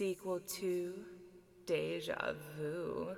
[0.00, 0.94] sequel to
[1.66, 3.14] Deja Vu,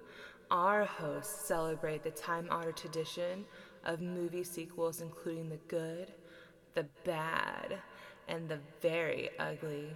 [0.50, 3.44] our hosts celebrate the time honored tradition
[3.84, 6.12] of movie sequels, including the good,
[6.74, 7.78] the bad,
[8.26, 9.92] and the very ugly.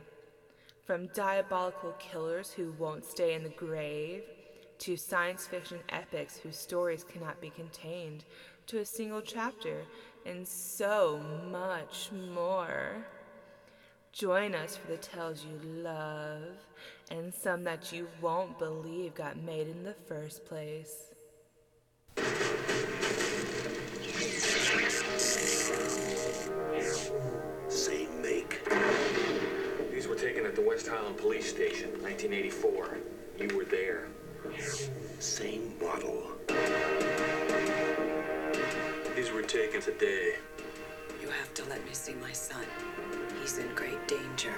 [0.84, 4.22] From diabolical killers who won't stay in the grave,
[4.78, 8.24] to science fiction epics whose stories cannot be contained
[8.68, 9.82] to a single chapter,
[10.24, 11.20] and so
[11.50, 13.04] much more.
[14.16, 16.56] Join us for the tales you love
[17.10, 21.12] and some that you won't believe got made in the first place.
[27.68, 28.66] Same make.
[29.92, 32.96] These were taken at the West Highland Police Station, 1984.
[33.38, 34.08] You were there.
[35.18, 36.32] Same model.
[39.14, 40.36] These were taken today.
[41.26, 42.64] You have to let me see my son.
[43.40, 44.52] He's in great danger.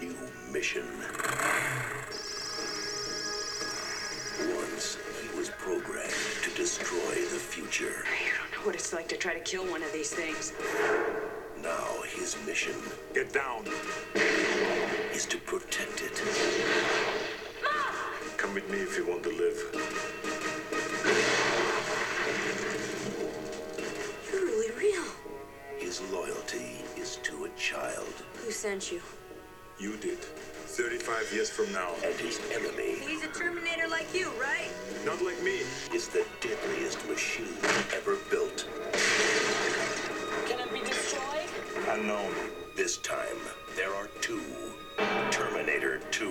[0.00, 0.14] New
[0.52, 0.86] mission.
[4.56, 6.12] Once he was programmed
[6.44, 8.04] to destroy the future.
[8.06, 10.52] I don't know what it's like to try to kill one of these things.
[11.60, 12.76] Now his mission
[13.14, 13.66] Get down.
[15.12, 16.22] is to protect it.
[18.36, 20.31] Come with me if you want to live.
[25.92, 28.14] His loyalty is to a child.
[28.42, 29.02] Who sent you?
[29.78, 30.20] You did.
[30.20, 31.90] 35 years from now.
[32.02, 34.70] And his enemy He's a Terminator like you, right?
[35.04, 35.60] Not like me.
[35.92, 37.58] is the deadliest machine
[37.94, 38.66] ever built.
[40.48, 41.50] Can it be destroyed?
[41.90, 42.32] Unknown.
[42.74, 43.36] This time,
[43.76, 44.40] there are two.
[45.30, 46.28] Terminator 2.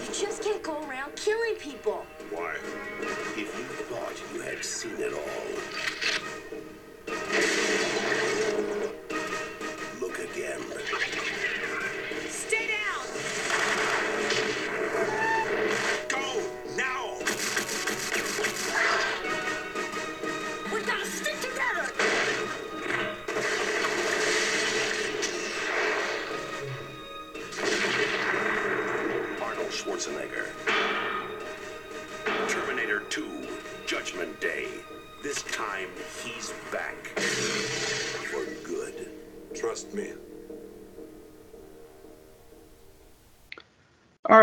[0.00, 2.06] You just can't go around killing people.
[2.30, 2.54] Why?
[3.00, 3.46] If you
[3.90, 5.95] thought you had seen it all,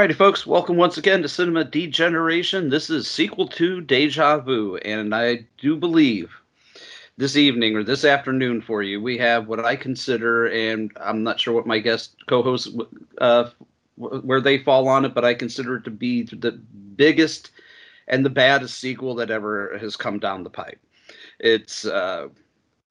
[0.04, 2.68] Alrighty, folks, welcome once again to Cinema Degeneration.
[2.68, 6.30] This is sequel to Deja Vu, and I do believe
[7.16, 11.40] this evening or this afternoon for you, we have what I consider, and I'm not
[11.40, 12.76] sure what my guest co-hosts
[13.20, 13.52] uh,
[13.96, 16.52] where they fall on it, but I consider it to be the
[16.98, 17.52] biggest
[18.10, 20.82] and the baddest sequel that ever has come down the pipe.
[21.40, 22.28] It's uh,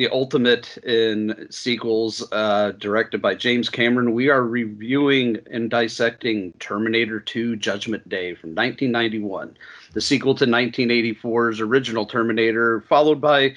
[0.02, 4.14] the ultimate in sequels, uh, directed by James Cameron.
[4.14, 9.56] We are reviewing and dissecting Terminator 2 Judgment Day from 1991,
[9.92, 13.54] the sequel to 1984's original Terminator, followed by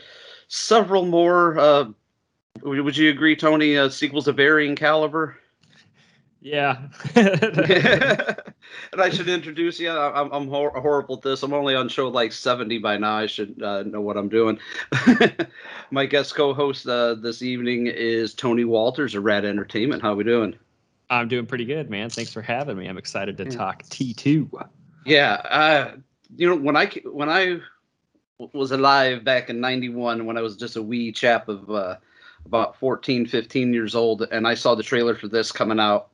[0.47, 1.57] several more.
[1.57, 1.85] Uh,
[2.61, 3.75] would you agree, Tony?
[3.75, 5.39] Uh, sequels of varying caliber?
[6.45, 6.77] Yeah.
[7.15, 8.37] and
[8.99, 9.89] I should introduce you.
[9.89, 11.41] I'm, I'm hor- horrible at this.
[11.41, 13.17] I'm only on show like 70 by now.
[13.17, 14.59] I should uh, know what I'm doing.
[15.91, 20.03] My guest co-host uh, this evening is Tony Walters of Rad Entertainment.
[20.03, 20.55] How are we doing?
[21.09, 22.11] I'm doing pretty good, man.
[22.11, 22.85] Thanks for having me.
[22.85, 24.67] I'm excited to talk T2.
[25.03, 25.95] Yeah, uh,
[26.35, 27.59] you know when I when I
[28.37, 31.95] was alive back in 91 when I was just a wee chap of uh,
[32.45, 36.09] about 14 15 years old and I saw the trailer for this coming out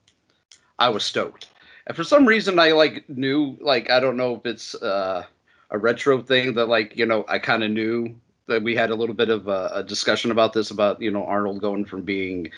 [0.81, 1.47] I was stoked.
[1.85, 5.23] And for some reason, I like knew like I don't know if it's uh,
[5.69, 8.15] a retro thing that like you know I kind of knew
[8.47, 11.23] that we had a little bit of a, a, discussion about this about you know
[11.23, 12.49] Arnold going from being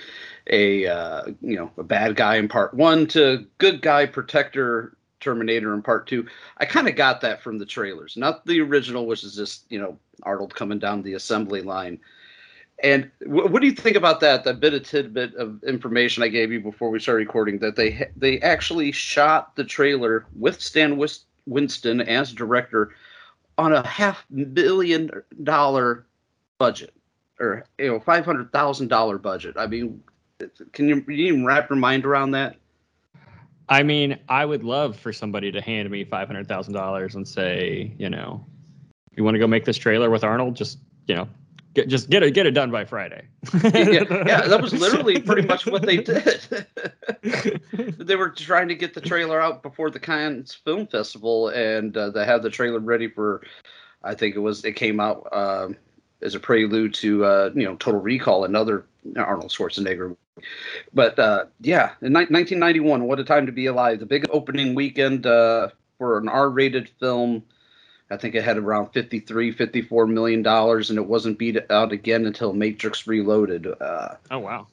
[0.47, 5.73] a uh, you know a bad guy in part one to good guy protector Terminator
[5.73, 6.25] in part two.
[6.57, 9.79] I kind of got that from the trailers, not the original, which is just you
[9.79, 11.99] know Arnold coming down the assembly line.
[12.83, 14.43] And what do you think about that?
[14.43, 18.09] That bit of tidbit of information I gave you before we started recording that they
[18.17, 21.01] they actually shot the trailer with Stan
[21.45, 22.93] Winston as director
[23.57, 25.09] on a half million
[25.43, 26.05] dollar
[26.57, 26.93] budget
[27.39, 29.55] or you know five hundred thousand dollar budget.
[29.57, 30.03] I mean,
[30.73, 32.57] can you, can you even wrap your mind around that?
[33.69, 37.25] I mean, I would love for somebody to hand me five hundred thousand dollars and
[37.25, 38.45] say, you know,
[39.15, 40.55] you want to go make this trailer with Arnold?
[40.55, 41.29] Just you know,
[41.73, 43.25] get just get it get it done by Friday.
[43.63, 46.67] yeah, yeah, that was literally pretty much what they did.
[47.97, 52.09] they were trying to get the trailer out before the Cannes Film Festival, and uh,
[52.09, 53.41] they had the trailer ready for.
[54.03, 55.69] I think it was it came out uh,
[56.21, 58.85] as a prelude to uh, you know Total Recall, another
[59.15, 60.15] Arnold Schwarzenegger.
[60.93, 63.99] But uh, yeah, in ni- 1991, what a time to be alive!
[63.99, 67.43] The big opening weekend uh, for an R-rated film
[68.13, 72.27] I think it had around 53, 54 million dollars, and it wasn't beat out again
[72.27, 73.67] until Matrix Reloaded.
[73.81, 74.67] Uh, oh wow!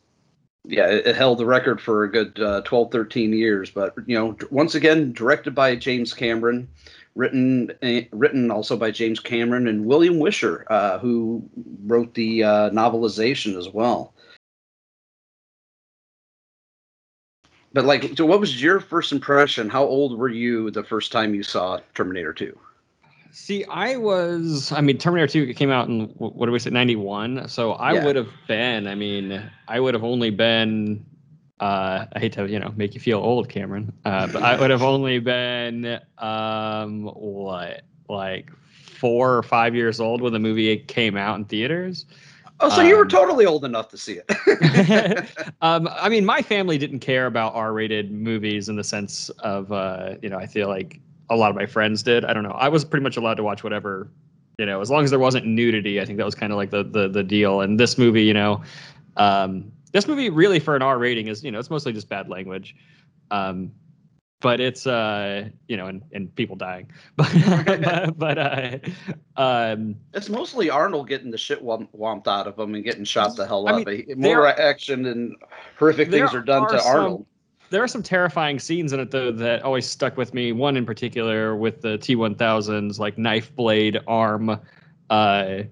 [0.65, 3.71] Yeah, it, it, held the record for a good uh, 12, 13 years.
[3.71, 6.69] But you know, once again, directed by James Cameron,
[7.15, 11.43] written uh, written also by James Cameron and William Wisher, uh, who
[11.85, 14.13] wrote the uh, novelization as well.
[17.73, 19.71] But like, so what was your first impression?
[19.71, 22.59] How old were you the first time you saw Terminator Two?
[23.33, 27.49] See, I was, I mean, Terminator 2 came out in, what do we say, 91.
[27.49, 28.05] So I yeah.
[28.05, 31.05] would have been, I mean, I would have only been,
[31.61, 34.71] uh, I hate to, you know, make you feel old, Cameron, uh, but I would
[34.71, 38.51] have only been, um, what, like
[39.01, 42.07] four or five years old when the movie came out in theaters.
[42.63, 45.27] Oh, so um, you were um, totally old enough to see it.
[45.63, 50.17] um, I mean, my family didn't care about R-rated movies in the sense of, uh,
[50.21, 51.01] you know, I feel like
[51.31, 52.25] a lot of my friends did.
[52.25, 52.51] I don't know.
[52.51, 54.11] I was pretty much allowed to watch whatever,
[54.59, 56.01] you know, as long as there wasn't nudity.
[56.01, 57.61] I think that was kind of like the the the deal.
[57.61, 58.63] And this movie, you know,
[59.17, 62.29] um, this movie really for an R rating is, you know, it's mostly just bad
[62.29, 62.77] language.
[63.31, 63.73] Um,
[64.41, 68.79] but it's uh you know and, and people dying but but uh
[69.37, 73.47] um it's mostly arnold getting the shit whomped out of him and getting shot the
[73.47, 75.37] hell I up mean, more action and
[75.79, 77.27] horrific things are done are to arnold
[77.71, 80.53] there are some terrifying scenes in it though that always stuck with me.
[80.53, 84.61] One in particular with the T1000's like knife blade arm,
[85.09, 85.63] uh,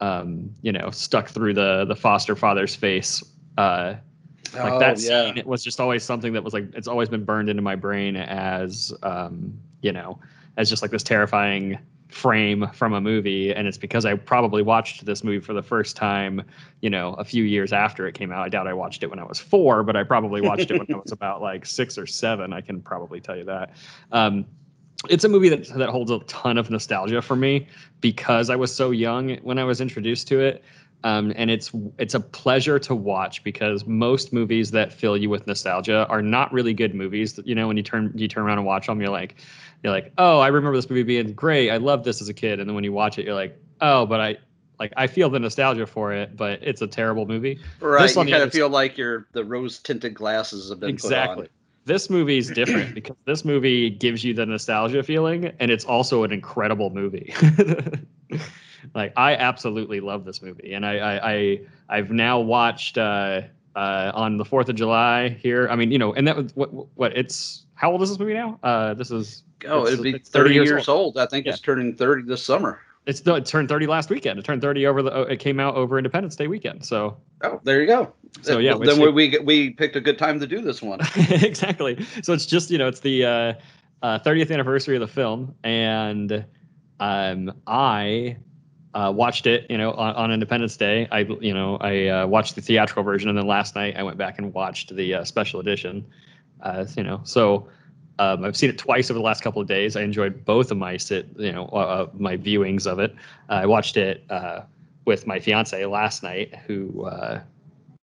[0.00, 3.24] um, you know, stuck through the the foster father's face.
[3.56, 3.94] Uh,
[4.54, 5.32] like oh, that scene yeah.
[5.36, 8.16] it was just always something that was like it's always been burned into my brain
[8.16, 10.20] as um, you know,
[10.56, 11.78] as just like this terrifying
[12.10, 15.96] frame from a movie and it's because i probably watched this movie for the first
[15.96, 16.42] time
[16.80, 18.44] you know a few years after it came out.
[18.44, 20.86] I doubt i watched it when i was four but i probably watched it when
[20.92, 23.74] i was about like six or seven i can probably tell you that.
[24.12, 24.46] Um,
[25.08, 27.66] it's a movie that that holds a ton of nostalgia for me
[28.00, 30.64] because i was so young when i was introduced to it.
[31.02, 35.46] Um, and it's it's a pleasure to watch because most movies that fill you with
[35.46, 37.40] nostalgia are not really good movies.
[37.44, 39.36] You know, when you turn you turn around and watch them, you're like,
[39.82, 41.70] you're like, oh, I remember this movie being great.
[41.70, 42.60] I loved this as a kid.
[42.60, 44.36] And then when you watch it, you're like, oh, but I
[44.78, 47.60] like I feel the nostalgia for it, but it's a terrible movie.
[47.80, 48.02] Right.
[48.02, 51.48] This you kind of feel like your the rose tinted glasses have been exactly.
[51.84, 56.24] This movie is different because this movie gives you the nostalgia feeling, and it's also
[56.24, 57.34] an incredible movie.
[58.94, 63.42] like I absolutely love this movie, and I I, I have now watched uh,
[63.76, 65.68] uh, on the Fourth of July here.
[65.68, 68.34] I mean, you know, and that was what what it's how old is this movie
[68.34, 68.58] now?
[68.62, 71.16] Uh, this is oh, it'd be 30, 30 years, years old.
[71.16, 71.18] old.
[71.18, 71.52] I think yeah.
[71.52, 72.80] it's turning 30 this summer.
[73.06, 74.38] It's it turned 30 last weekend.
[74.38, 75.22] It turned 30 over the.
[75.22, 76.84] It came out over Independence Day weekend.
[76.84, 77.16] So.
[77.42, 78.12] Oh, there you go.
[78.42, 81.00] So yeah, then we, we we picked a good time to do this one.
[81.16, 82.06] exactly.
[82.22, 83.52] So it's just you know it's the uh,
[84.02, 86.44] uh, 30th anniversary of the film, and
[87.00, 88.36] um, I
[88.94, 91.06] uh, watched it, you know, on, on, Independence Day.
[91.12, 94.18] I, you know, I uh, watched the theatrical version, and then last night I went
[94.18, 96.04] back and watched the uh, special edition.
[96.62, 97.68] Uh, you know, so
[98.18, 99.96] um, I've seen it twice over the last couple of days.
[99.96, 103.14] I enjoyed both of my sit, you know, uh, my viewings of it.
[103.48, 104.62] I watched it uh,
[105.04, 107.08] with my fiance last night, who,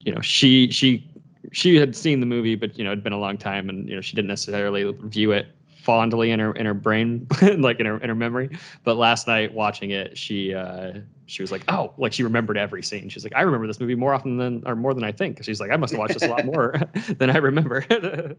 [0.01, 1.07] you know, she she
[1.53, 3.95] she had seen the movie, but you know, it'd been a long time, and you
[3.95, 5.49] know, she didn't necessarily view it
[5.83, 7.27] fondly in her in her brain,
[7.59, 8.51] like in her in her memory.
[8.85, 12.83] But last night watching it, she uh, she was like, oh, like she remembered every
[12.83, 13.09] scene.
[13.09, 15.43] She's like, I remember this movie more often than or more than I think.
[15.43, 16.75] She's like, I must have watched this a lot more
[17.19, 17.85] than I remember.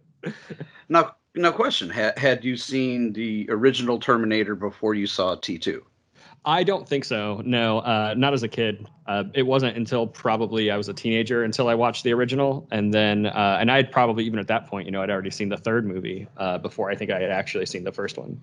[0.90, 5.86] now, now, question: had, had you seen the original Terminator before you saw T two?
[6.46, 7.42] I don't think so.
[7.46, 8.88] No, uh, not as a kid.
[9.08, 12.94] Uh, it wasn't until probably I was a teenager until I watched the original, and
[12.94, 15.58] then uh, and I'd probably even at that point, you know, I'd already seen the
[15.58, 18.42] third movie uh, before I think I had actually seen the first one.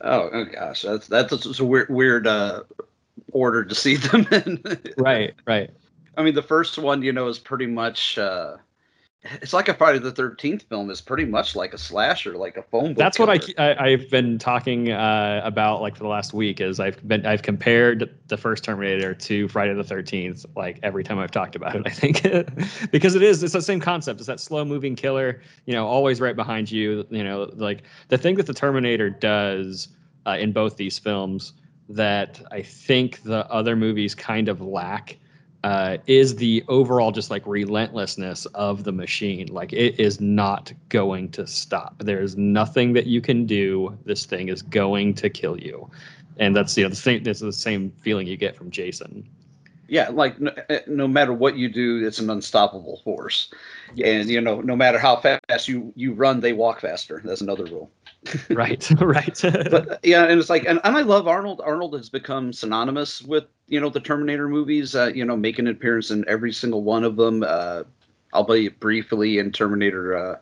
[0.00, 2.62] Oh, oh gosh, that's that's a weird weird uh,
[3.32, 4.62] order to see them in.
[4.96, 5.70] right, right.
[6.16, 8.56] I mean, the first one, you know, is pretty much uh,
[9.24, 10.90] it's like a Friday the Thirteenth film.
[10.90, 12.98] is pretty much like a slasher, like a phone book.
[12.98, 13.34] That's killer.
[13.34, 16.60] what I, I have been talking uh, about like for the last week.
[16.60, 21.18] Is I've been I've compared the first Terminator to Friday the Thirteenth like every time
[21.18, 21.82] I've talked about it.
[21.84, 22.22] I think
[22.92, 24.20] because it is it's the same concept.
[24.20, 25.42] It's that slow moving killer.
[25.66, 27.04] You know, always right behind you.
[27.10, 29.88] You know, like the thing that the Terminator does
[30.26, 31.54] uh, in both these films
[31.88, 35.18] that I think the other movies kind of lack
[35.64, 39.48] uh, is the overall just like relentlessness of the machine.
[39.48, 41.96] Like it is not going to stop.
[41.98, 43.96] There's nothing that you can do.
[44.04, 45.90] This thing is going to kill you,
[46.38, 47.26] and that's you know the same.
[47.26, 49.28] It's the same feeling you get from Jason.
[49.88, 53.50] Yeah, like no, eh, no matter what you do, it's an unstoppable force,
[53.94, 54.06] yes.
[54.06, 57.20] and you know no matter how fast you you run, they walk faster.
[57.24, 57.90] That's another rule.
[58.50, 59.38] right, right.
[59.42, 61.62] but yeah, and it's like, and, and I love Arnold.
[61.64, 64.94] Arnold has become synonymous with you know the Terminator movies.
[64.94, 67.44] Uh, you know, making an appearance in every single one of them.
[67.46, 67.84] Uh,
[68.46, 70.16] be briefly in Terminator.
[70.16, 70.36] Uh,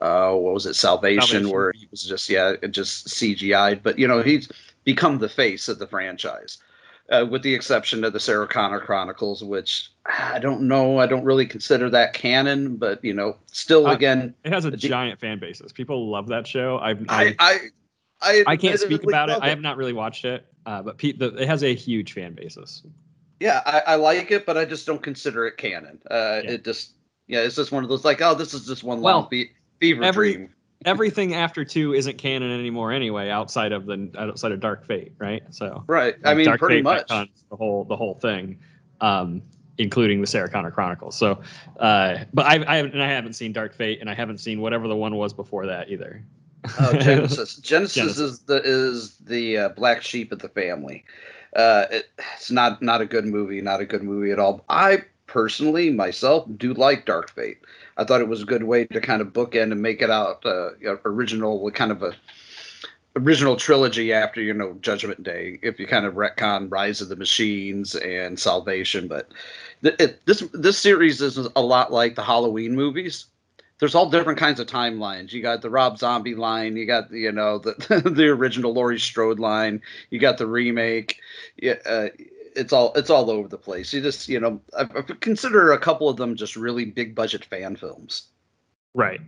[0.00, 3.82] uh, what was it, Salvation, Salvation, where he was just yeah, just CGI'd.
[3.82, 4.48] But you know, he's
[4.84, 6.58] become the face of the franchise.
[7.10, 11.24] Uh, with the exception of the Sarah Connor Chronicles, which I don't know, I don't
[11.24, 15.38] really consider that canon, but you know, still uh, again, it has a giant fan
[15.38, 15.72] basis.
[15.72, 16.78] People love that show.
[16.78, 17.58] I've, I, I,
[18.20, 19.38] I, I can't speak about it.
[19.40, 22.34] I have not really watched it, uh, but pe- the, it has a huge fan
[22.34, 22.82] basis.
[23.40, 26.00] Yeah, I, I, like it, but I just don't consider it canon.
[26.10, 26.50] Uh, yeah.
[26.50, 26.94] It just,
[27.28, 29.52] yeah, it's just one of those like, oh, this is just one well, long fe-
[29.78, 34.60] fever every, dream everything after two isn't canon anymore anyway, outside of the outside of
[34.60, 35.42] Dark Fate, right?
[35.50, 38.58] So right, I mean, Dark pretty Fate much the whole the whole thing,
[39.00, 39.42] um,
[39.78, 41.16] including the Sarah Connor Chronicles.
[41.16, 41.40] So,
[41.78, 44.60] uh, but I, I haven't and I haven't seen Dark Fate, and I haven't seen
[44.60, 46.22] whatever the one was before that either.
[46.80, 47.60] Oh, Genesis.
[47.60, 48.02] Genisys.
[48.02, 51.04] Genisys is the is the uh, black sheep of the family.
[51.56, 54.64] Uh, it, it's not not a good movie, not a good movie at all.
[54.68, 57.58] I personally myself do like Dark Fate.
[57.96, 60.44] I thought it was a good way to kind of bookend and make it out
[60.44, 60.70] uh,
[61.04, 62.12] original, kind of a
[63.16, 65.58] original trilogy after you know Judgment Day.
[65.62, 69.30] If you kind of retcon Rise of the Machines and Salvation, but
[69.82, 73.26] th- it, this this series is a lot like the Halloween movies.
[73.78, 75.32] There's all different kinds of timelines.
[75.32, 79.38] You got the Rob Zombie line, you got you know the the original Laurie Strode
[79.38, 79.80] line,
[80.10, 81.20] you got the remake.
[81.56, 82.08] Yeah, uh,
[82.56, 83.92] it's all it's all over the place.
[83.92, 87.44] You just you know I, I consider a couple of them just really big budget
[87.44, 88.24] fan films.
[88.94, 89.20] Right.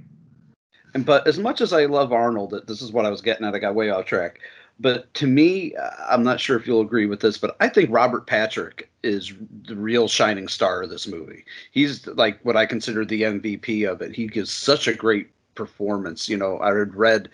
[0.94, 3.54] And but as much as I love Arnold, this is what I was getting at.
[3.54, 4.40] I got way off track.
[4.80, 7.90] But to me, uh, I'm not sure if you'll agree with this, but I think
[7.92, 9.32] Robert Patrick is
[9.66, 11.44] the real shining star of this movie.
[11.70, 14.16] He's like what I consider the MVP of it.
[14.16, 16.30] He gives such a great performance.
[16.30, 17.28] You know, I had read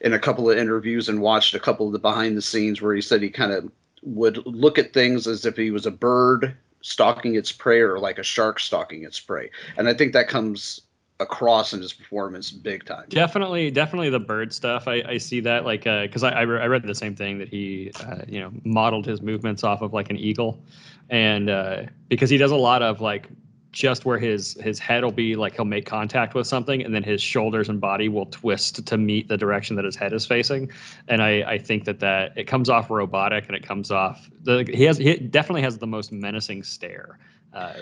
[0.00, 2.94] in a couple of interviews and watched a couple of the behind the scenes where
[2.94, 3.70] he said he kind of
[4.02, 8.18] would look at things as if he was a bird stalking its prey or like
[8.18, 9.50] a shark stalking its prey.
[9.76, 10.82] And I think that comes
[11.22, 13.06] across in his performance big time.
[13.08, 14.88] Definitely, definitely the bird stuff.
[14.88, 17.38] I, I see that like because uh, I, I, re- I read the same thing
[17.38, 20.62] that he uh, you know modeled his movements off of like an eagle,
[21.08, 23.28] and uh, because he does a lot of like
[23.72, 27.02] just where his his head will be like he'll make contact with something and then
[27.02, 30.70] his shoulders and body will twist to meet the direction that his head is facing
[31.08, 34.70] and i i think that that it comes off robotic and it comes off the
[34.72, 37.18] he has he definitely has the most menacing stare
[37.54, 37.72] uh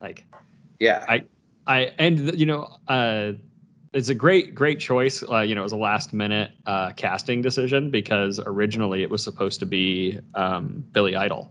[0.00, 0.24] like
[0.78, 1.22] yeah i
[1.70, 3.32] i and you know uh
[3.92, 7.42] it's a great great choice uh, you know it was a last minute uh casting
[7.42, 11.50] decision because originally it was supposed to be um billy idol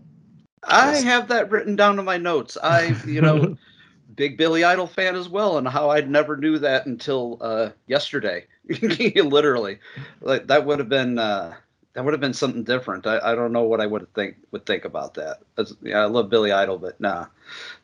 [0.64, 2.58] I have that written down in my notes.
[2.62, 3.56] I, you know,
[4.14, 8.46] big Billy Idol fan as well, and how I never knew that until uh, yesterday.
[8.68, 9.78] Literally,
[10.20, 11.54] like that would have been uh,
[11.94, 13.06] that would have been something different.
[13.06, 15.38] I, I don't know what I would think would think about that.
[15.56, 17.26] As, yeah, I love Billy Idol, but nah,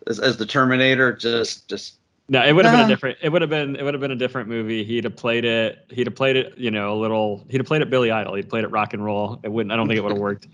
[0.06, 1.94] as, as the Terminator, just just
[2.28, 2.82] no, it would have nah.
[2.82, 3.18] been a different.
[3.22, 3.76] It would have been.
[3.76, 4.84] It would have been a different movie.
[4.84, 5.86] He'd have played it.
[5.90, 6.56] He'd have played it.
[6.56, 7.46] You know, a little.
[7.48, 8.34] He'd have played it Billy Idol.
[8.34, 9.38] He'd played it rock and roll.
[9.42, 9.72] It wouldn't.
[9.72, 10.48] I don't think it would have worked.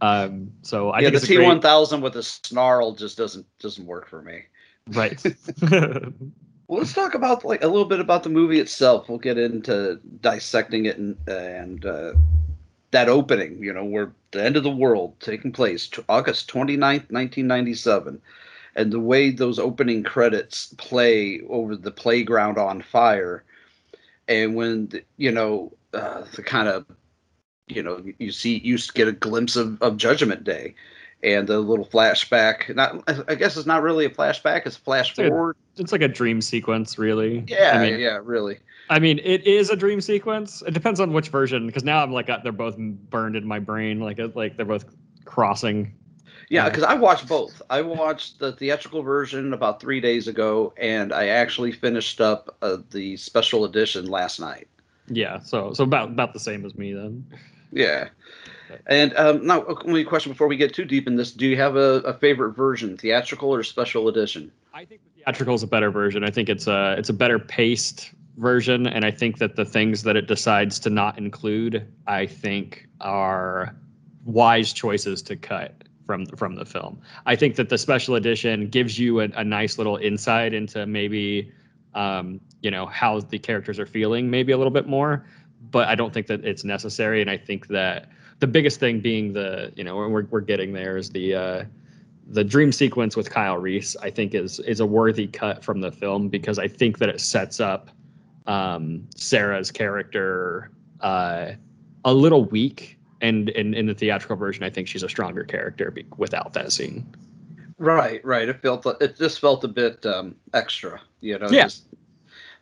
[0.00, 3.86] Um, so I yeah, think the T one thousand with a snarl just doesn't doesn't
[3.86, 4.42] work for me.
[4.88, 5.22] Right.
[6.66, 9.08] Well, let's talk about like a little bit about the movie itself.
[9.08, 12.14] We'll get into dissecting it and and uh,
[12.90, 13.62] that opening.
[13.62, 18.20] You know, where the end of the world taking place, t- August 29th, 1997,
[18.76, 23.44] and the way those opening credits play over the playground on fire,
[24.28, 26.86] and when the, you know uh, the kind of
[27.68, 30.74] you know you see you get a glimpse of, of Judgment Day.
[31.22, 32.74] And the little flashback.
[32.74, 34.66] Not, I guess it's not really a flashback.
[34.66, 35.56] It's a flash It's like a- forward.
[35.78, 37.42] It's like a dream sequence, really.
[37.46, 38.58] Yeah, I mean, yeah, really.
[38.90, 40.62] I mean, it is a dream sequence.
[40.66, 43.58] It depends on which version, because now I'm like, uh, they're both burned in my
[43.58, 44.84] brain, like uh, like they're both
[45.24, 45.94] crossing.
[46.48, 47.60] Yeah, because I watched both.
[47.70, 52.78] I watched the theatrical version about three days ago, and I actually finished up uh,
[52.90, 54.68] the special edition last night.
[55.08, 57.26] Yeah, so so about about the same as me then.
[57.72, 58.08] Yeah.
[58.86, 61.76] And um, now, only question before we get too deep in this: Do you have
[61.76, 64.50] a, a favorite version, theatrical or special edition?
[64.72, 66.24] I think the theatrical is a better version.
[66.24, 70.02] I think it's a it's a better paced version, and I think that the things
[70.02, 73.74] that it decides to not include, I think, are
[74.24, 77.00] wise choices to cut from from the film.
[77.26, 81.52] I think that the special edition gives you a, a nice little insight into maybe
[81.94, 85.26] um, you know how the characters are feeling, maybe a little bit more.
[85.70, 88.08] But I don't think that it's necessary, and I think that
[88.40, 91.64] the biggest thing being the you know we're we're getting there is the uh,
[92.28, 93.96] the dream sequence with Kyle Reese.
[94.02, 97.20] I think is is a worthy cut from the film because I think that it
[97.20, 97.90] sets up
[98.46, 100.70] um, Sarah's character
[101.00, 101.52] uh,
[102.04, 105.90] a little weak, and in in the theatrical version, I think she's a stronger character
[105.90, 107.06] be- without that scene.
[107.78, 108.48] Right, right.
[108.48, 111.48] It felt it just felt a bit um, extra, you know.
[111.50, 111.64] Yeah.
[111.64, 111.86] Just,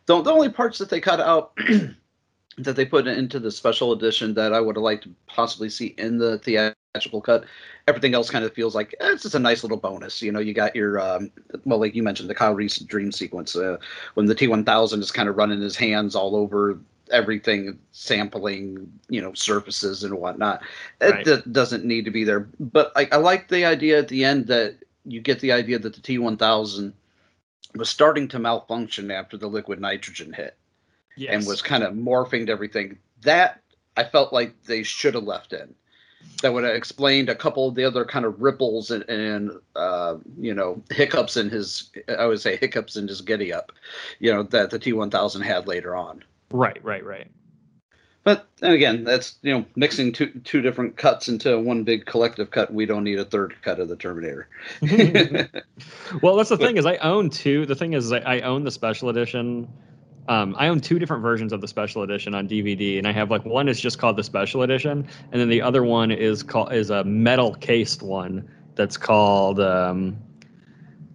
[0.05, 1.55] the the only parts that they cut out
[2.57, 5.95] that they put into the special edition that I would have liked to possibly see
[5.97, 7.45] in the theatrical cut.
[7.87, 10.21] Everything else kind of feels like eh, it's just a nice little bonus.
[10.21, 11.31] You know, you got your um,
[11.65, 13.77] well, like you mentioned, the Kyle Reese dream sequence uh,
[14.15, 16.79] when the T1000 is kind of running his hands all over
[17.11, 20.61] everything, sampling you know surfaces and whatnot.
[21.01, 21.25] It Right.
[21.25, 24.47] d- doesn't need to be there, but I, I like the idea at the end
[24.47, 26.93] that you get the idea that the T1000
[27.75, 30.55] was starting to malfunction after the liquid nitrogen hit
[31.33, 32.97] and was kind of morphing to everything.
[33.21, 33.61] That
[33.97, 35.73] I felt like they should have left in.
[36.41, 40.17] That would have explained a couple of the other kind of ripples and, and uh,
[40.39, 41.89] you know hiccups in his.
[42.17, 43.71] I would say hiccups in his giddy up,
[44.19, 46.23] you know that the T1000 had later on.
[46.53, 47.27] Right, right, right.
[48.23, 52.73] But again, that's you know mixing two two different cuts into one big collective cut.
[52.73, 54.47] We don't need a third cut of the Terminator.
[56.21, 57.65] well, that's the thing is I own two.
[57.65, 59.67] The thing is I, I own the special edition.
[60.29, 63.29] Um, I own two different versions of the special edition on DVD, and I have
[63.29, 66.71] like one is just called the special edition, and then the other one is called
[66.71, 70.15] is a metal cased one that's called um,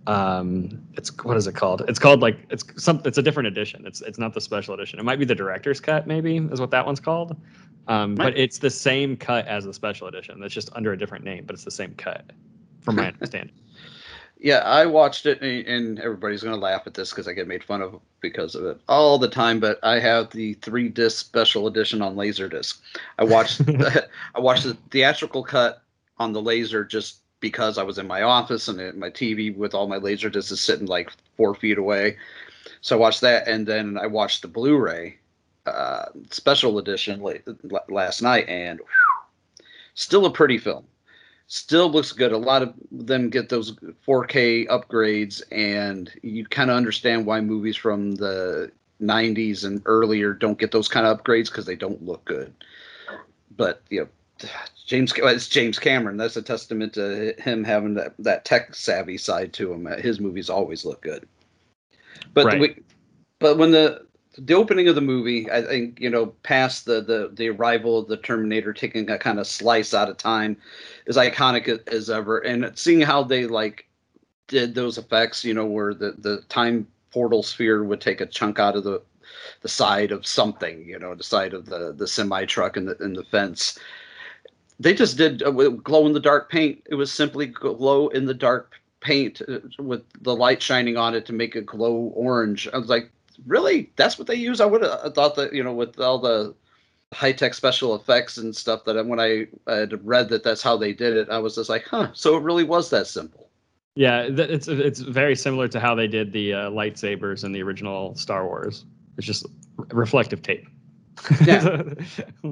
[0.09, 1.83] um, it's what is it called?
[1.87, 3.85] It's called like it's some it's a different edition.
[3.87, 4.99] It's it's not the special edition.
[4.99, 7.37] It might be the director's cut, maybe is what that one's called.
[7.89, 10.41] Um, but it's the same cut as the special edition.
[10.41, 12.25] That's just under a different name, but it's the same cut,
[12.81, 13.55] from my understanding.
[14.41, 17.63] Yeah, I watched it, and- and everybody's gonna laugh at this because I get made
[17.63, 19.61] fun of because of it all the time.
[19.61, 22.79] But I have the three disc special edition on Laserdisc.
[23.19, 23.61] I watched
[24.35, 25.83] I watched the theatrical cut
[26.19, 29.87] on the laser just because I was in my office and my TV with all
[29.87, 32.17] my laser discs is sitting like four feet away.
[32.81, 35.19] So I watched that, and then I watched the Blu-ray
[35.67, 37.43] uh, special edition late,
[37.89, 40.85] last night, and whew, still a pretty film
[41.49, 42.33] still looks good.
[42.33, 43.73] A lot of them get those
[44.07, 48.71] 4K upgrades, and you kind of understand why movies from the
[49.03, 52.53] 90s and earlier don't get those kind of upgrades because they don't look good.
[53.57, 54.09] But you know,
[54.87, 56.17] James well, it's James Cameron.
[56.17, 59.87] That's a testament to him having that that tech savvy side to him.
[60.01, 61.27] His movies always look good.
[62.35, 62.61] But Right.
[62.61, 62.77] we,
[63.39, 64.07] but when the
[64.39, 68.09] the opening of the movie, I think you know, past the the the arrival of
[68.09, 70.57] the Terminator taking a kind of slice out of time,
[71.07, 72.39] is iconic as ever.
[72.39, 73.89] And seeing how they like
[74.47, 78.59] did those effects, you know, where the the time portal sphere would take a chunk
[78.59, 79.03] out of the
[79.63, 82.97] the side of something, you know, the side of the the semi truck and the
[83.01, 83.79] and the fence.
[84.81, 86.83] They just did uh, glow in the dark paint.
[86.89, 91.27] It was simply glow in the dark paint uh, with the light shining on it
[91.27, 92.69] to make it glow orange.
[92.73, 93.11] I was like,
[93.47, 93.91] really?
[93.97, 94.61] That's what they use?
[94.61, 96.55] I would have thought that, you know, with all the
[97.13, 100.93] high tech special effects and stuff that when I had read that that's how they
[100.93, 102.11] did it, I was just like, huh.
[102.13, 103.49] So it really was that simple.
[103.95, 108.15] Yeah, it's it's very similar to how they did the uh, lightsabers in the original
[108.15, 108.85] Star Wars.
[109.17, 109.45] It's just
[109.89, 110.69] reflective tape.
[111.45, 111.83] Yeah.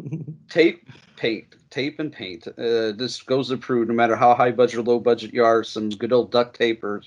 [0.50, 2.46] tape, paint, tape, and paint.
[2.48, 5.64] Uh, this goes to prove no matter how high budget or low budget you are,
[5.64, 7.02] some good old duct tape or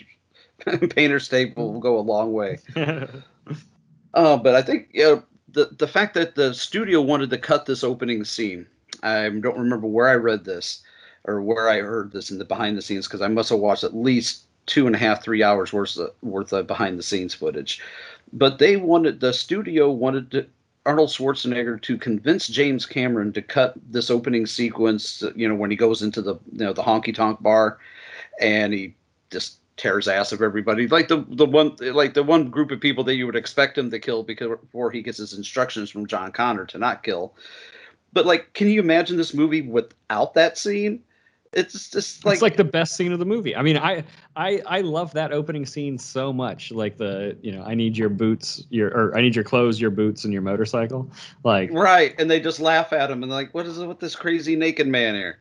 [0.89, 2.59] painter's tape will go a long way.
[4.15, 7.67] Uh, but I think you know, the the fact that the studio wanted to cut
[7.67, 8.65] this opening scene,
[9.03, 10.81] I don't remember where I read this
[11.25, 13.83] or where I heard this in the behind the scenes because I must have watched
[13.83, 17.33] at least two and a half, three hours worth of, worth of behind the scenes
[17.33, 17.81] footage.
[18.33, 20.47] But they wanted the studio wanted to,
[20.85, 25.23] Arnold Schwarzenegger to convince James Cameron to cut this opening sequence.
[25.35, 27.79] You know when he goes into the you know the honky tonk bar,
[28.39, 28.95] and he
[29.29, 33.03] just tears ass of everybody like the the one like the one group of people
[33.05, 36.31] that you would expect him to kill because before he gets his instructions from John
[36.31, 37.33] Connor to not kill.
[38.11, 41.03] But like, can you imagine this movie without that scene?
[41.51, 43.55] It's just like it's like the best scene of the movie.
[43.55, 44.03] I mean, I
[44.35, 46.71] I I love that opening scene so much.
[46.71, 49.89] Like the you know, I need your boots, your or I need your clothes, your
[49.89, 51.09] boots, and your motorcycle.
[51.43, 54.15] Like right, and they just laugh at him and like, what is it with this
[54.15, 55.39] crazy naked man here?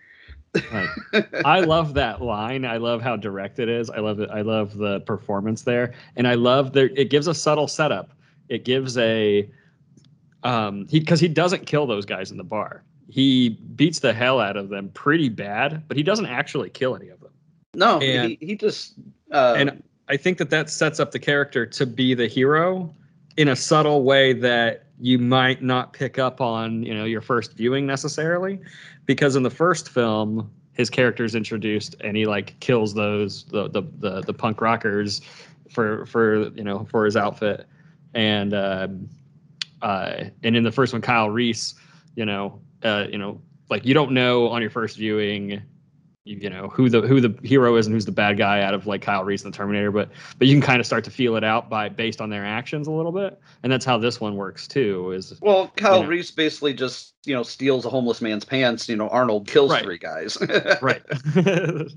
[0.73, 2.65] Like, I love that line.
[2.65, 3.91] I love how direct it is.
[3.91, 4.31] I love it.
[4.31, 8.13] I love the performance there, and I love that it gives a subtle setup.
[8.49, 9.51] It gives a
[10.43, 12.83] um he because he doesn't kill those guys in the bar.
[13.09, 17.09] He beats the hell out of them pretty bad, but he doesn't actually kill any
[17.09, 17.33] of them.
[17.75, 18.95] No, And- he, he just
[19.33, 22.95] uh, and I think that that sets up the character to be the hero
[23.37, 27.53] in a subtle way that you might not pick up on, you know, your first
[27.53, 28.59] viewing necessarily,
[29.07, 33.69] because in the first film, his character is introduced and he like kills those the
[33.69, 35.21] the the, the punk rockers
[35.71, 37.67] for for you know for his outfit,
[38.15, 39.09] and um,
[39.83, 41.75] uh, and in the first one, Kyle Reese,
[42.17, 45.63] you know, uh, you know, like you don't know on your first viewing
[46.29, 48.87] you, know who the who the hero is and who's the bad guy out of
[48.87, 51.37] like Kyle Reese and the Terminator, but but you can kind of start to feel
[51.37, 54.37] it out by based on their actions a little bit, and that's how this one
[54.37, 55.13] works too.
[55.13, 56.09] Is well, Kyle you know.
[56.09, 58.89] Reese basically just you know steals a homeless man's pants.
[58.89, 59.83] You know, Arnold kills Right.
[59.83, 60.37] three guys.
[60.83, 61.03] right.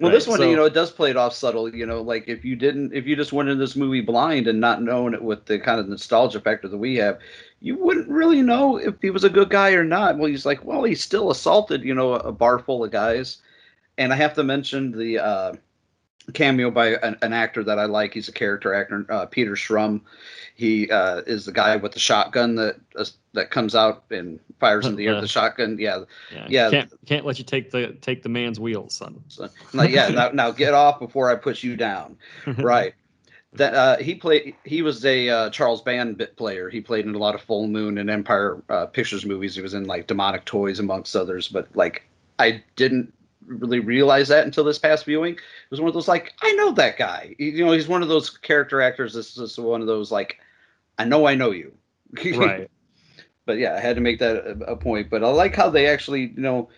[0.00, 1.74] Well, this one, so- you know, it does play it off subtle.
[1.74, 4.60] You know, like if you didn't, if you just went into this movie blind and
[4.60, 7.18] not knowing it with the kind of nostalgia factor that we have,
[7.60, 10.18] you wouldn't really know if he was a good guy or not.
[10.18, 13.38] Well, he's like, well, he still assaulted, you know, a bar full of guys.
[13.96, 15.52] And I have to mention the uh,
[16.34, 18.14] cameo by an, an actor that I like.
[18.14, 20.02] He's a character actor, uh, Peter Schrum.
[20.54, 24.86] He uh, is the guy with the shotgun that uh, that comes out and fires
[24.86, 25.78] in the air with the shotgun.
[25.78, 26.70] Yeah, yeah, yeah.
[26.70, 29.22] Can't can't let you take the take the man's wheels, son.
[29.28, 32.16] So, like, yeah, now, now get off before I push you down.
[32.58, 32.94] right.
[33.54, 34.54] That uh, he played.
[34.64, 36.68] He was a uh, Charles Band bit player.
[36.68, 39.54] He played in a lot of Full Moon and Empire uh, Pictures movies.
[39.54, 41.48] He was in like Demonic Toys amongst others.
[41.48, 42.06] But like,
[42.38, 43.12] I didn't
[43.48, 45.34] really realize that until this past viewing.
[45.34, 47.34] It was one of those like, I know that guy.
[47.38, 49.14] You know, he's one of those character actors.
[49.14, 50.38] This is one of those like,
[50.98, 51.72] I know I know you.
[52.36, 52.70] Right.
[53.44, 55.10] but yeah, I had to make that a, a point.
[55.10, 56.68] But I like how they actually, you know,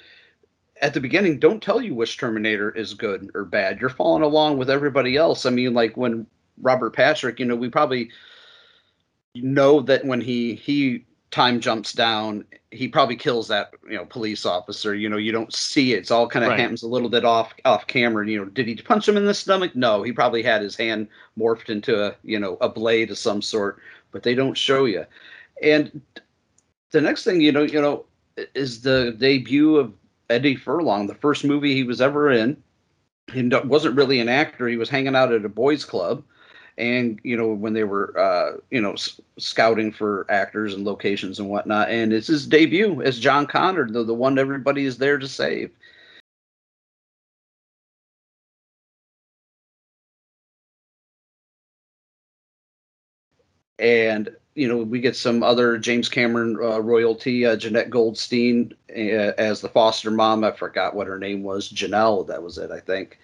[0.80, 3.80] at the beginning don't tell you which Terminator is good or bad.
[3.80, 5.46] You're following along with everybody else.
[5.46, 6.26] I mean, like when
[6.60, 8.10] Robert Patrick, you know, we probably
[9.34, 14.44] know that when he he time jumps down, he probably kills that you know police
[14.44, 14.94] officer.
[14.94, 15.98] You know, you don't see it.
[15.98, 16.60] It's all kind of Right.
[16.60, 18.26] happens a little bit off off camera.
[18.26, 19.74] You know, did he punch him in the stomach?
[19.74, 23.42] No, he probably had his hand morphed into a you know a blade of some
[23.42, 23.78] sort,
[24.12, 25.06] but they don't show you.
[25.62, 26.00] And
[26.90, 28.04] the next thing you know, you know,
[28.54, 29.92] is the debut of
[30.28, 32.60] Eddie Furlong, the first movie he was ever in.
[33.32, 34.66] He wasn't really an actor.
[34.66, 36.24] He was hanging out at a boys' club,
[36.80, 41.40] and you know when they were, uh, you know, s- scouting for actors and locations
[41.40, 41.90] and whatnot.
[41.90, 45.70] And it's his debut as John Connor, the the one everybody is there to save.
[53.78, 59.34] and you know we get some other James Cameron uh, royalty, uh, Jenette Goldstein uh,
[59.38, 60.44] as the foster mom.
[60.44, 62.26] I forgot what her name was, Janelle.
[62.28, 63.18] That was it, I think.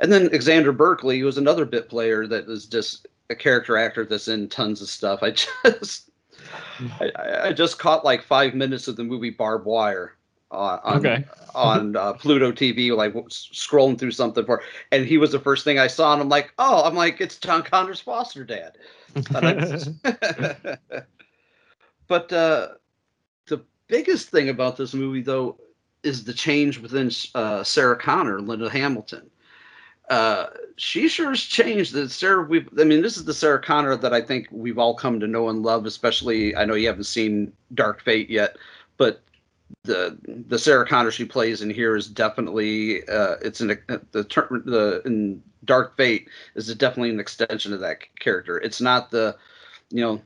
[0.00, 4.28] And then Alexander Berkeley, was another bit player that was just a character actor that's
[4.28, 5.22] in tons of stuff.
[5.22, 5.30] I
[5.70, 6.10] just,
[7.00, 7.10] I,
[7.44, 10.16] I- just caught like five minutes of the movie Barb Wire.
[10.52, 11.24] Uh, on, Okay.
[11.54, 15.78] on uh, Pluto TV, like scrolling through something for, and he was the first thing
[15.78, 18.76] I saw, and I'm like, oh, I'm like, it's John Connor's foster dad.
[22.08, 22.68] But uh,
[23.46, 25.58] the biggest thing about this movie, though,
[26.02, 29.30] is the change within uh, Sarah Connor, Linda Hamilton.
[30.10, 31.92] Uh, she sure has changed.
[31.92, 34.94] The Sarah, we I mean, this is the Sarah Connor that I think we've all
[34.94, 35.86] come to know and love.
[35.86, 38.56] Especially, I know you haven't seen Dark Fate yet,
[38.96, 39.22] but
[39.84, 40.18] the
[40.48, 43.78] the Sarah Connor she plays in here is definitely uh, it's an
[44.10, 48.58] the term the in Dark Fate is definitely an extension of that character.
[48.58, 49.36] It's not the
[49.90, 50.20] you know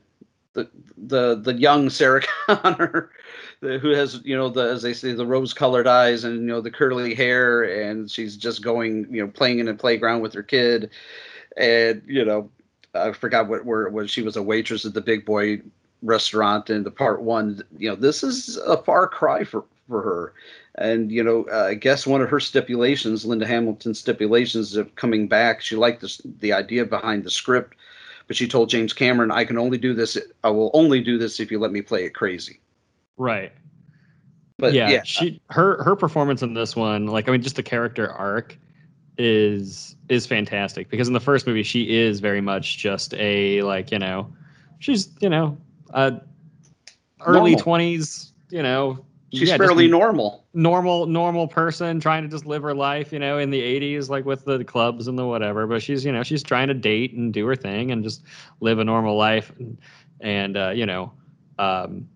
[0.53, 0.67] the
[0.97, 3.11] the the young Sarah Connor
[3.65, 6.71] who has you know the as they say the rose-colored eyes and you know the
[6.71, 10.89] curly hair, and she's just going you know playing in a playground with her kid,
[11.57, 12.49] and you know
[12.93, 15.61] I forgot what where was she was a waitress at the big boy
[16.01, 17.63] restaurant in the part one.
[17.77, 20.33] You know this is a far cry for for her.
[20.75, 25.27] And you know, uh, I guess one of her stipulations, Linda Hamilton's stipulations of coming
[25.27, 27.75] back, she liked this, the idea behind the script,
[28.27, 30.17] but she told James Cameron, "I can only do this.
[30.43, 32.59] I will only do this if you let me play it crazy."
[33.17, 33.51] Right.
[34.57, 37.63] But yeah, yeah, she her her performance in this one, like I mean, just the
[37.63, 38.57] character arc
[39.17, 43.91] is is fantastic because in the first movie she is very much just a like
[43.91, 44.31] you know
[44.79, 45.57] she's you know
[45.93, 46.11] uh
[47.25, 50.45] early twenties you know she's yeah, fairly normal.
[50.53, 54.25] normal normal person trying to just live her life you know in the 80s like
[54.25, 57.33] with the clubs and the whatever but she's you know she's trying to date and
[57.33, 58.23] do her thing and just
[58.59, 59.77] live a normal life and,
[60.19, 61.11] and uh, you know
[61.57, 62.07] um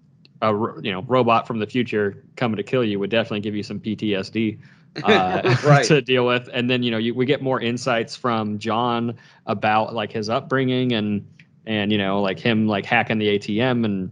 [0.41, 3.63] a you know robot from the future coming to kill you would definitely give you
[3.63, 4.57] some PTSD
[5.03, 5.85] uh, Right.
[5.85, 9.93] to deal with and then you know you, we get more insights from John about
[9.93, 11.27] like his upbringing and
[11.65, 14.11] and you know like him like hacking the ATM and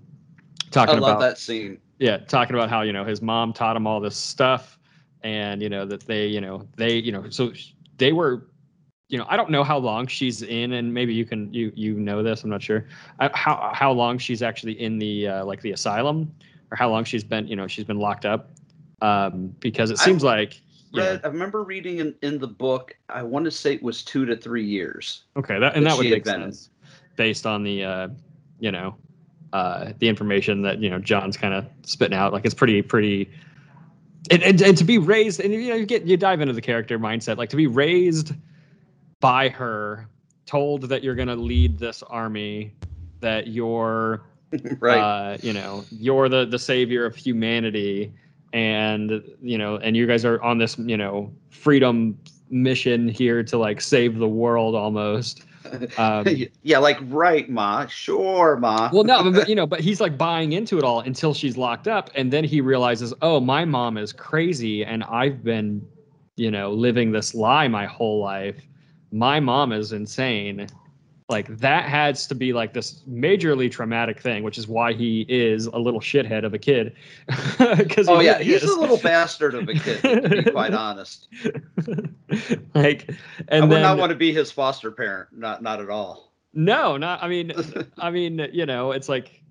[0.72, 1.80] talking I love about that scene.
[2.00, 4.78] yeah talking about how you know his mom taught him all this stuff
[5.24, 7.54] and you know that they you know they you know so
[7.98, 8.48] they were
[9.10, 11.94] you know i don't know how long she's in and maybe you can you you
[11.94, 12.86] know this i'm not sure
[13.20, 16.32] uh, how how long she's actually in the uh, like the asylum
[16.72, 18.50] or how long she's been you know she's been locked up
[19.02, 20.62] um because it I- seems like
[20.94, 22.96] yeah, I remember reading in, in the book.
[23.10, 25.24] I want to say it was two to three years.
[25.36, 26.26] okay that and that that would make in.
[26.26, 26.70] sense
[27.18, 28.08] based on the uh
[28.60, 28.96] you know
[29.54, 33.30] uh the information that you know john's kind of spitting out like it's pretty pretty
[34.32, 36.62] and, and, and to be raised and you know you get you dive into the
[36.62, 38.34] character mindset like to be raised
[39.20, 40.08] by her
[40.46, 42.74] told that you're going to lead this army
[43.20, 44.24] that you're
[44.80, 45.00] Right.
[45.00, 48.14] uh, you know you're the the savior of humanity
[48.54, 52.18] and you know and you guys are on this you know freedom
[52.50, 55.44] mission here to like save the world almost
[55.98, 56.26] um,
[56.64, 57.86] yeah, like right, ma.
[57.88, 58.90] Sure, ma.
[58.94, 61.88] well, no, but you know, but he's like buying into it all until she's locked
[61.88, 65.86] up, and then he realizes, oh, my mom is crazy, and I've been,
[66.36, 68.56] you know, living this lie my whole life.
[69.12, 70.68] My mom is insane.
[71.30, 75.66] Like that has to be like this majorly traumatic thing, which is why he is
[75.66, 76.96] a little shithead of a kid.
[77.78, 81.28] Because oh yeah, he's a little bastard of a kid, to be quite honest.
[82.74, 83.10] like,
[83.50, 85.30] and I would then not want to be his foster parent.
[85.34, 86.32] Not not at all.
[86.54, 87.22] No, not.
[87.22, 87.52] I mean,
[87.98, 89.44] I mean, you know, it's like,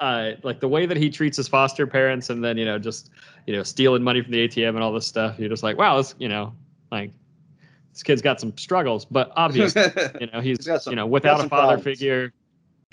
[0.00, 3.10] uh, like the way that he treats his foster parents, and then you know, just
[3.46, 5.38] you know, stealing money from the ATM and all this stuff.
[5.38, 6.54] You're just like, wow, this, you know,
[6.90, 7.10] like
[7.98, 9.82] this kid's got some struggles, but obviously,
[10.20, 11.82] you know, he's, He's some- you know, without a father problems.
[11.82, 12.32] figure.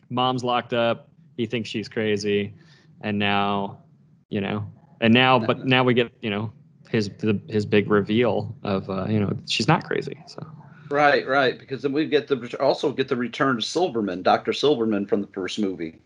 [0.10, 1.10] Mom's locked up.
[1.38, 2.56] He thinks she's crazy,
[3.02, 3.84] and now,
[4.30, 4.66] you know,
[5.02, 6.52] and now, but now we get, you know,
[6.90, 10.20] his the, his big reveal of, uh, you know, she's not crazy.
[10.26, 10.44] So.
[10.90, 11.60] Right, right.
[11.60, 15.28] Because then we get the also get the return of Silverman, Doctor Silverman from the
[15.28, 16.00] first movie.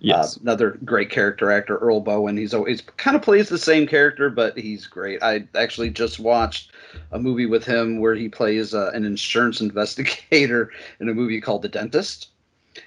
[0.00, 0.36] Yes.
[0.36, 2.36] Uh, another great character actor, Earl Boen.
[2.36, 5.22] He's always kind of plays the same character, but he's great.
[5.22, 6.71] I actually just watched
[7.12, 11.62] a movie with him where he plays uh, an insurance investigator in a movie called
[11.62, 12.28] The Dentist.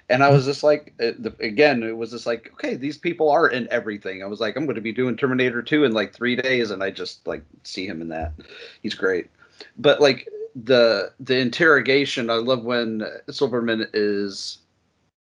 [0.10, 3.30] And I was just like, uh, the, again, it was just like, okay, these people
[3.30, 4.24] are in everything.
[4.24, 6.84] I was like, I'm going to be doing Terminator 2 in like three days, and
[6.84, 8.34] I just like see him in that.
[8.82, 9.30] He's great.
[9.78, 14.60] But like the the interrogation, I love when Silverman is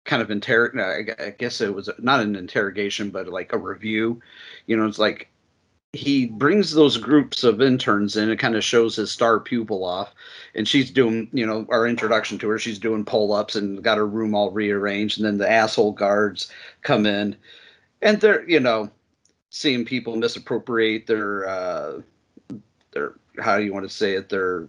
[0.04, 1.16] kind of interrogate.
[1.18, 4.20] I I guess it was not an interrogation, but like a review.
[4.66, 5.30] You know, it's like
[5.92, 8.30] he brings those groups of interns in.
[8.30, 10.14] It kind of shows his star pupil off,
[10.54, 12.58] and she's doing, you know, our introduction to her.
[12.58, 16.50] She's doing pull ups and got her room all rearranged, and then the asshole guards
[16.82, 17.34] come in,
[18.02, 18.88] and they're, you know,
[19.50, 22.00] seeing people misappropriate their, uh,
[22.92, 24.68] their how do you want to say it, their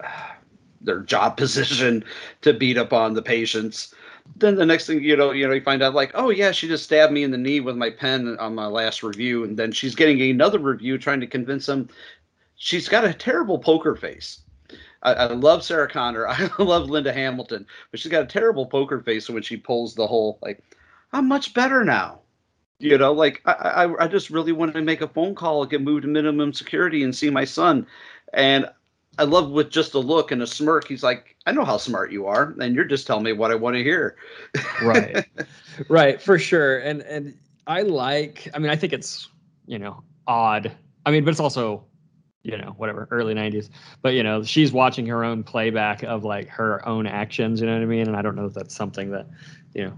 [0.80, 2.02] their job position
[2.40, 3.94] to beat up on the patients.
[4.36, 6.68] Then the next thing you know, you know, you find out like, oh yeah, she
[6.68, 9.72] just stabbed me in the knee with my pen on my last review, and then
[9.72, 11.88] she's getting another review trying to convince him
[12.56, 14.40] she's got a terrible poker face.
[15.02, 19.00] I, I love Sarah Connor, I love Linda Hamilton, but she's got a terrible poker
[19.00, 20.62] face when she pulls the whole like,
[21.12, 22.20] I'm much better now.
[22.78, 25.82] You know, like I, I, I just really wanted to make a phone call, get
[25.82, 27.86] moved to minimum security, and see my son.
[28.32, 28.68] And
[29.18, 30.88] I love with just a look and a smirk.
[30.88, 33.54] He's like, I know how smart you are, and you're just telling me what I
[33.54, 34.16] want to hear.
[34.82, 35.24] right
[35.88, 37.34] right for sure and and
[37.66, 39.28] i like i mean i think it's
[39.66, 40.70] you know odd
[41.06, 41.82] i mean but it's also
[42.42, 43.70] you know whatever early 90s
[44.02, 47.72] but you know she's watching her own playback of like her own actions you know
[47.72, 49.26] what i mean and i don't know if that's something that
[49.74, 49.92] you know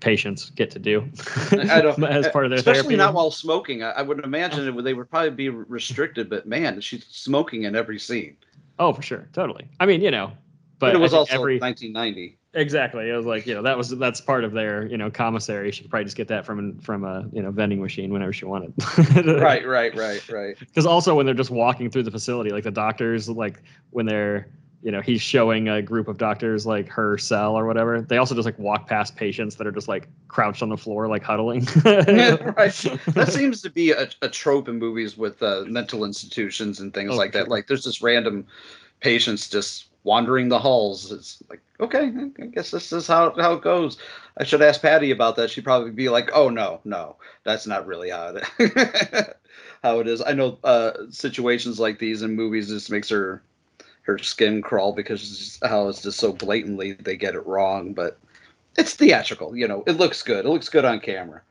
[0.00, 1.08] patients get to do
[1.52, 2.96] I don't, as part of their especially therapy.
[2.96, 3.84] not while smoking.
[3.84, 7.62] I, I would imagine it, would- they would probably be restricted, but man, she's smoking
[7.62, 8.36] in every scene.
[8.78, 9.66] Oh, for sure, totally.
[9.80, 10.32] I mean, you know,
[10.78, 12.38] But, but it was also every 1990.
[12.54, 13.08] exactly.
[13.10, 15.70] It was like you know that was that's part of their you know commissary.
[15.72, 18.44] She could probably just get that from from a you know vending machine whenever she
[18.44, 18.72] wanted.
[19.40, 20.56] right, right, right, right.
[20.68, 24.48] Because also when they're just walking through the facility, like the doctors, like when they're,
[24.82, 28.02] you know, he's showing a group of doctors like her cell or whatever.
[28.02, 31.06] They also just like walk past patients that are just like crouched on the floor,
[31.06, 31.64] like huddling.
[31.84, 32.72] right.
[33.14, 37.12] That seems to be a, a trope in movies with uh, mental institutions and things
[37.12, 37.48] Oh, like that.
[37.48, 38.46] Like there's just random
[39.00, 41.12] patients just wandering the halls.
[41.12, 43.98] It's like, okay, I guess this is how how it goes.
[44.36, 45.50] I should ask Patty about that.
[45.50, 49.36] She'd probably be like, oh no, no, that's not really how it
[49.84, 50.20] how it is.
[50.22, 53.42] I know uh, situations like these in movies just makes her
[54.02, 58.18] her skin crawl because how it's just so blatantly they get it wrong, but
[58.76, 59.84] it's theatrical, you know.
[59.86, 60.44] It looks good.
[60.44, 61.42] It looks good on camera.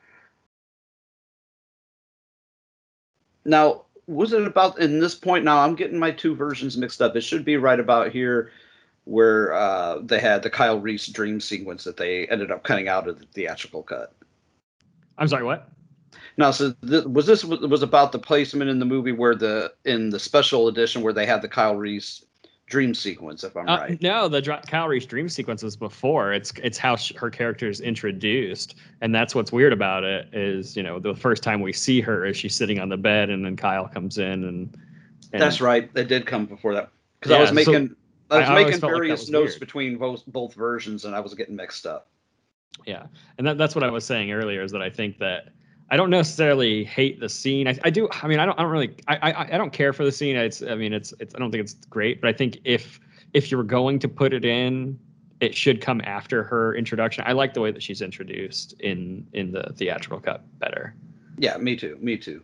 [3.46, 5.46] Now, was it about in this point?
[5.46, 7.16] Now I'm getting my two versions mixed up.
[7.16, 8.52] It should be right about here
[9.06, 13.08] where uh, they had the Kyle Reese dream sequence that they ended up cutting out
[13.08, 14.14] of the theatrical cut.
[15.18, 15.70] I'm sorry, what?
[16.38, 20.10] Now, so th- was this was about the placement in the movie where the in
[20.10, 22.26] the special edition where they had the Kyle Reese
[22.72, 24.02] dream sequence, if I'm Uh, right?
[24.02, 26.34] No, the Dr- Kyle Reese dream sequence was before.
[26.34, 30.34] It's it's how sh- her character is introduced, and that's what's weird about it.
[30.34, 33.30] Is you know the first time we see her is she's sitting on the bed,
[33.30, 34.78] and then Kyle comes in, and,
[35.34, 35.92] and That's right.
[35.94, 37.96] It did come before that because I Yeah, was so making
[38.32, 39.60] I was I making like various was notes weird.
[39.60, 42.08] between both both versions, and I was getting mixed up.
[42.88, 43.04] Yeah,
[43.38, 45.50] and that, that's what I was saying earlier is that I think that
[45.92, 47.68] I don't necessarily hate the scene.
[47.68, 48.08] I, I do.
[48.12, 48.58] I mean, I don't.
[48.58, 48.96] I don't really.
[49.10, 50.38] I, I I don't care for the scene.
[50.38, 50.62] It's.
[50.62, 51.14] I mean, it's.
[51.20, 51.36] It's.
[51.36, 52.22] I don't think it's great.
[52.22, 53.00] But I think if
[53.34, 54.98] if you're going to put it in,
[55.42, 57.26] it should come after her introduction.
[57.28, 60.96] I like the way that she's introduced in in the theatrical cut better.
[61.38, 61.98] Yeah, me too.
[62.00, 62.42] Me too.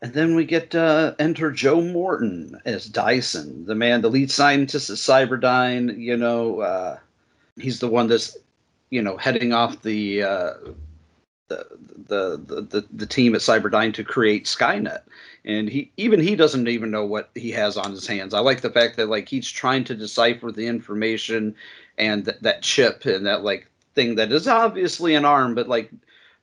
[0.00, 4.90] And then we get uh, enter Joe Morton as Dyson, the man, the lead scientist
[4.90, 5.98] at Cyberdyne.
[5.98, 6.98] You know, uh,
[7.56, 8.36] he's the one that's,
[8.90, 10.52] you know, heading off the, uh,
[11.48, 11.66] the,
[12.06, 15.02] the the the team at Cyberdyne to create Skynet.
[15.44, 18.34] And he even he doesn't even know what he has on his hands.
[18.34, 21.54] I like the fact that like he's trying to decipher the information
[21.96, 25.90] and th- that chip and that like thing that is obviously an arm, but like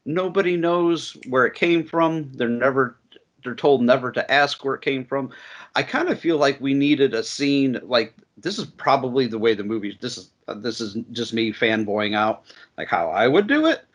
[0.05, 2.31] nobody knows where it came from.
[2.33, 2.97] They're never
[3.43, 5.29] they're told never to ask where it came from.
[5.75, 9.53] I kind of feel like we needed a scene like this is probably the way
[9.53, 12.43] the movie this is uh, this is just me fanboying out
[12.77, 13.85] like how I would do it.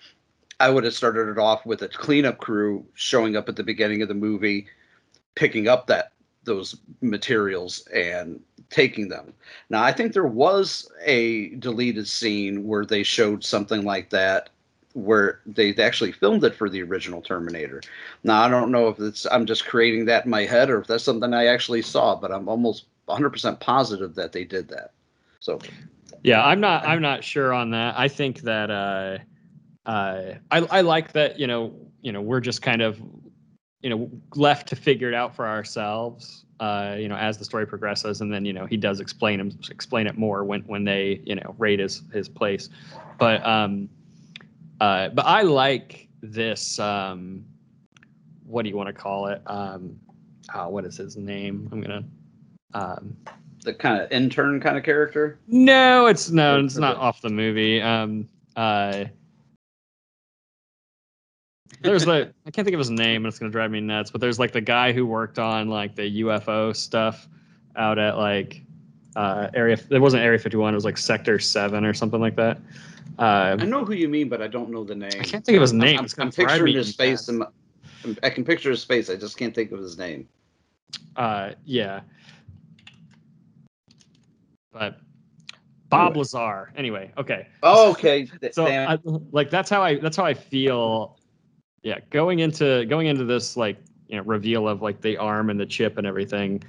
[0.61, 4.03] I would have started it off with a cleanup crew showing up at the beginning
[4.03, 4.67] of the movie,
[5.35, 6.13] picking up that
[6.45, 9.33] those materials and taking them.
[9.71, 14.51] Now, I think there was a deleted scene where they showed something like that
[14.93, 17.81] where they actually filmed it for the original Terminator.
[18.25, 20.87] Now, I don't know if it's I'm just creating that in my head or if
[20.87, 24.93] that's something I actually saw, but I'm almost 100% positive that they did that.
[25.39, 25.59] So,
[26.23, 26.85] Yeah, I'm not.
[26.85, 27.99] I'm not sure on that.
[27.99, 29.19] I think that uh,
[29.87, 31.39] uh, I I like that.
[31.39, 33.01] You know, you know, we're just kind of,
[33.83, 36.45] you know, left to figure it out for ourselves.
[36.61, 39.59] Uh, you know, as the story progresses, and then you know he does explain him
[39.71, 42.69] explain it more when when they you know raid his his place.
[43.19, 43.89] But um,
[44.81, 46.79] uh, but I like this.
[46.79, 47.45] Um,
[48.45, 49.41] what do you want to call it?
[49.47, 49.99] Um,
[50.55, 51.69] oh, what is his name?
[51.73, 52.05] I'm gonna.
[52.75, 53.17] Um,
[53.65, 55.39] the kind of intern kind of character.
[55.47, 57.81] no, it's no, it's not off the movie.
[57.81, 59.05] Um, uh,
[61.81, 64.11] there's the I can't think of his name, and it's gonna drive me nuts.
[64.11, 67.29] But there's like the guy who worked on like the UFO stuff
[67.77, 68.63] out at like
[69.17, 69.79] uh, area.
[69.91, 70.75] It wasn't Area 51.
[70.75, 72.59] It was like Sector Seven or something like that.
[73.19, 75.11] Uh, I know who you mean, but I don't know the name.
[75.21, 75.99] I can't think of his name.
[75.99, 77.29] I'm, I'm picturing his face.
[77.29, 77.47] My,
[78.23, 79.11] I can picture his face.
[79.11, 80.29] I just can't think of his name.
[81.17, 82.01] uh, yeah.
[84.73, 85.01] But
[85.91, 86.73] Bob Lazar.
[86.77, 87.49] Anyway, okay.
[87.63, 88.29] Oh, okay.
[88.53, 88.67] So.
[88.67, 88.99] I,
[89.33, 91.19] like that's how I that's how I feel.
[91.83, 95.59] Yeah, going into going into this like you know reveal of like the arm and
[95.59, 96.63] the chip and everything.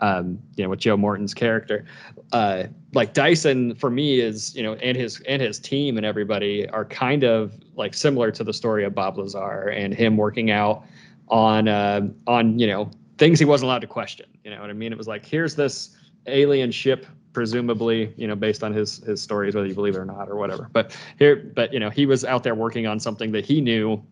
[0.00, 1.84] Um, you know, with Joe Morton's character,
[2.32, 6.68] uh, like Dyson for me is you know, and his and his team and everybody
[6.68, 10.84] are kind of like similar to the story of Bob Lazar and him working out
[11.28, 14.26] on uh, on you know things he wasn't allowed to question.
[14.44, 14.92] You know what I mean?
[14.92, 19.54] It was like here's this alien ship presumably you know based on his his stories
[19.54, 22.24] whether you believe it or not or whatever but here but you know he was
[22.24, 24.02] out there working on something that he knew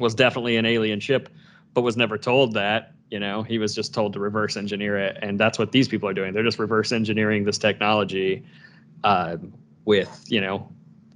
[0.00, 1.28] was definitely an alien ship
[1.74, 5.18] but was never told that you know he was just told to reverse engineer it
[5.22, 8.44] and that's what these people are doing they're just reverse engineering this technology
[9.04, 9.36] uh,
[9.84, 10.68] with you know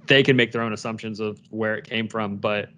[0.07, 2.69] they can make their own assumptions of where it came from, but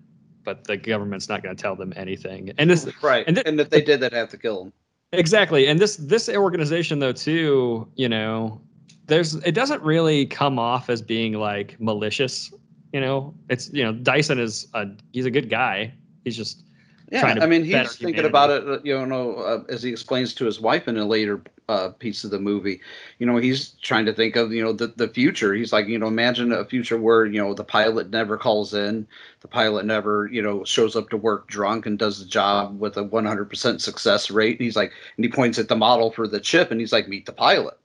[0.44, 2.54] but the government's not going to tell them anything.
[2.58, 4.74] And this right, and, and, th- if they did, they'd have to kill them.
[5.12, 5.68] Exactly.
[5.68, 8.62] And this this organization though too, you know,
[9.08, 12.54] there's it doesn't really come off as being like malicious,
[12.94, 13.34] you know.
[13.50, 15.94] It's you know, Dyson is a he's a good guy.
[16.24, 16.64] He's just
[17.12, 18.26] Yeah, trying to I mean, he's thinking humanity.
[18.26, 21.90] about it, you know, uh, as he explains to his wife in a later uh,
[21.90, 22.82] piece of the movie.
[23.20, 25.54] You know, he's trying to think of, you know, the, the future.
[25.54, 29.08] He's like, you know, imagine a future where, you know, the pilot never calls in,
[29.42, 32.98] the pilot never, you know, shows up to work drunk and does the job with
[32.98, 34.60] a 100% success rate.
[34.62, 37.26] He's like, and he points at the model for the chip and he's like, meet
[37.26, 37.78] the pilot.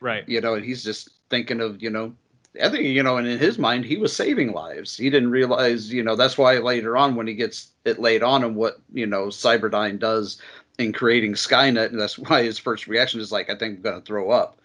[0.00, 0.26] Right.
[0.26, 2.14] You know, and he's just thinking of, you know,
[2.62, 4.96] I think, you know, and in his mind, he was saving lives.
[4.96, 8.44] He didn't realize, you know, that's why later on when he gets it laid on
[8.44, 10.36] him, what, you know, Cyberdyne does
[10.78, 14.00] in creating Skynet, and that's why his first reaction is like, I think I'm going
[14.00, 14.58] to throw up.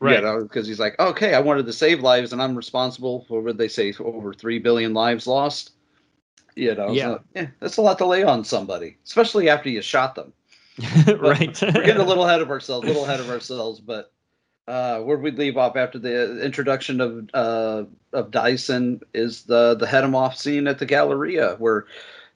[0.00, 0.16] Right.
[0.16, 3.42] You know, because he's like, okay, I wanted to save lives, and I'm responsible for
[3.42, 5.72] what they say, over 3 billion lives lost.
[6.54, 7.04] You know, Yeah.
[7.04, 10.32] so, yeah, that's a lot to lay on somebody, especially after you shot them.
[11.18, 11.60] right.
[11.60, 14.12] We're getting a little ahead of ourselves, a little ahead of ourselves, but
[14.68, 19.86] uh, where we leave off after the introduction of uh, of Dyson is the the
[19.86, 21.86] head him off scene at the Galleria, where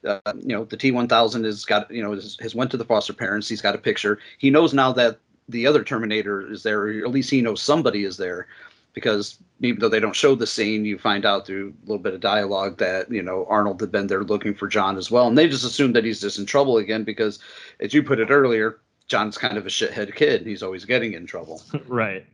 [0.07, 2.79] uh, you know the T one thousand has got you know has, has went to
[2.79, 3.49] the foster parents.
[3.51, 4.19] He's got a picture.
[4.39, 5.19] He knows now that
[5.51, 8.47] the other Terminator is there, or at least he knows somebody is there,
[8.95, 12.15] because even though they don't show the scene, you find out through a little bit
[12.15, 15.37] of dialogue that you know Arnold had been there looking for John as well, and
[15.37, 17.41] they just assume that he's just in trouble again because,
[17.79, 18.79] as you put it earlier,
[19.13, 20.47] John's kind of a shithead kid.
[20.47, 21.63] He's always getting in trouble.
[21.87, 22.25] right.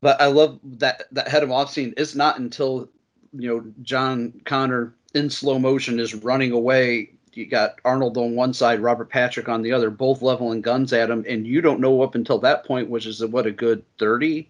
[0.00, 1.94] But I love that that head of off scene.
[1.96, 2.88] It's not until
[3.32, 7.10] you know John Connor in slow motion is running away.
[7.32, 11.10] You got Arnold on one side, Robert Patrick on the other, both leveling guns at
[11.10, 14.48] him, and you don't know up until that point, which is what a good 30,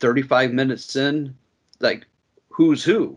[0.00, 1.36] 35 minutes in,
[1.78, 2.04] like
[2.48, 3.16] who's who.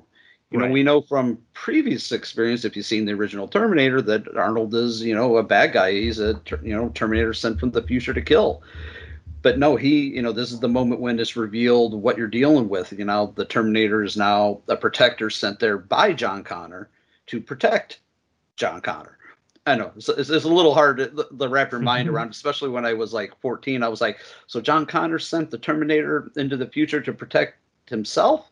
[0.54, 4.76] You know, we know from previous experience, if you've seen the original Terminator, that Arnold
[4.76, 5.92] is, you know, a bad guy.
[5.92, 8.64] He's a, you know, Terminator sent from the future to kill
[9.44, 12.70] but no, he, you know, this is the moment when it's revealed what you're dealing
[12.70, 12.94] with.
[12.94, 16.90] You know, the Terminator is now a protector sent there by John Connor
[17.28, 18.00] to protect
[18.56, 19.18] John Connor.
[19.66, 22.70] I know it's, it's, it's a little hard to, to wrap your mind around, especially
[22.70, 23.84] when I was like 14.
[23.84, 27.58] I was like, so John Connor sent the Terminator into the future to protect
[27.90, 28.50] himself?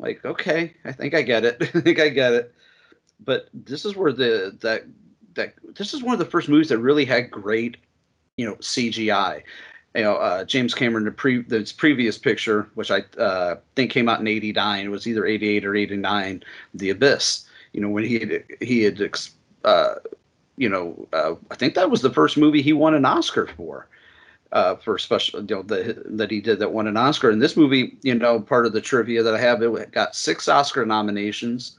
[0.00, 1.56] Like, okay, I think I get it.
[1.60, 2.54] I think I get it.
[3.20, 4.84] But this is where the that
[5.34, 7.76] that this is one of the first movies that really had great,
[8.36, 9.42] you know, CGI
[9.94, 14.08] you know, uh, James Cameron, the pre this previous picture, which I uh, think came
[14.08, 16.42] out in '89, it was either '88 or '89,
[16.74, 17.46] The Abyss.
[17.72, 19.00] You know, when he had, he had,
[19.64, 19.94] uh,
[20.56, 23.88] you know, uh, I think that was the first movie he won an Oscar for,
[24.52, 27.30] uh, for special, you know, the, that he did that won an Oscar.
[27.30, 30.48] And this movie, you know, part of the trivia that I have, it got six
[30.48, 31.78] Oscar nominations,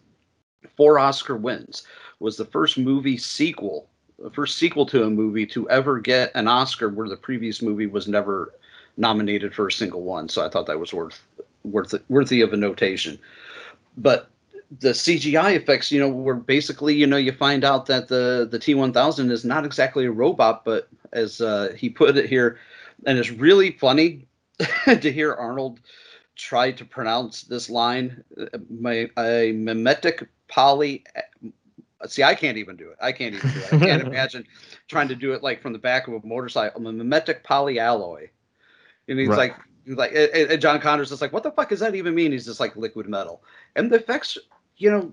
[0.77, 1.83] four Oscar wins.
[2.19, 3.87] Was the first movie sequel
[4.21, 7.87] the first sequel to a movie to ever get an Oscar where the previous movie
[7.87, 8.53] was never
[8.97, 10.29] nominated for a single one.
[10.29, 11.21] So I thought that was worth
[11.63, 13.19] worth worthy of a notation.
[13.97, 14.29] But
[14.79, 18.59] the CGI effects, you know, were basically, you know, you find out that the the
[18.59, 22.57] T1000 is not exactly a robot, but as uh, he put it here,
[23.05, 24.27] and it's really funny
[24.85, 25.79] to hear Arnold
[26.35, 31.03] try to pronounce this line, uh, my a mimetic poly
[32.07, 32.97] See, I can't even do it.
[33.01, 33.69] I can't even do it.
[33.71, 34.45] I can't imagine
[34.87, 36.85] trying to do it like from the back of a motorcycle.
[36.87, 38.29] A mimetic polyalloy.
[39.07, 39.37] And he's Right.
[39.37, 39.57] like,
[39.87, 42.31] like, and John Connor's just like, what the fuck does that even mean?
[42.31, 43.43] He's just like liquid metal.
[43.75, 44.37] And the effects,
[44.81, 45.11] you know,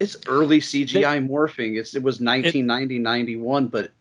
[0.00, 1.78] it's early CGI morphing.
[1.78, 3.92] It's it was 1990, 91, but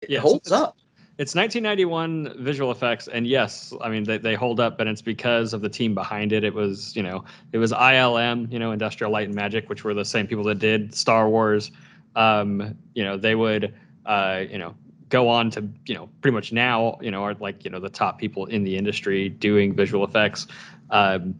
[0.00, 0.76] it Yeah, holds it's- up.
[1.18, 5.52] It's 1991 visual effects, and yes, I mean they, they hold up, but it's because
[5.52, 6.42] of the team behind it.
[6.42, 7.22] It was you know
[7.52, 10.58] it was ILM, you know Industrial Light and Magic, which were the same people that
[10.58, 11.70] did Star Wars.
[12.16, 13.74] Um, you know they would
[14.06, 14.74] uh, you know
[15.10, 17.90] go on to you know pretty much now you know are like you know the
[17.90, 20.46] top people in the industry doing visual effects.
[20.90, 21.38] Um,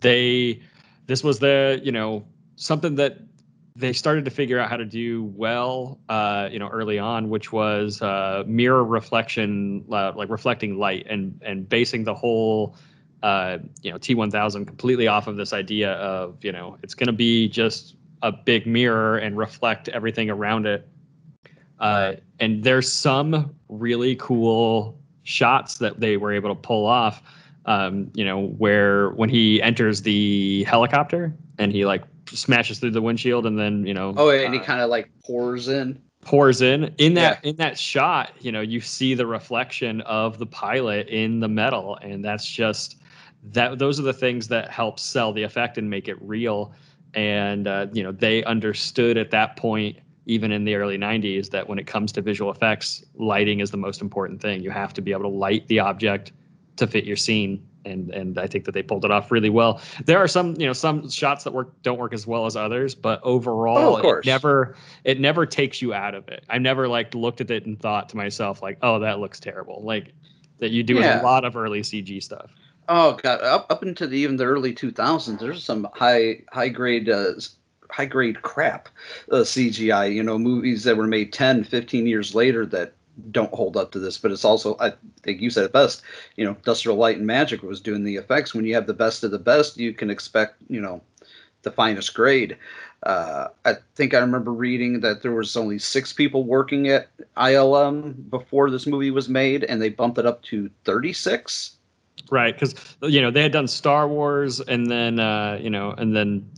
[0.00, 0.60] they
[1.10, 3.18] this was the you know something that
[3.74, 7.50] they started to figure out how to do well, uh, you know, early on, which
[7.52, 12.76] was uh, mirror reflection, uh, like reflecting light, and and basing the whole,
[13.24, 17.12] uh, you know, T1000 completely off of this idea of you know it's going to
[17.12, 20.88] be just a big mirror and reflect everything around it.
[21.80, 27.20] Uh, and there's some really cool shots that they were able to pull off.
[27.66, 33.02] Um, you know, where when he enters the helicopter and he like smashes through the
[33.02, 36.00] windshield and then you know Oh, and he uh, kind of like pours in.
[36.22, 40.46] pours in in that in that shot you know you see the reflection of the
[40.46, 43.00] pilot in the metal and that's just
[43.42, 46.72] that those are the things that help sell the effect and make it real.
[47.14, 51.68] And uh, you know, they understood at that point, even in the early '90s, that
[51.68, 54.62] when it comes to visual effects, lighting is the most important thing.
[54.62, 56.32] You have to be able to light the object
[56.80, 59.80] to fit your scene and and I think that they pulled it off really well.
[60.04, 62.94] There are some you know some shots that work don't work as well as others,
[62.94, 66.44] but overall, Oh, of it never it never takes you out of it.
[66.50, 69.82] I never like looked at it and thought to myself like, oh, that looks terrible.
[69.82, 70.12] Like
[70.58, 71.22] that you do Yeah.
[71.22, 72.50] a lot of early CG stuff.
[72.88, 77.08] Oh god, up up into the even the early 2000s, there's some high high grade
[77.08, 77.32] uh,
[77.90, 78.88] high grade crap
[79.32, 80.12] uh, CGI.
[80.14, 82.92] You know, movies that were made 10, 15 years later that
[83.30, 84.18] don't hold up to this.
[84.18, 84.92] But it's also, I
[85.22, 86.02] think you said it best.
[86.36, 88.54] You know, Industrial Light and Magic was doing the effects.
[88.54, 91.00] When you have the best of the best, you can expect you know
[91.62, 92.56] the finest grade.
[93.04, 98.28] Uh, I think I remember reading that there was only six people working at ILM
[98.28, 101.76] before this movie was made, and they bumped it up to 36.
[102.30, 106.14] Right, because you know they had done Star Wars and then uh, you know and
[106.14, 106.48] then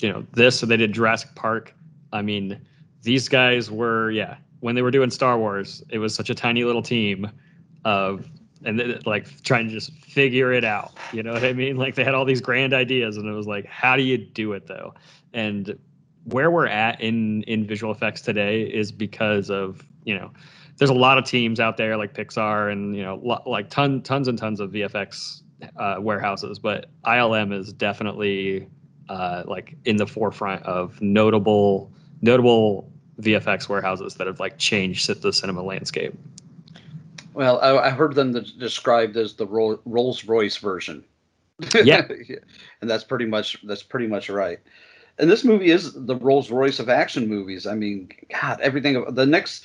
[0.00, 1.74] you know this, so they did Jurassic Park.
[2.12, 2.60] I mean,
[3.02, 4.36] these guys were yeah.
[4.60, 7.30] When they were doing Star Wars, it was such a tiny little team
[7.84, 8.28] of
[8.64, 10.92] and then, like trying to just figure it out.
[11.12, 11.76] You know what I mean?
[11.76, 14.52] Like they had all these grand ideas, and it was like, how do you do
[14.52, 14.94] it though?
[15.32, 15.78] And
[16.24, 20.32] where we're at in in visual effects today is because of you know
[20.78, 24.02] there's a lot of teams out there like Pixar and you know lo- like ton
[24.02, 25.42] tons and tons of VFX
[25.76, 28.66] uh, warehouses, but ILM is definitely
[29.08, 32.90] uh, like in the forefront of notable notable
[33.20, 36.14] VFX warehouses that have like changed the cinema landscape.
[37.34, 41.04] Well, I, I heard them described as the Ro- Rolls Royce version.
[41.84, 42.06] Yeah.
[42.82, 44.58] and that's pretty much that's pretty much right.
[45.18, 47.66] And this movie is the Rolls Royce of action movies.
[47.66, 49.02] I mean, God, everything.
[49.14, 49.64] The next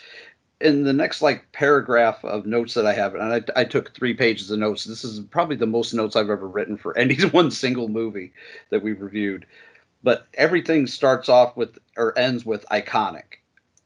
[0.62, 4.14] in the next like paragraph of notes that I have, and I, I took three
[4.14, 4.86] pages of notes.
[4.86, 8.32] This is probably the most notes I've ever written for any one single movie
[8.70, 9.46] that we've reviewed.
[10.04, 13.41] But everything starts off with or ends with iconic.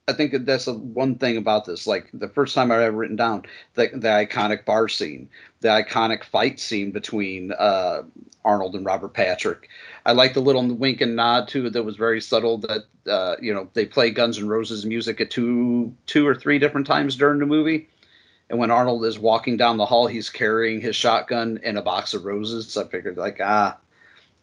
[0.07, 1.87] I think that's one thing about this.
[1.87, 3.43] Like the first time I ever written down
[3.73, 5.27] the the iconic bar scene,
[5.61, 8.03] the iconic fight scene between uh,
[8.43, 9.67] Arnold and Robert Patrick.
[10.05, 12.59] I like the little wink and nod too that was very subtle.
[12.59, 16.59] That uh, you know they play Guns N' Roses music at two two or three
[16.59, 17.89] different times during the movie.
[18.51, 22.13] And when Arnold is walking down the hall, he's carrying his shotgun and a box
[22.13, 22.71] of roses.
[22.71, 23.75] So I figured like ah,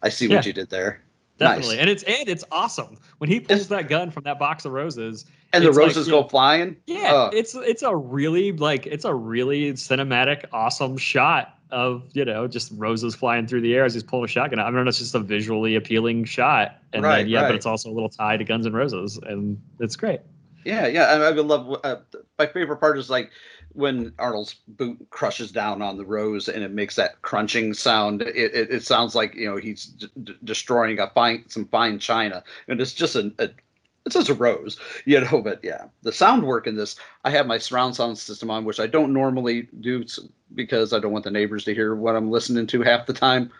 [0.03, 0.49] I see what Yeah.
[0.49, 1.01] you did there.
[1.39, 1.81] Definitely, Nice.
[1.83, 5.25] and it's and it's awesome when he pulls that gun from that box of roses.
[5.53, 6.77] And the it's like, roses go flying.
[6.87, 7.31] Yeah, Oh.
[7.33, 12.71] it's it's a really like it's a really cinematic, awesome shot of you know just
[12.77, 14.59] roses flying through the air as he's pulling a shotgun.
[14.61, 17.49] I mean, it's just a visually appealing shot, and Right, then yeah, right.
[17.49, 20.21] but it's also a little tie to Guns and Roses, and it's great.
[20.65, 21.81] Yeah, yeah, I, I would love.
[21.83, 21.97] Uh,
[22.39, 23.31] my favorite part is like
[23.75, 28.23] when Arnold's boot crushes down on the rose and it makes that crunching sound.
[28.23, 31.99] It, it, it sounds like you know he's d- d- destroying a fine some fine
[31.99, 33.49] china, and it's just a, a
[34.05, 35.41] it's just a rose, you know.
[35.43, 36.97] But yeah, the sound work in this.
[37.25, 40.05] I have my surround sound system on, which I don't normally do
[40.55, 43.51] because I don't want the neighbors to hear what I'm listening to half the time.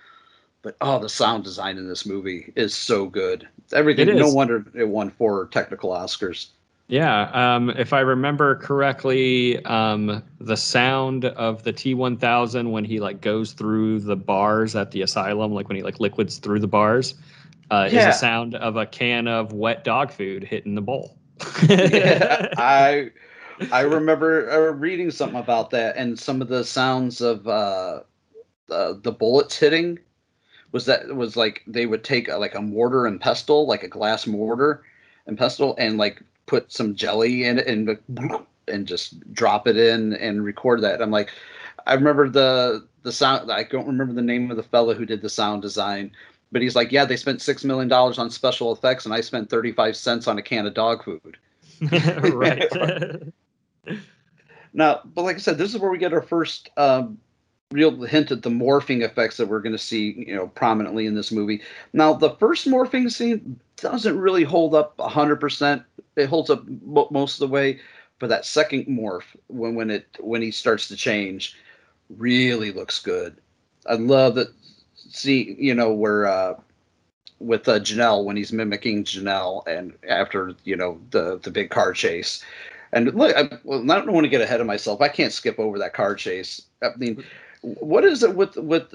[0.63, 3.49] But oh, the sound design in this movie is so good.
[3.73, 4.09] Everything.
[4.09, 6.49] It No wonder it won four technical Oscars.
[6.89, 13.23] Yeah, um, if I remember correctly, um, the sound of the T1000 when he like
[13.23, 17.15] goes through the bars at the asylum, like when he like liquids through the bars,
[17.73, 18.13] uh, is Yeah.
[18.13, 21.19] the sound of a can of wet dog food hitting the bowl.
[21.81, 23.11] yeah, I
[23.73, 28.03] I remember uh, reading something about that, and some of the sounds of uh,
[28.71, 29.99] uh, the bullets hitting
[30.73, 33.89] was that was like they would take a, like a mortar and pestle, like a
[33.89, 34.85] glass mortar
[35.27, 37.99] and pestle, and like put some jelly in it and
[38.69, 41.03] and just drop it in and record that.
[41.03, 41.31] I'm like,
[41.87, 43.51] I remember the the sound.
[43.53, 46.13] I don't remember the name of the fellow who did the sound design.
[46.53, 49.51] But he's like, yeah, they spent six million dollars on special effects, and I spent
[49.51, 51.39] thirty-five cents on a can of dog food.
[52.33, 52.63] right.
[54.75, 57.19] Now, but like I said, this is where we get our first um,
[57.71, 61.15] real hint at the morphing effects that we're going to see, you know, prominently in
[61.15, 61.61] this movie.
[61.93, 65.83] Now, the first morphing scene doesn't really hold up hundred percent.
[66.17, 67.81] It holds up mo- most of the way,
[68.19, 71.57] but that second morph, when when it when he starts to change,
[72.17, 73.37] really looks good.
[73.87, 74.49] I love that.
[75.13, 76.55] See, you know, where uh,
[77.39, 81.93] with uh, Janelle when he's mimicking Janelle, and after you know the the big car
[81.93, 82.43] chase.
[82.95, 85.01] And look, I, well, I don't want to get ahead of myself.
[85.01, 86.63] I can't skip over that car chase.
[86.83, 87.25] I mean,
[87.63, 88.95] what is it with with?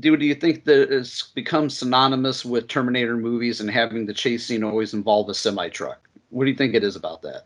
[0.00, 4.44] Do do you think that it's become synonymous with Terminator movies and having the chase
[4.44, 6.08] scene always involve a semi truck?
[6.30, 7.44] What do you think it is about that?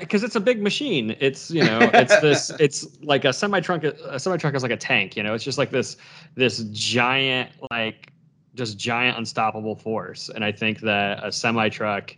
[0.00, 1.16] Because it's a big machine.
[1.20, 2.50] It's you know, it's this.
[2.60, 3.84] It's like a semi truck.
[3.84, 5.16] A semi truck is like a tank.
[5.16, 5.96] You know, it's just like this
[6.34, 8.12] this giant like
[8.54, 10.28] just giant unstoppable force.
[10.28, 12.16] And I think that a semi truck,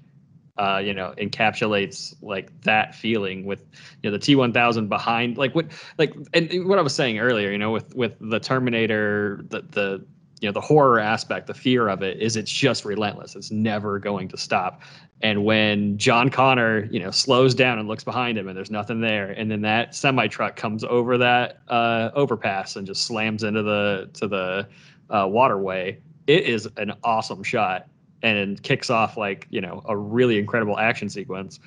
[0.56, 3.66] uh, you know, encapsulates like that feeling with
[4.02, 5.66] you know the T one thousand behind like what
[5.98, 7.50] like and what I was saying earlier.
[7.50, 10.04] You know, with with the Terminator, the the
[10.40, 13.36] you know the horror aspect the fear of it is it's just relentless.
[13.36, 14.82] It's never going to stop.
[15.22, 19.00] And when john connor you know slows down and looks behind him and there's nothing
[19.00, 23.62] there and then that semi truck comes over that uh, overpass and just slams into
[23.62, 24.66] the to the
[25.10, 27.86] uh, waterway it is an awesome shot
[28.22, 31.60] and kicks off like you know a really incredible action sequence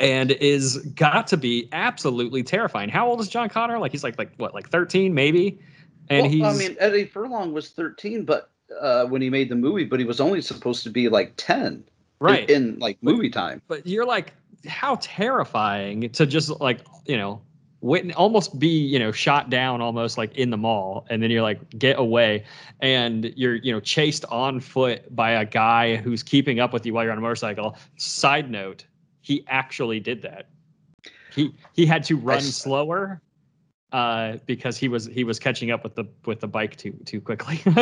[0.00, 2.88] and is got to be absolutely terrifying.
[2.88, 3.78] How old is john connor?
[3.78, 5.58] Like he's like like what like 13 maybe
[6.10, 8.50] and well, I mean, Eddie Furlong was 13, but
[8.80, 11.84] uh, when he made the movie, but he was only supposed to be like 10,
[12.20, 13.62] right in, in like movie time.
[13.68, 14.32] But you're like,
[14.66, 17.40] how terrifying to just like you know,
[17.80, 21.42] wit- almost be you know shot down almost like in the mall, and then you're
[21.42, 22.44] like get away,
[22.80, 26.92] and you're you know chased on foot by a guy who's keeping up with you
[26.92, 27.76] while you're on a motorcycle.
[27.96, 28.84] Side note,
[29.20, 30.48] he actually did that.
[31.32, 33.20] He he had to run slower
[33.94, 37.20] uh, because he was he was catching up with the with the bike too too
[37.20, 37.60] quickly.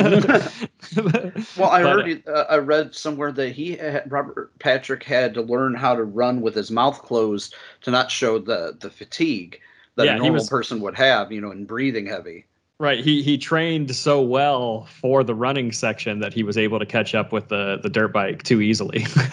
[1.57, 5.41] well, I heard he- uh, I read somewhere that he had, Robert Patrick had to
[5.41, 9.59] learn how to run with his mouth closed to not show the the fatigue
[9.97, 12.45] that Yeah, a normal was- person would have, you know, in breathing heavy.
[12.79, 16.87] Right, he he trained so well for the running section that he was able to
[16.87, 19.07] catch up with the the dirt bike too easily.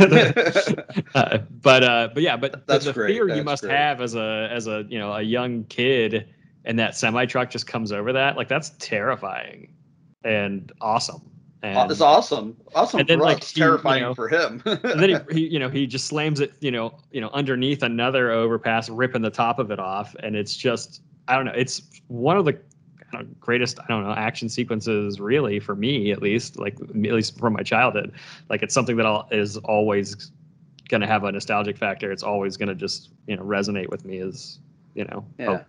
[1.15, 3.73] uh, but uh, but yeah, but That's the great, fear you must great.
[3.75, 6.29] have as a as a you know a young kid,
[6.65, 9.73] and that semi truck just comes over that like that's terrifying
[10.23, 11.21] and awesome.
[11.61, 14.61] And, it's awesome, awesome and then, for like, us, he, you terrifying know, for him.
[14.65, 17.83] and then he, he you know he just slams it you know you know underneath
[17.83, 21.81] another overpass ripping the top of it off and it's just i don't know it's
[22.07, 22.53] one of the
[23.11, 26.95] kind of greatest i don't know action sequences really for me at least like at
[26.95, 28.13] least from my childhood
[28.49, 30.31] like it's something that I'll, is always
[30.87, 34.05] going to have a nostalgic factor it's always going to just you know resonate with
[34.05, 34.59] me as
[34.95, 35.63] you know a- Yeah.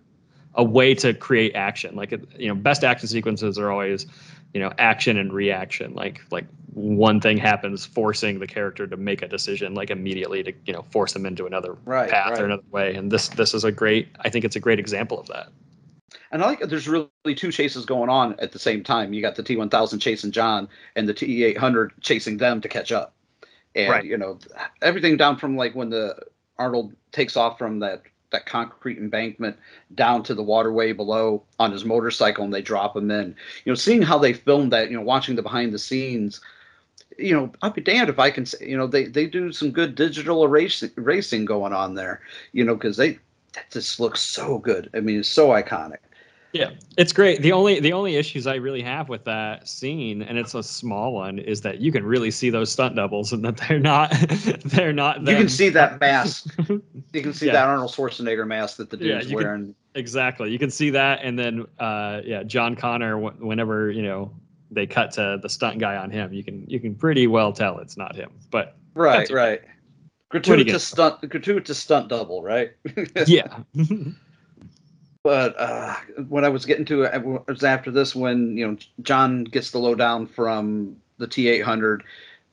[0.55, 4.05] A, way to create action like you know best action sequences are always
[4.53, 9.21] you know action and reaction like like one thing happens forcing the character to make
[9.21, 12.39] a decision like immediately to you know force them into another Right, path right.
[12.39, 15.19] or another way and this this is a great i think it's a great example
[15.19, 15.49] of that
[16.31, 19.13] And I like there's really two chases going on at the same time.
[19.13, 23.13] You got the T1000 chasing John and the T800 chasing them to catch up.
[23.75, 24.05] And Right.
[24.05, 24.39] you know,
[24.81, 26.15] everything down from like when the
[26.57, 29.57] Arnold takes off from that that concrete embankment
[29.95, 33.35] down to the waterway below on his motorcycle and they drop him in.
[33.65, 36.41] You know, seeing how they filmed that, you know, watching the behind the scenes,
[37.17, 39.71] you know, I'd be damned if I can say, you know, they they do some
[39.71, 42.21] good digital racing racing going on there,
[42.53, 43.19] you know, because they
[43.53, 44.89] that just looks so good.
[44.93, 45.97] I mean, it's so iconic.
[46.53, 47.41] Yeah, it's great.
[47.41, 51.13] The only the only issues I really have with that scene, and it's a small
[51.13, 54.11] one, is that you can really see those stunt doubles, and that they're not
[54.65, 55.21] they're not.
[55.25, 56.47] You can see that mask.
[57.13, 57.53] You can see Yeah.
[57.53, 59.75] that Arnold Schwarzenegger mask that the Yeah, dude's can- wearing.
[59.95, 60.49] exactly.
[60.49, 63.17] You can see that, and then uh, yeah, John Connor.
[63.17, 64.33] Whenever you know
[64.71, 67.79] they cut to the stunt guy on him, you can you can pretty well tell
[67.79, 68.31] it's not him.
[68.49, 69.61] But Right, right.
[70.31, 72.71] What do you Gratuitous stunt, gratuitous stunt double, right?
[73.27, 73.59] yeah,
[75.23, 75.95] but uh,
[76.27, 79.79] what I was getting to uh, was after this when you know John gets the
[79.79, 82.03] lowdown from the T eight hundred.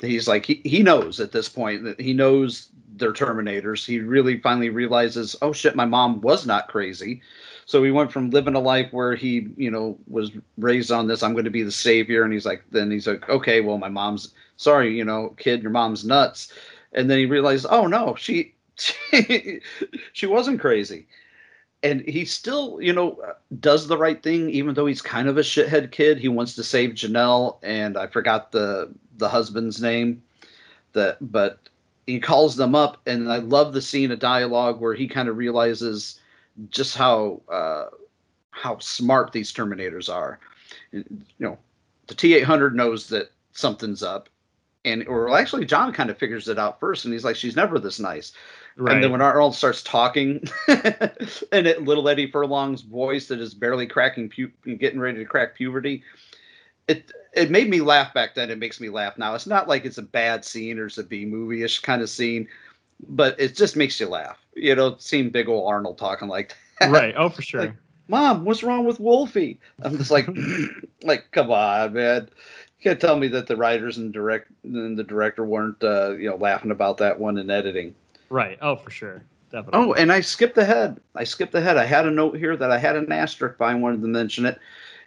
[0.00, 3.86] He's like he, he knows at this point that he knows they're Terminators.
[3.86, 7.22] He really finally realizes, oh shit, my mom was not crazy.
[7.64, 11.22] So he went from living a life where he, you know, was raised on this,
[11.22, 13.90] I'm going to be the savior, and he's like, then he's like, okay, well, my
[13.90, 16.50] mom's sorry, you know, kid, your mom's nuts,
[16.94, 19.60] and then he realized, oh no, she, she,
[20.14, 21.06] she wasn't crazy
[21.82, 23.20] and he still, you know,
[23.60, 26.18] does the right thing, even though he's kind of a shithead kid.
[26.18, 30.22] He wants to save Janelle, and I forgot the the husband's name.
[30.94, 31.68] That, but
[32.06, 35.36] he calls them up, and I love the scene of dialogue where he kind of
[35.36, 36.18] realizes
[36.70, 37.86] just how uh,
[38.50, 40.40] how smart these Terminators are.
[40.90, 41.04] You
[41.38, 41.58] know,
[42.08, 44.28] the T eight hundred knows that something's up,
[44.84, 47.78] and or actually John kind of figures it out first, and he's like, "She's never
[47.78, 48.32] this nice."
[48.78, 53.86] And then when Arnold starts talking, and it, little Eddie Furlong's voice that is barely
[53.86, 56.04] cracking, pu- getting ready to crack puberty,
[56.86, 58.50] it it made me laugh back then.
[58.50, 59.34] It makes me laugh now.
[59.34, 62.08] It's not like it's a bad scene or it's a B movie ish kind of
[62.08, 62.48] scene,
[63.08, 64.38] but it just makes you laugh.
[64.54, 66.90] You know, seeing big old Arnold talking like that.
[66.90, 67.14] right.
[67.16, 67.60] Oh, for sure.
[67.62, 67.74] Like,
[68.08, 69.60] Mom, what's wrong with Wolfie?
[69.82, 70.28] I'm just like,
[71.02, 72.28] like, come on, man.
[72.78, 76.30] You can't tell me that the writers and direct and the director weren't, uh, you
[76.30, 77.94] know, laughing about that one in editing.
[78.30, 78.58] Right.
[78.60, 79.24] Oh, for sure.
[79.50, 79.80] definitely.
[79.80, 81.00] Oh, and I skipped ahead.
[81.14, 81.76] I skipped ahead.
[81.76, 84.46] I had a note here that I had an asterisk, but I wanted to mention
[84.46, 84.58] it.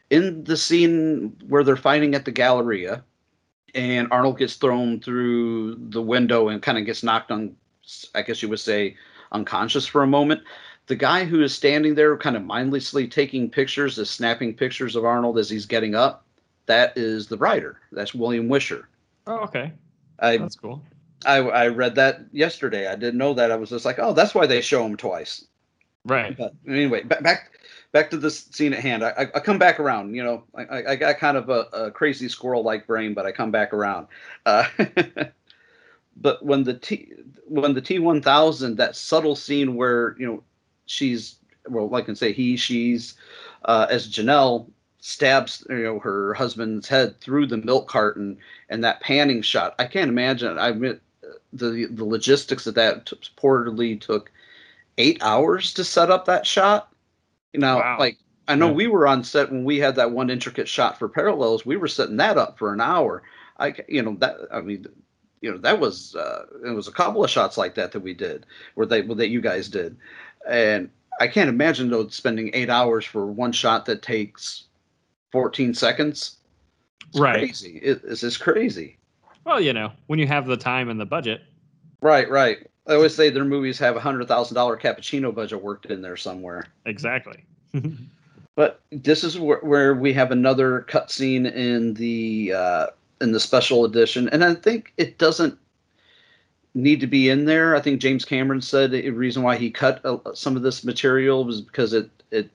[0.09, 3.03] In the scene where they're fighting at the Galleria,
[3.73, 7.55] and Arnold gets thrown through the window and kind of gets knocked on,
[8.13, 8.97] I guess you would say,
[9.31, 10.41] unconscious for a moment.
[10.87, 15.05] The guy who is standing there, kind of mindlessly taking pictures, is snapping pictures of
[15.05, 16.25] Arnold as he's getting up.
[16.65, 17.79] That is the writer.
[17.93, 18.89] That's William Wisher.
[19.27, 19.71] Oh, okay.
[20.19, 20.83] I, That's cool.
[21.25, 22.87] I I read that yesterday.
[22.87, 23.51] I didn't know that.
[23.51, 25.45] I was just like, oh, that's why they show him twice.
[26.05, 26.35] Right.
[26.35, 27.51] But anyway, back back
[27.91, 29.03] back to the scene at hand.
[29.03, 30.15] I, I, I come back around.
[30.15, 33.31] You know, I, I got kind of a, a crazy squirrel like brain, but I
[33.31, 34.07] come back around.
[34.45, 34.65] Uh,
[36.17, 37.13] but when the T
[37.47, 40.43] when the T one thousand that subtle scene where you know
[40.85, 41.35] she's
[41.69, 43.15] well, I can say he she's
[43.65, 44.69] uh, as Janelle
[45.03, 48.37] stabs you know her husband's head through the milk carton
[48.69, 49.75] and that panning shot.
[49.79, 50.57] I can't imagine.
[50.57, 50.99] I mean,
[51.53, 54.31] the the logistics of that t- reportedly took
[54.97, 56.93] eight hours to set up that shot.
[57.53, 57.97] You know, Wow.
[57.99, 58.73] like I know Yeah.
[58.73, 61.65] we were on set when we had that one intricate shot for parallels.
[61.65, 63.23] We were setting that up for an hour.
[63.59, 64.87] I, you know, that I mean,
[65.41, 68.13] you know, that was uh, it was a couple of shots like that that we
[68.13, 68.45] did,
[68.75, 69.97] or they that you guys did,
[70.47, 70.89] and
[71.19, 74.65] I can't imagine though spending eight hours for one shot that takes
[75.31, 76.37] fourteen seconds.
[77.09, 77.33] It's Right.
[77.39, 77.79] crazy.
[77.83, 78.97] It, it's just crazy.
[79.43, 81.41] Well, you know, when you have the time and the budget.
[82.01, 82.67] Right, right.
[82.87, 86.17] I always say their movies have a hundred thousand dollar cappuccino budget worked in there
[86.17, 86.67] somewhere.
[86.85, 87.43] Exactly.
[88.55, 92.87] But this is where, where we have another cutscene in the uh,
[93.21, 95.57] in the special edition, and I think it doesn't
[96.73, 97.75] need to be in there.
[97.75, 101.45] I think James Cameron said the reason why he cut uh, some of this material
[101.45, 102.49] was because it it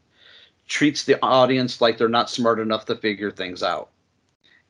[0.69, 3.89] treats the audience like they're not smart enough to figure things out,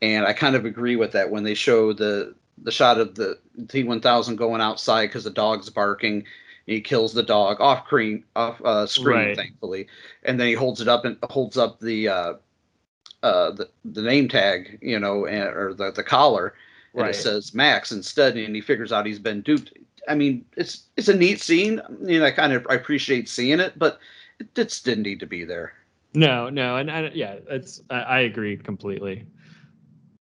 [0.02, 3.38] and I kind of agree with that when they show the the shot of the
[3.66, 6.24] T1000 going outside because the dog's barking.
[6.66, 9.36] He kills the dog off screen, off uh, screen, Right.
[9.36, 9.86] thankfully,
[10.24, 12.34] and then he holds it up and holds up the uh,
[13.22, 16.54] uh, the, the name tag, you know, and, or the, the collar,
[16.96, 17.10] and Right.
[17.10, 19.72] it says Max instead, and he figures out he's been duped.
[20.08, 21.80] I mean, it's it's a neat scene.
[22.04, 23.98] You know, I kind of I appreciate seeing it, but
[24.38, 25.72] it just didn't need to be there.
[26.14, 29.26] No, no, and, and yeah, it's I, I agree completely.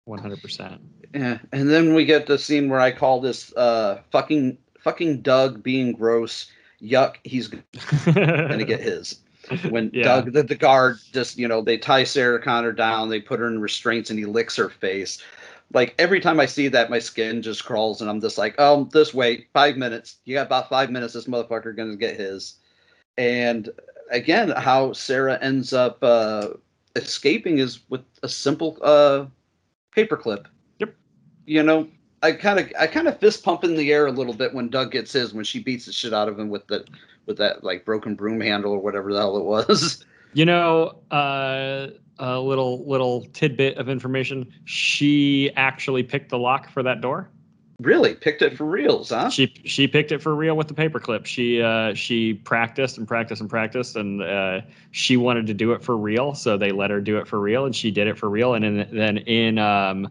[0.04, 0.80] One hundred percent.
[1.14, 5.62] Yeah, and then we get the scene where I call this uh, fucking fucking Doug
[5.62, 6.50] being gross.
[6.82, 7.48] Yuck, he's
[8.06, 9.20] gonna get his.
[9.68, 10.04] When Yeah.
[10.04, 13.46] Doug, the, the guard, just you know, they tie Sarah Connor down, they put her
[13.46, 15.22] in restraints, and he licks her face.
[15.72, 18.88] Like every time I see that, my skin just crawls, and I'm just like, oh,
[18.92, 20.16] this way, five minutes.
[20.24, 21.14] You got about five minutes.
[21.14, 22.56] This motherfucker gonna get his.
[23.18, 23.68] And
[24.10, 26.48] again, how Sarah ends up uh,
[26.96, 29.26] escaping is with a simple uh,
[29.96, 30.46] paperclip.
[30.78, 30.94] Yep.
[31.46, 31.88] You know,
[32.22, 34.68] I kind of I kind of fist pump in the air a little bit when
[34.68, 36.84] Doug gets his when she beats the shit out of him with the
[37.26, 40.04] with that like broken broom handle or whatever the hell it was.
[40.34, 41.88] You know, uh,
[42.18, 44.50] a little little tidbit of information.
[44.64, 47.28] She actually picked the lock for that door.
[47.82, 49.30] Really picked it for reals, huh?
[49.30, 51.26] She she picked it for real with the paperclip.
[51.26, 54.60] She uh, she practiced and practiced and practiced, and uh,
[54.90, 56.34] she wanted to do it for real.
[56.34, 58.54] So they let her do it for real, and she did it for real.
[58.54, 60.08] And in, then in um,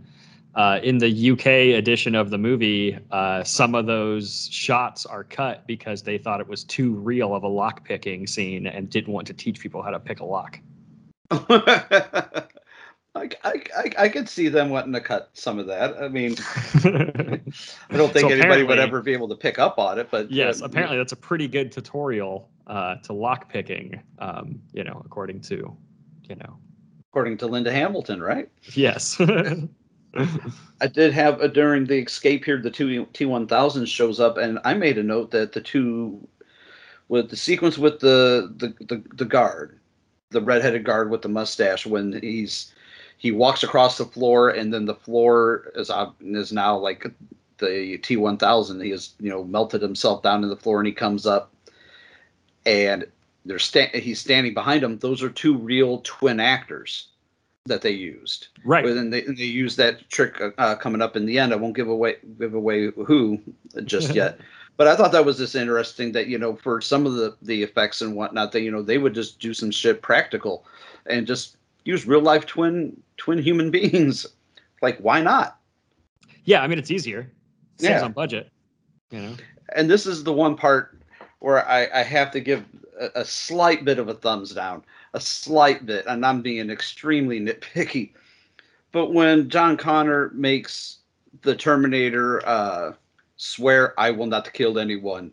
[0.55, 5.65] uh, in the UK edition of the movie, uh, some of those shots are cut
[5.65, 9.27] because they thought it was too real of a lock picking scene and didn't want
[9.27, 10.59] to teach people how to pick a lock.
[13.13, 16.01] I, I, I, I could see them wanting to cut some of that.
[16.01, 16.35] I mean,
[16.75, 20.31] I don't think So anybody would ever be able to pick up on it, but
[20.31, 24.01] Yes, uh, apparently that's a pretty good tutorial uh, to lock picking.
[24.19, 25.75] Um, you know, according to,
[26.29, 26.57] you know,
[27.09, 28.49] according to Linda Hamilton, right?
[28.73, 29.19] yes.
[30.81, 34.37] I did have uh, during the escape here, the two T one thousand shows up,
[34.37, 36.27] and I made a note that the two,
[37.07, 39.79] with the sequence with the the the, the guard,
[40.29, 42.73] the redheaded guard with the mustache, when he's
[43.21, 45.91] he walks across the floor, and then the floor is
[46.21, 47.05] is now like
[47.59, 48.81] the T one thousand.
[48.81, 51.53] He has you know melted himself down to the floor, and he comes up,
[52.65, 53.05] and
[53.45, 54.97] they're sta- he's standing behind him.
[54.97, 57.09] Those are two real twin actors
[57.67, 58.47] that they used.
[58.65, 58.83] Right.
[58.83, 61.53] Then they they use that trick uh, coming up in the end.
[61.53, 63.39] I won't give away give away who
[63.85, 64.39] just yet.
[64.77, 67.61] But I thought that was just interesting that you know for some of the the
[67.61, 70.65] effects and whatnot that you know they would just do some shit practical
[71.05, 74.25] and just use real life twin twin human beings.
[74.81, 75.59] Like why not?
[76.45, 77.31] yeah, I mean it's easier.
[77.77, 78.05] Saves Yeah.
[78.05, 78.49] on budget.
[79.11, 79.35] You know.
[79.75, 80.97] and this is the one part
[81.37, 82.65] where I, I have to give
[82.99, 87.39] a, a slight bit of a thumbs down, a slight bit, and I'm being extremely
[87.39, 88.13] nitpicky.
[88.91, 90.97] But when John Connor makes
[91.43, 92.93] the Terminator uh,
[93.37, 95.31] swear, "I will not kill anyone,"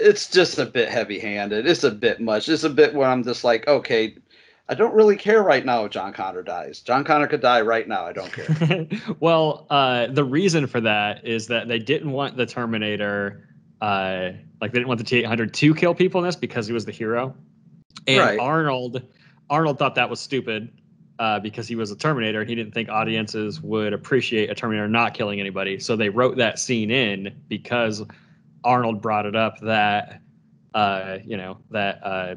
[0.00, 1.66] it's just a bit heavy-handed.
[1.66, 2.46] It's a bit much.
[2.50, 4.16] It's a bit where I'm just like, okay,
[4.68, 6.80] I don't really care right now if John Connor dies.
[6.80, 8.06] John Connor could die right now.
[8.06, 8.86] I don't care.
[9.20, 13.46] well, uh, the reason for that is that they didn't want the Terminator,
[13.82, 14.30] uh,
[14.62, 16.92] like they didn't want the T800 to kill people in this because he was the
[16.92, 17.34] hero,
[18.06, 18.38] and Right.
[18.38, 19.02] Arnold,
[19.50, 20.72] Arnold thought that was stupid.
[21.20, 24.88] Uh, because he was a Terminator, and he didn't think audiences would appreciate a Terminator
[24.88, 25.78] not killing anybody.
[25.78, 28.02] So they wrote that scene in because
[28.64, 30.20] Arnold brought it up that
[30.74, 32.34] uh, you know that uh,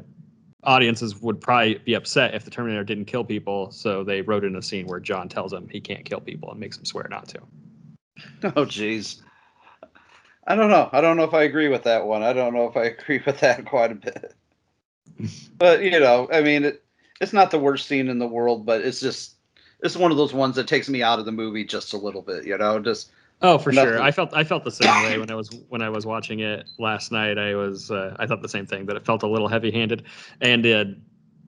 [0.68, 3.72] audiences would probably be upset if the Terminator didn't kill people.
[3.72, 6.60] So they wrote in a scene where John tells him he can't kill people and
[6.60, 7.38] makes him swear not to.
[8.44, 9.22] oh, jeez.
[10.46, 10.90] I don't know.
[10.92, 12.22] I don't know if I agree with that one.
[12.22, 14.34] I don't know if I agree with that quite a bit.
[15.58, 16.84] but you know, I mean, it,
[17.20, 19.36] it's not the worst scene in the world, but it's just
[19.80, 22.22] it's one of those ones that takes me out of the movie just a little
[22.22, 22.44] bit.
[22.44, 23.10] You know, just
[23.40, 23.92] Oh, for Nothing.
[23.92, 24.02] sure.
[24.02, 26.68] I felt I felt the same way when I was when I was watching it
[26.78, 27.38] last night.
[27.38, 30.04] I was uh, I thought the same thing that it felt a little heavy-handed,
[30.40, 30.88] and it,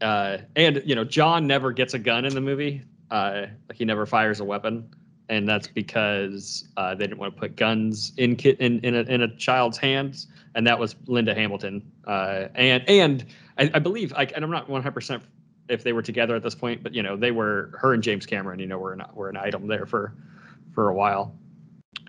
[0.00, 2.82] uh, and you know John never gets a gun in the movie.
[3.10, 4.88] Uh, like he never fires a weapon,
[5.28, 9.00] and that's because uh, they didn't want to put guns in kid in in a,
[9.00, 11.82] in a child's hands, and that was Linda Hamilton.
[12.06, 13.26] Uh, and and
[13.58, 15.24] I, I believe I, and I'm not 100 percent
[15.68, 18.26] if they were together at this point, but you know they were her and James
[18.26, 18.60] Cameron.
[18.60, 20.14] You know were an, were an item there for
[20.72, 21.34] for a while.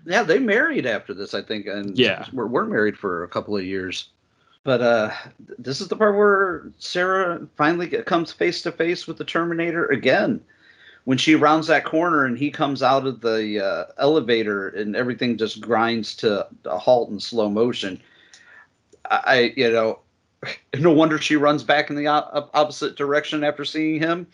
[0.06, 2.26] Yeah, they married after this, I think, and Yeah.
[2.32, 4.08] we're we're married for a couple of years.
[4.64, 5.10] But uh,
[5.58, 10.40] this is the part where Sarah finally comes face to face with the Terminator again.
[11.04, 15.36] When she rounds that corner and he comes out of the uh, elevator and everything
[15.36, 18.00] just grinds to a halt in slow motion,
[19.10, 19.98] I, I you know,
[20.78, 24.28] no wonder she runs back in the op- opposite direction after seeing him.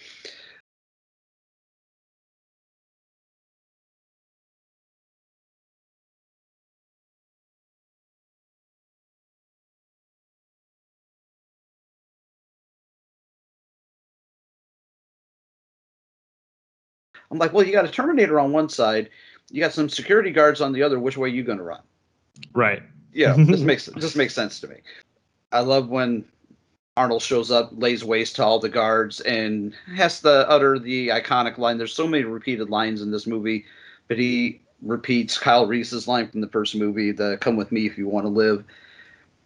[17.30, 19.10] I'm like, well, you got a Terminator on one side,
[19.50, 20.98] you got some security guards on the other.
[20.98, 21.80] Which way are you going to run?
[22.52, 22.82] Right.
[23.12, 24.76] Yeah, this makes this makes sense to me.
[25.52, 26.24] I love when
[26.96, 31.58] Arnold shows up, lays waste to all the guards, and has to utter the iconic
[31.58, 31.78] line.
[31.78, 33.64] There's so many repeated lines in this movie,
[34.08, 37.96] but he repeats Kyle Reese's line from the first movie, the "Come with me if
[37.96, 38.64] you want to live,"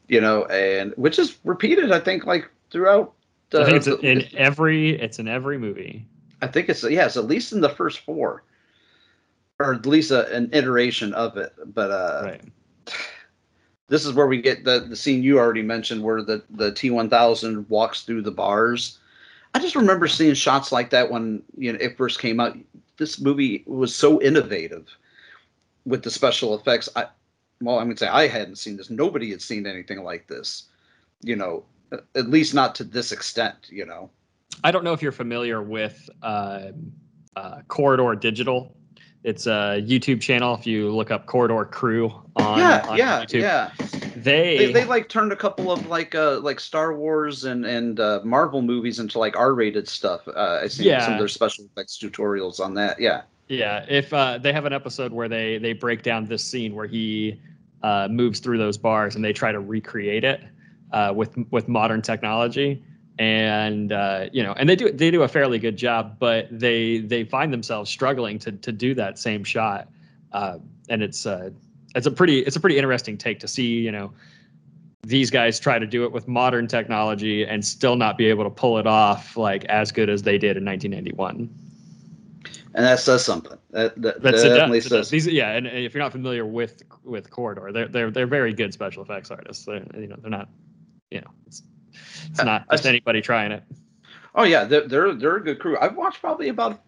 [0.09, 3.13] you know, and which is repeated, I think, like throughout.
[3.51, 6.07] The, I think it's the- in every it's in every movie.
[6.43, 8.43] I think it's yes, at least in the first four,
[9.61, 11.55] or at least a, an iteration of it.
[11.73, 12.43] But uh, Right.
[13.89, 16.91] this is where we get the the scene you already mentioned, where the the T
[16.91, 18.99] one thousand walks through the bars.
[19.55, 22.57] I just remember seeing shots like that when you know it first came out.
[22.99, 24.89] This movie was so innovative
[25.87, 26.89] with the special effects.
[26.97, 27.07] I
[27.61, 28.91] well, I'm gonna say I hadn't seen this.
[28.91, 30.65] Nobody had seen anything like this.
[31.23, 31.65] You know,
[32.17, 33.69] at least not to this extent.
[33.71, 34.11] You know.
[34.65, 36.73] I don't know if you're familiar with uh,
[37.37, 38.77] uh, Corridor Digital.
[39.25, 40.55] It's a YouTube channel.
[40.57, 43.71] If you look up Corridor Crew on, yeah, on yeah, YouTube, yeah.
[44.17, 48.01] they, they, they like turned a couple of like uh like Star Wars and and
[48.01, 50.27] uh, Marvel movies into like R-rated stuff.
[50.27, 52.99] Uh, I seen some of their special effects tutorials on that.
[52.99, 56.75] Yeah, Yeah, if uh, they have an episode where they they break down this scene
[56.75, 57.41] where he
[57.83, 60.41] uh, moves through those bars and they try to recreate it
[60.93, 62.83] uh, with with modern technology,
[63.19, 66.99] and uh, you know, and they do they do a fairly good job, but they
[66.99, 69.89] they find themselves struggling to to do that same shot,
[70.33, 70.59] uh,
[70.89, 71.51] and it's uh,
[71.95, 74.13] it's a pretty it's a pretty interesting take to see you know
[75.03, 78.51] these guys try to do it with modern technology and still not be able to
[78.51, 81.51] pull it off like as good as they did in 1991.
[82.75, 83.59] and that says something.
[83.73, 85.11] That, that, That's that definitely Does, says.
[85.11, 88.73] These, yeah, and if you're not familiar with with Corridor, they're they're they're very good
[88.73, 89.65] special effects artists.
[89.65, 90.49] They're, you know, they're not,
[91.11, 91.63] you know, it's,
[92.27, 93.63] it's Uh, not just anybody trying it.
[94.35, 95.77] Oh yeah, they're, they're they're a good crew.
[95.81, 96.81] I've watched probably about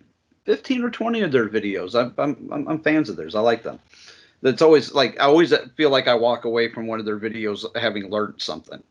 [0.44, 1.94] fifteen or twenty of their videos.
[1.94, 3.34] I'm I'm I'm, fans of theirs.
[3.34, 3.78] I like them.
[4.42, 7.64] It's always like I always feel like I walk away from one of their videos
[7.76, 8.82] having learned something.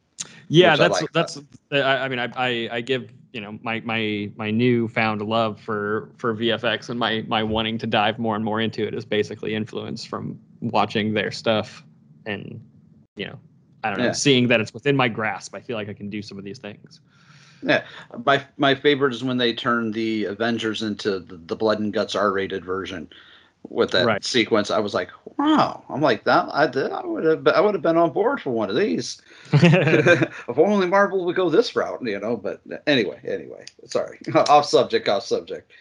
[0.50, 1.12] Yeah, that's like.
[1.14, 1.40] that's.
[1.72, 6.10] I, I mean, I, I I give you know my my my newfound love for
[6.18, 9.56] for VFX and my my wanting to dive more and more into it is basically
[9.56, 11.84] influenced from watching their stuff
[12.26, 12.62] and
[13.16, 13.40] you know
[13.84, 14.12] I don't know Yeah.
[14.14, 15.56] seeing that it's within my grasp.
[15.56, 17.00] I feel like I can do some of these things.
[17.62, 17.84] Yeah,
[18.26, 22.16] my my favorite is when they turn the Avengers into the, the blood and guts
[22.16, 23.08] R-rated version
[23.70, 24.24] with that Right.
[24.24, 24.70] sequence.
[24.70, 25.84] I was like, wow.
[25.88, 26.50] I'm like that.
[26.52, 26.92] I did.
[26.92, 27.48] I would have.
[27.48, 29.22] I would have been on board for one of these.
[29.54, 32.36] if only Marvel would go this route, you know.
[32.36, 35.72] But anyway, anyway, sorry, off subject, off subject.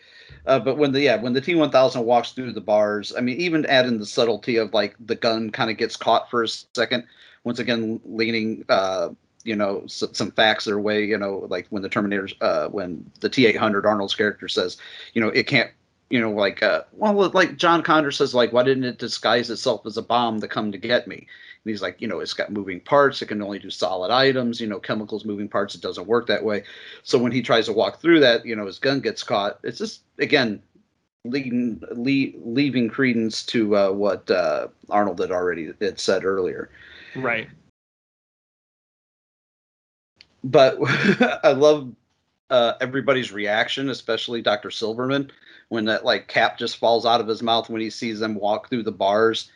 [0.46, 3.20] Uh, but when the yeah when the T one thousand walks through the bars, I
[3.20, 6.48] mean, even adding the subtlety of like the gun kind of gets caught for a
[6.48, 7.04] second
[7.44, 9.10] once again leaning uh,
[9.44, 13.28] you know some facts their way you know like when the terminators uh when the
[13.28, 14.76] t800 arnold's character says
[15.14, 15.70] you know it can't
[16.10, 19.84] you know like uh well like john connor says like why didn't it disguise itself
[19.86, 21.16] as a bomb to come to get me?
[21.16, 23.22] And he's like you know it's got moving parts.
[23.22, 25.74] It can only do solid items you know chemicals moving parts.
[25.74, 26.64] It doesn't work that way.
[27.02, 29.58] So when he tries to walk through that you know his gun gets caught.
[29.62, 30.62] It's just again
[31.24, 36.68] leading le- leaving credence to uh, what uh, arnold had already had said earlier
[37.16, 37.48] Right.
[40.44, 40.78] but
[41.44, 41.92] I love
[42.50, 44.70] uh, everybody's reaction, especially Dr.
[44.70, 45.30] Silverman,
[45.68, 48.68] when that like cap just falls out of his mouth when he sees them walk
[48.68, 49.50] through the bars.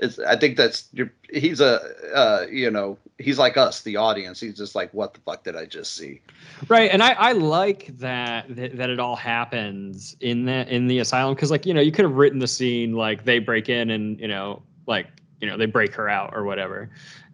[0.00, 0.88] It's, I think that's
[1.30, 1.80] he's a
[2.14, 4.40] uh, you know he's like us, the audience.
[4.40, 6.20] He's just like, what the fuck did I just see?
[6.68, 11.00] Right, and I, I like that, that that it all happens in the in the
[11.00, 13.90] asylum because like you know you could have written the scene like they break in
[13.90, 15.08] and you know like
[15.42, 16.88] you know they break her out or whatever,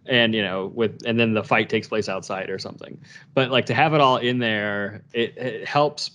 [0.07, 2.99] and you know with and then the fight takes place outside or something.
[3.35, 6.11] But like to have it all in there, it, it helps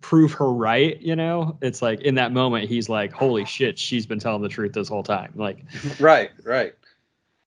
[0.00, 1.00] prove her right.
[1.00, 4.48] You know, it's like in that moment he's like, holy shit, she's been telling the
[4.48, 5.32] truth this whole time.
[5.36, 5.64] Like
[6.00, 6.74] right, right.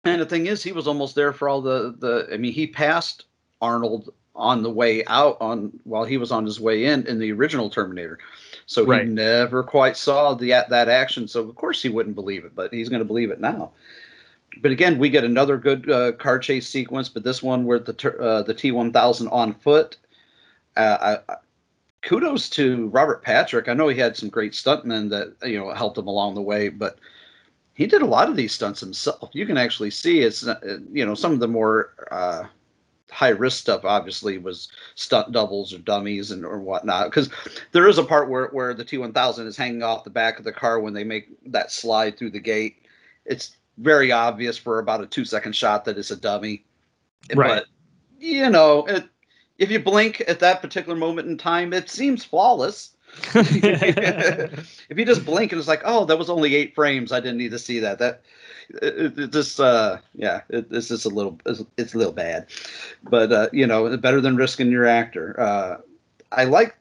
[0.06, 2.30] And the thing is, he was almost there for all the the.
[2.34, 3.26] I mean, he passed
[3.62, 7.34] Arnold on the way out on while he was on his way in in the
[7.34, 8.18] original Terminator.
[8.70, 9.08] So Right.
[9.08, 11.28] he never quite saw the that action.
[11.28, 13.72] So of course he wouldn't believe it, but he's going to believe it now.
[14.62, 17.94] But again, we get another good uh, car chase sequence, but this one where the
[18.22, 19.98] uh, the T1000 on foot.
[20.78, 21.38] Uh, I, I,
[22.04, 23.70] kudos to Robert Patrick.
[23.70, 26.70] I know he had some great stuntmen that you know helped him along the way,
[26.70, 27.00] but
[27.74, 29.32] he did a lot of these stunts himself.
[29.34, 32.44] You can actually see it's uh, you know some of the more uh,
[33.12, 37.30] high risk stuff obviously was stunt doubles or dummies and or whatnot because
[37.72, 40.52] there is a part where where the T1000 is hanging off the back of the
[40.52, 42.86] car when they make that slide through the gate.
[43.26, 46.66] It's very obvious for about a two second shot that it's a dummy,
[47.34, 47.62] Right.
[47.62, 47.66] but
[48.20, 49.06] you know it,
[49.58, 52.92] if you blink at that particular moment in time, it seems flawless.
[53.36, 57.12] if you just blink and it's like, oh, that was only eight frames.
[57.12, 58.00] I didn't need to see that.
[58.00, 58.22] That
[58.70, 62.48] it, it just, uh, yeah, it, it's just a little, it's, it's a little bad,
[63.04, 65.40] but uh, you know, better than risking your actor.
[65.40, 65.78] Uh,
[66.32, 66.78] I like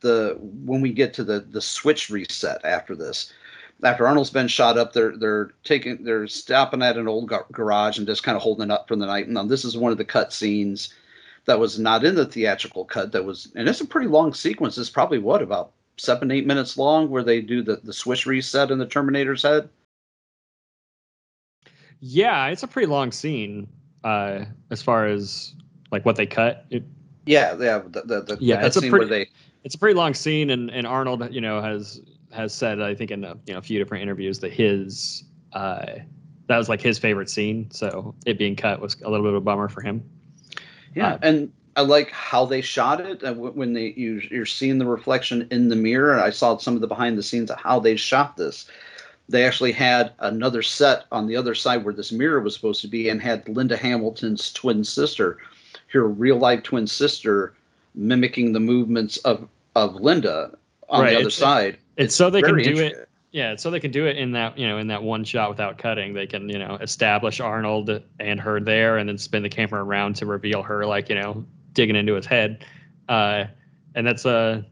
[0.00, 3.32] the, when we get to the the switch reset after this.
[3.84, 7.98] After Arnold's been shot up, they're they're taking they're stopping at an old gar- garage
[7.98, 9.28] and just kind of holding it up for the night.
[9.28, 10.94] Now this is one of the cut scenes
[11.44, 13.12] that was not in the theatrical cut.
[13.12, 14.78] That was, and it's a pretty long sequence.
[14.78, 18.70] It's probably what about seven eight minutes long, where they do the the switch reset
[18.70, 19.68] in the Terminator's head.
[22.00, 23.68] yeah, it's a pretty long scene
[24.04, 25.54] uh, as far as
[25.90, 26.66] like what they cut.
[26.70, 26.82] It,
[27.26, 29.28] Yeah, yeah, the the, the Yeah, it's a pretty- they
[29.64, 32.00] it's a pretty long scene and, and arnold you know has
[32.32, 35.22] has said i think in a, you know a few different interviews that his
[35.52, 35.84] uh
[36.48, 39.36] that was like his favorite scene so it being cut was a little bit of
[39.36, 40.02] a bummer for him
[40.94, 43.22] Yeah, Uh, and I like how they shot it.
[43.36, 46.86] When they you, you're seeing the reflection in the mirror, I saw some of the
[46.86, 48.66] behind the scenes of how they shot this.
[49.28, 52.88] They actually had another set on the other side where this mirror was supposed to
[52.88, 55.38] be, and had Linda Hamilton's twin sister,
[55.92, 57.54] her real life twin sister,
[57.94, 60.50] mimicking the movements of of Linda
[60.90, 61.78] on Right, the other it's- side.
[61.96, 62.92] it's so they can do intricate.
[62.92, 65.50] it yeah so they can do it in that you know in that one shot
[65.50, 66.14] without cutting.
[66.14, 70.16] They can you know establish arnold and her there and then spin the camera around
[70.16, 72.64] to reveal her like you know digging into his head.
[73.08, 73.44] Uh
[73.94, 74.64] and that's a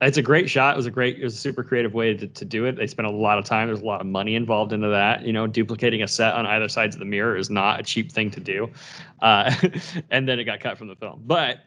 [0.00, 0.74] it's a great shot.
[0.74, 2.76] It was a great it was a super creative way to, to do it.
[2.76, 5.22] They spent a lot of time there's a lot of money involved into that.
[5.24, 8.12] You know duplicating a set on either sides of the mirror is not a cheap
[8.12, 8.70] thing to do.
[9.22, 9.54] Uh
[10.10, 11.22] and then it got cut from the film.
[11.26, 11.60] But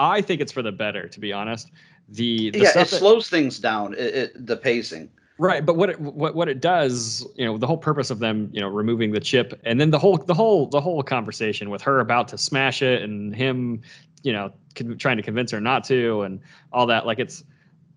[0.00, 1.70] i think it's for the better to be honest.
[2.08, 3.94] The, the yeah, it that- slows things down.
[3.94, 5.10] It, it, the pacing.
[5.40, 8.50] Right, but what it what what it does, you know, the whole purpose of them,
[8.52, 11.80] you know, removing the chip, and then the whole the whole the whole conversation with
[11.80, 13.80] her about to smash it, and him,
[14.22, 16.40] you know, con- trying to convince her not to, and
[16.74, 17.06] all that.
[17.06, 17.42] Like it's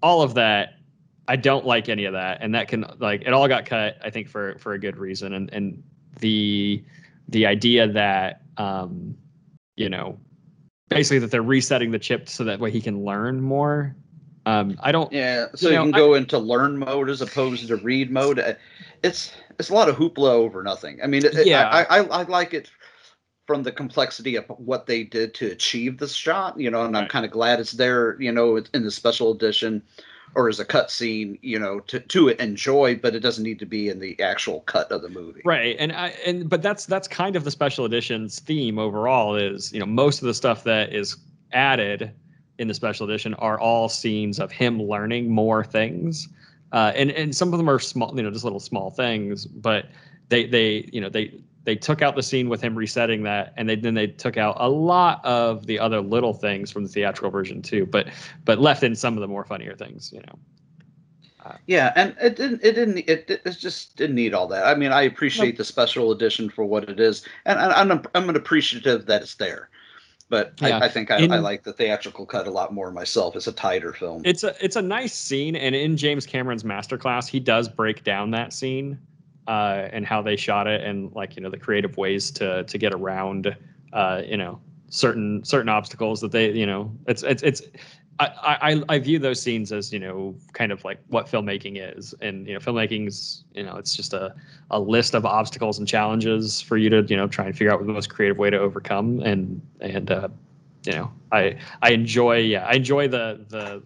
[0.02, 0.76] all of that.
[1.28, 3.98] I don't like any of that, and that can like it all got cut.
[4.02, 5.84] I think for for a good reason, and and
[6.22, 6.82] the
[7.28, 9.18] the idea that um,
[9.76, 10.18] you know,
[10.88, 13.98] basically that they're resetting the chip so that way he can learn more.
[14.46, 15.12] Um, I don't.
[15.12, 18.40] Yeah, so you you, can I- go into learn mode as opposed to read mode.
[18.40, 18.54] Uh,
[19.04, 21.00] It's it's a lot of hoopla over nothing.
[21.04, 21.70] I mean, it, Yeah.
[21.70, 22.70] I, I I like it
[23.46, 26.60] from the complexity of what they did to achieve this shot.
[26.60, 28.20] You know, and I'm kind of glad it's there.
[28.22, 29.82] You know, in the special edition
[30.36, 31.38] or as a cut scene.
[31.42, 34.92] You know, to to enjoy, but it doesn't need to be in the actual cut
[34.92, 35.42] of the movie.
[35.46, 39.72] Right, and I and but that's that's kind of the special edition's theme overall is
[39.72, 41.16] you know most of the stuff that is
[41.54, 42.12] added
[42.60, 46.28] in the special edition are all scenes of him learning more things,
[46.72, 49.88] uh, and and some of them are small, you know, just little small things, but
[50.30, 51.34] they they you know they
[51.64, 54.56] they took out the scene with him resetting that, and they then they took out
[54.60, 58.08] a lot of the other little things from the theatrical version too, but
[58.46, 60.12] but left in some of the more funnier things.
[60.14, 60.40] You know.
[61.68, 62.62] Yeah, and it didn't.
[62.64, 62.98] It didn't.
[63.00, 64.66] It, it just didn't need all that.
[64.66, 68.30] I mean, I appreciate the special edition for what it is, and, and I'm I'm
[68.30, 69.70] an appreciative that it's there.
[70.30, 70.78] But Yeah.
[70.80, 73.36] I, I think I, In- I like the theatrical cut a lot more myself.
[73.36, 74.22] It's a tighter film.
[74.26, 78.32] It's a it's a nice scene, and in James Cameron's masterclass, he does break down
[78.32, 78.98] that scene
[79.48, 82.78] uh, and how they shot it, and like you know the creative ways to to
[82.78, 83.56] get around
[83.92, 84.60] uh, you know
[84.90, 87.62] certain certain obstacles that they you know it's it's it's.
[88.20, 88.28] I,
[88.62, 92.46] I, I view those scenes as you know kind of like what filmmaking is and
[92.48, 94.36] you know filmmaking's you know it's just a,
[94.72, 97.86] a list of obstacles and challenges for you to you know try and figure out
[97.86, 100.28] the most creative way to overcome and and uh,
[100.86, 103.82] you know i i enjoy yeah i enjoy the the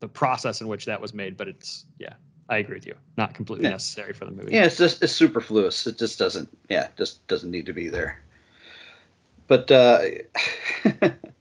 [0.00, 2.12] the process in which that was made but it's yeah
[2.50, 3.70] i agree with you not completely Yeah.
[3.70, 5.86] necessary for the movie Yeah, it's just it's superfluous.
[5.86, 6.48] It just doesn't.
[6.68, 8.20] Yeah, just doesn't need to be there.
[9.46, 10.00] But uh,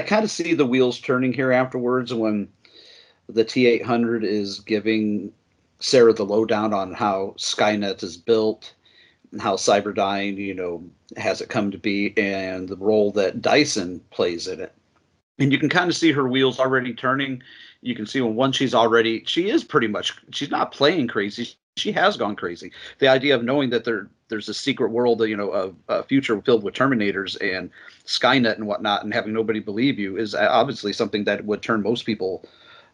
[0.00, 2.48] I kind of see the wheels turning here afterwards when
[3.28, 5.30] the T eight hundred is giving
[5.78, 8.72] Sarah the lowdown on how Skynet is built
[9.30, 10.82] and how Cyberdyne, you know,
[11.18, 14.74] has it come to be, and the role that Dyson plays in it.
[15.38, 17.42] And you can kind of see her wheels already turning.
[17.82, 21.50] You can see when one she's already she is pretty much she's not playing crazy.
[21.76, 22.72] She has gone crazy.
[22.98, 26.40] The idea of knowing that there there's a secret world, you know, of a future
[26.42, 27.70] filled with Terminators and
[28.06, 32.06] Skynet and whatnot, and having nobody believe you is obviously something that would turn most
[32.06, 32.44] people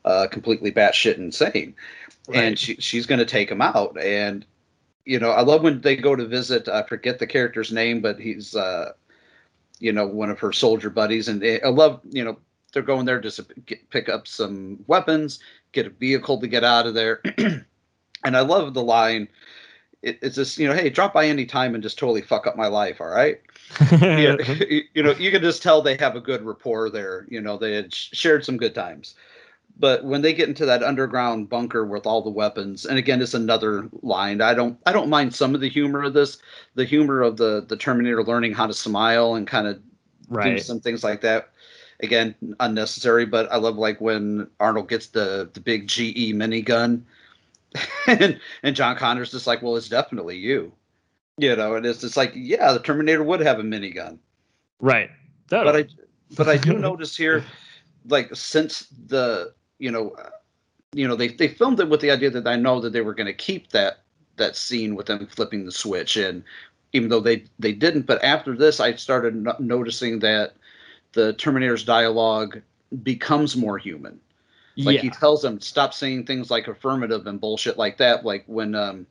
[0.05, 1.75] uh, completely batshit insane.
[2.33, 3.99] And she she's going to take him out.
[4.01, 4.45] And
[5.05, 6.69] you know, I love when they go to visit.
[6.69, 8.93] I forget the character's name, but he's uh,
[9.79, 12.39] you know one of her soldier buddies, and they, I love you know
[12.73, 15.39] they're going there just to pick up some weapons,
[15.73, 17.23] get a vehicle to get out of there.
[18.27, 19.29] and I love the line.
[20.03, 22.57] It, it's just you know, hey, drop by any time and just totally fuck up
[22.57, 23.01] my life.
[23.01, 23.41] All right.
[23.91, 24.37] yeah,
[24.95, 27.27] you know, you can just tell they have a good rapport there.
[27.29, 29.15] You know, they had sh- shared some good times.
[29.79, 33.35] But when they get into that underground bunker with all the weapons, and again, it's
[33.35, 34.41] another line.
[34.41, 36.39] I don't, I don't mind some of the humor of this.
[36.77, 39.81] The humor of the the Terminator learning how to smile and kind of
[40.57, 41.51] do some things like that.
[42.01, 47.03] Again, unnecessary, but I love like when Arnold gets the the big GE minigun,
[48.07, 50.73] and and John Connor's just like, well, it's definitely you,
[51.39, 54.19] you know, and it's just like, yeah, the Terminator would have a minigun,
[54.81, 55.11] right.
[55.65, 55.87] But I
[56.37, 57.45] but I do notice here,
[58.09, 60.31] like since the you know, uh,
[60.93, 63.15] you know they they filmed it with the idea that I know that they were
[63.15, 64.01] going to keep that
[64.37, 66.43] that scene with them flipping the switch, and
[66.93, 70.55] even though they they didn't, but after this, I started no- noticing that
[71.13, 72.61] the Terminator's dialogue
[73.03, 74.21] becomes more human.
[74.79, 78.25] Like he tells them stop saying things like affirmative and bullshit like that.
[78.25, 79.07] Like when um,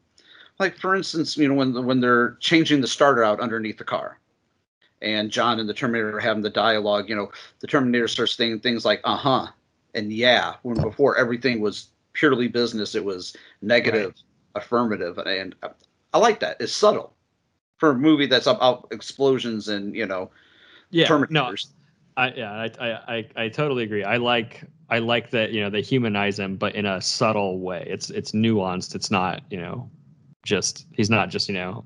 [0.59, 4.19] like for instance, you know when when they're changing the starter out underneath the car
[5.01, 8.59] and John and the Terminator are having the dialogue, you know, the Terminator starts saying
[8.59, 9.47] things like "uh huh"
[9.93, 12.95] and "yeah," when before everything was purely business.
[12.95, 14.13] It was negative,
[14.55, 15.69] affirmative, and I,
[16.13, 16.57] I like that.
[16.59, 17.13] It's subtle
[17.77, 20.31] for a movie that's about explosions and you know,
[20.91, 21.67] yeah no Terminators.
[22.17, 24.03] I, yeah, I, I, I, I totally agree.
[24.03, 27.85] I like, I like that you know they humanize him, but in a subtle way.
[27.89, 28.95] It's, it's nuanced.
[28.95, 29.89] It's not, you know,
[30.43, 31.83] just he's not just you know,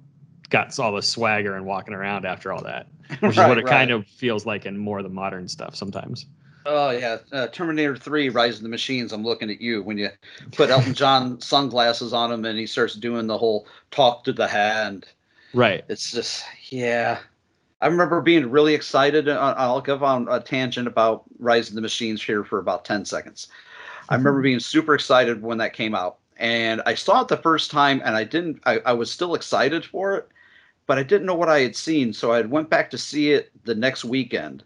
[0.49, 2.88] got all the swagger and walking around after all that,
[3.21, 6.25] which is what it kind of feels like in more of the modern stuff sometimes.
[6.65, 9.13] Oh yeah, uh, Terminator Three: Rise of the Machines.
[9.13, 10.09] I'm looking at you when you
[10.51, 14.47] put Elton John sunglasses on him and he starts doing the whole talk to the
[14.47, 15.07] hand.
[15.53, 15.84] Right.
[15.88, 17.19] It's just yeah.
[17.82, 19.30] I remember being really excited.
[19.30, 23.05] uh, I'll give on a tangent about Rise of the Machines here for about ten
[23.05, 23.47] seconds.
[24.09, 27.71] I remember being super excited when that came out, and I saw it the first
[27.71, 28.61] time, and I didn't.
[28.65, 30.27] I, I was still excited for it,
[30.88, 33.51] but I didn't know what I had seen, so I went back to see it
[33.65, 34.63] the next weekend,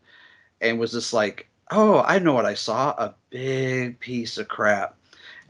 [0.62, 4.96] and was just like, "Oh, I know what I saw: a big piece of crap."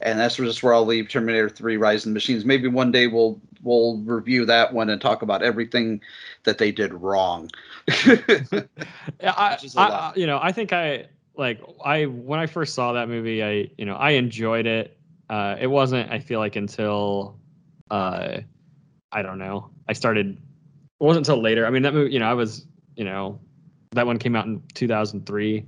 [0.01, 2.43] And that's just where I'll leave Terminator 3: Rise of the Machines.
[2.45, 6.01] Maybe one day we'll we'll review that one and talk about everything
[6.43, 7.49] that they did wrong.
[9.21, 10.17] Yeah, I, Which is a I, lot.
[10.17, 11.05] I- you know, I think I
[11.37, 14.97] like I when I first saw that movie, I you know I enjoyed it.
[15.29, 17.37] Uh, it wasn't I feel like until
[17.89, 18.39] uh,
[19.11, 20.37] I don't know I started.
[20.99, 21.65] It wasn't until later.
[21.65, 22.65] I mean that movie, you know, I was
[22.95, 23.39] you know
[23.91, 25.61] that one came out in 2003,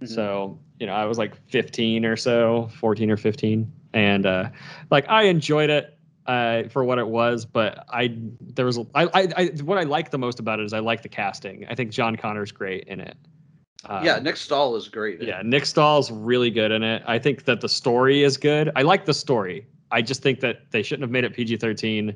[0.00, 0.06] Mm-hmm.
[0.06, 4.50] so you know I was like 15 or so, 14 or 15, and uh,
[4.90, 9.28] like I enjoyed it uh, for what it was, but I there was I, I
[9.36, 11.66] I what I like the most about it is I like the casting.
[11.68, 13.16] I think John Connor's great in it.
[13.84, 15.22] Um, yeah, Nick Stahl is great.
[15.22, 17.02] yeah, Nick Stahl's really good in it.
[17.06, 18.70] I think that the story is good.
[18.74, 19.66] I like the story.
[19.90, 22.14] I just think that they shouldn't have made it PG-13.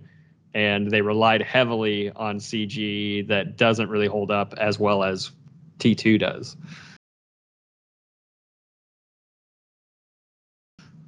[0.55, 5.31] and they relied heavily on CG that doesn't really hold up as well as
[5.79, 6.57] T2 does.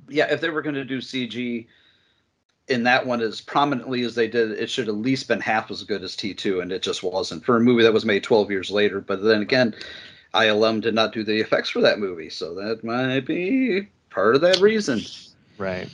[0.08, 1.66] Yeah, if they were going to do CG
[2.68, 5.82] in that one as prominently as they did, it should at least been half as
[5.82, 8.70] good as T2, and it just wasn't for a movie that was made 12 years
[8.70, 9.00] later.
[9.00, 9.74] But then again,
[10.34, 14.40] ILM did not do the effects for that movie, so that might be part of
[14.40, 15.00] that reason.
[15.58, 15.88] Right.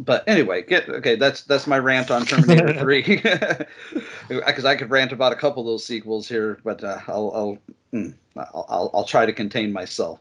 [0.00, 1.14] But anyway, get okay.
[1.14, 3.02] That's that's my rant on Terminator Three,
[4.28, 7.58] because I could rant about a couple of those sequels here, but uh, I'll I'll,
[7.92, 10.18] mm, I'll I'll I'll try to contain myself.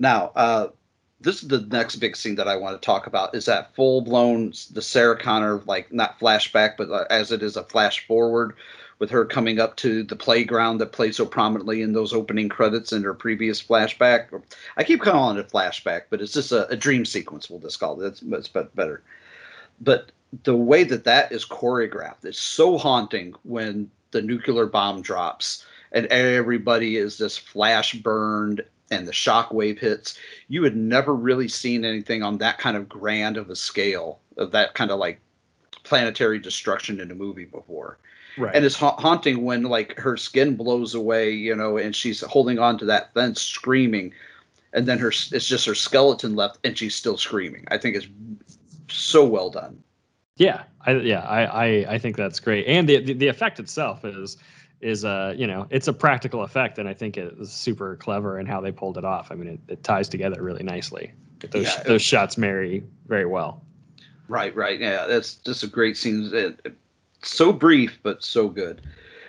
[0.00, 0.68] Now, uh,
[1.20, 4.00] this is the next big scene that I want to talk about is that full
[4.00, 8.54] blown the Sarah Connor like not flashback, but uh, as it is a flash forward
[8.98, 12.92] with her coming up to the playground that played so prominently in those opening credits
[12.92, 14.28] in her previous flashback.
[14.76, 17.48] I keep calling it a flashback, but it's just a, a dream sequence.
[17.48, 18.04] We'll just call it.
[18.04, 19.02] That's, that's better.
[19.80, 20.12] But
[20.44, 26.06] the way that that is choreographed is so haunting when the nuclear bomb drops and
[26.06, 30.18] everybody is just flash burned and the shockwave hits.
[30.48, 34.50] You had never really seen anything on that kind of grand of a scale of
[34.52, 35.20] that kind of like
[35.84, 37.98] planetary destruction in a movie before.
[38.38, 38.54] Right.
[38.54, 42.58] And it's ha- haunting when like her skin blows away, you know, and she's holding
[42.58, 44.12] on to that fence screaming,
[44.72, 47.64] and then her it's just her skeleton left, and she's still screaming.
[47.70, 48.06] I think it's
[48.88, 49.82] so well done.
[50.36, 54.04] Yeah, I yeah I I, I think that's great, and the, the the effect itself
[54.04, 54.36] is
[54.80, 58.38] is a you know it's a practical effect, and I think it is super clever
[58.38, 59.30] in how they pulled it off.
[59.30, 61.12] I mean, it, it ties together really nicely.
[61.50, 61.82] Those Yeah.
[61.84, 63.64] those shots marry very well.
[64.28, 64.78] Right, right.
[64.78, 66.30] Yeah, that's just a great scene.
[66.32, 66.76] It- it-
[67.22, 68.80] so brief, but so good.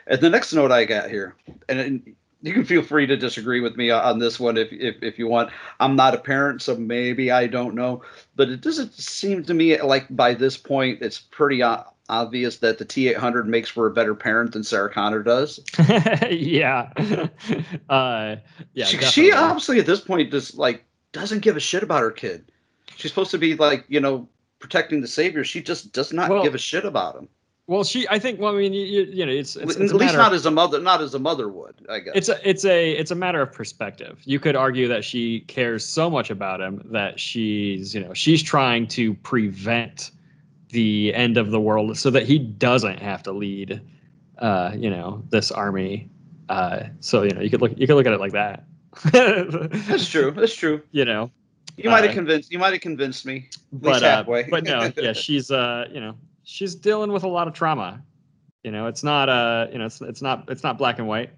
[0.07, 1.36] And the next note I got here,
[1.68, 4.95] and it- you can feel free to disagree with me on this one if, if
[5.03, 5.52] if you want.
[5.80, 8.02] I'm not a parent, so maybe I don't know,
[8.36, 11.61] but it doesn't seem to me like by this point it's pretty
[12.11, 15.59] obvious that the T800 makes for a better parent than Sarah Connor does.
[16.29, 16.91] yeah,
[17.89, 18.35] uh,
[18.73, 18.85] yeah.
[18.85, 20.83] she, she obviously at this point just like
[21.13, 22.51] doesn't give a shit about her kid.
[22.97, 24.27] She's supposed to be like you know
[24.59, 25.43] protecting the savior.
[25.43, 27.27] She just does not Well, give a shit about him.
[27.67, 28.05] Well, she.
[28.09, 28.39] I think.
[28.39, 30.45] Well, I mean, you, you, know, it's, it's, At it's a least not of- as
[30.45, 31.75] a mother, not as a mother would.
[31.89, 32.13] I guess.
[32.15, 34.19] it's a it's a it's a matter of perspective.
[34.25, 38.43] You could argue that she cares so much about him that she's you know she's
[38.43, 40.11] trying to prevent
[40.72, 43.81] the end of the world so that he doesn't have to lead
[44.39, 46.10] uh you know this army
[46.49, 48.64] uh so you know you could look you could look at it like that
[49.11, 50.31] That's true.
[50.31, 50.81] That's true.
[50.91, 51.31] you know
[51.77, 52.52] You might have Uh, convinced.
[52.52, 53.48] You might have convinced me.
[53.72, 54.43] But uh, halfway.
[54.43, 58.02] but no yeah she's uh you know she's dealing with a lot of trauma
[58.64, 61.30] you know it's not uh you know it's it's not it's not black and white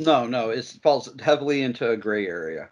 [0.00, 2.68] no, no, it falls heavily into a gray area.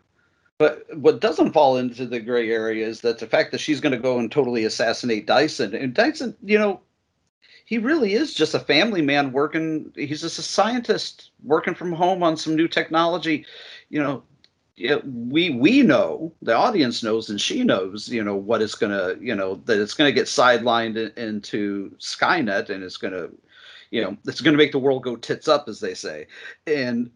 [0.63, 3.95] But what doesn't fall into the gray area is that the fact that she's going
[3.95, 5.75] to go and totally assassinate Dyson.
[5.75, 6.81] And Dyson, you know,
[7.65, 9.93] he really is just a family man working.
[9.97, 13.45] He's just a scientist working from home on some new technology.
[13.89, 14.23] You know,
[15.05, 18.09] we we know the audience knows and she knows.
[18.09, 19.17] You know what it's gonna.
[19.21, 23.31] You know that it's gonna get sidelined into Skynet and it's gonna.
[23.91, 26.29] You know, it's going to make the world go tits up, as they say,
[26.69, 27.11] and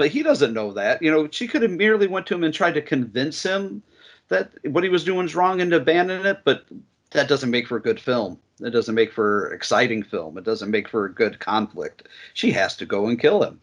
[0.00, 1.02] but he doesn't know that.
[1.02, 3.82] You know, she could have merely went to him and tried to convince him
[4.28, 6.64] that what he was doing is wrong and to abandon it, but
[7.10, 8.38] that doesn't make for a good film.
[8.60, 10.36] It doesn't make for exciting film.
[10.36, 12.08] It doesn't make for a good conflict.
[12.34, 13.60] She has to go and kill him.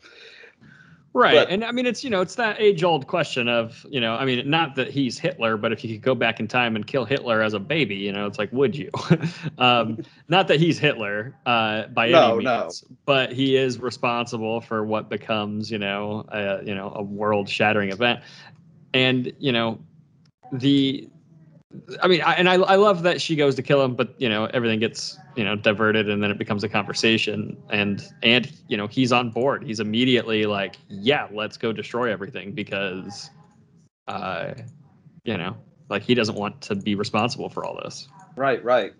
[1.15, 1.33] Right.
[1.33, 4.15] But- and I mean, it's, you know, it's that age old question of, you know,
[4.15, 6.85] I mean, not that he's Hitler, but if you could go back in time and
[6.85, 8.91] kill Hitler as a baby, you know, it's like, would you?
[9.57, 9.97] um,
[10.27, 12.63] not that he's Hitler uh, by No, any no.
[12.63, 17.47] means, but he is responsible for what becomes, you know, a, you know, a world
[17.47, 18.19] shattering event.
[18.93, 19.79] And, you know,
[20.51, 21.09] the,
[22.01, 24.29] I mean, I, and I, I love that she goes to kill him, but you
[24.29, 28.77] know everything gets you know diverted, and then it becomes a conversation, and and you
[28.77, 29.63] know he's on board.
[29.63, 33.29] He's immediately like, yeah, let's go destroy everything because,
[34.07, 34.53] uh,
[35.23, 35.55] you know,
[35.89, 38.07] like he doesn't want to be responsible for all this.
[38.35, 38.93] Right, right.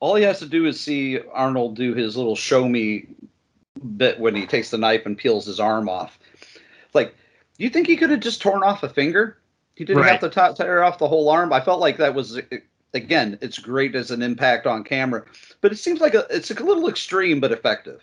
[0.00, 3.06] All he has to do is see Arnold do his little show me
[3.96, 6.18] bit when he takes the knife and peels his arm off.
[6.94, 7.14] Like,
[7.58, 9.38] you think he could have just torn off a finger?
[9.76, 10.10] He didn't Right.
[10.10, 11.52] have to ta- tear off the whole arm.
[11.52, 12.40] I felt like that was
[12.94, 15.22] again, it's great as an impact on camera,
[15.60, 18.02] but it seems like a, it's a little extreme but effective.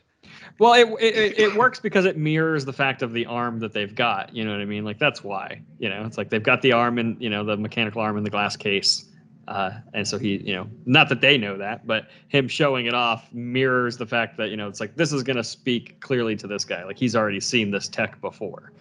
[0.59, 3.73] Well, it, it it- it works because it mirrors the fact of the arm that
[3.73, 4.33] they've got.
[4.35, 4.85] You know what I mean?
[4.85, 5.61] Like that's why.
[5.79, 8.23] You know, it's like they've got the arm and you know the mechanical arm in
[8.23, 9.05] the glass case,
[9.47, 12.93] uh, and so he you know not that they know that, but him showing it
[12.93, 16.35] off mirrors the fact that you know it's like this is going to speak clearly
[16.35, 16.83] to this guy.
[16.83, 18.71] Like he's already seen this tech before.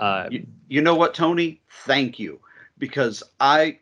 [0.00, 1.60] Uh, You, you know what, Tony?
[1.84, 2.40] Thank you,
[2.78, 3.78] because I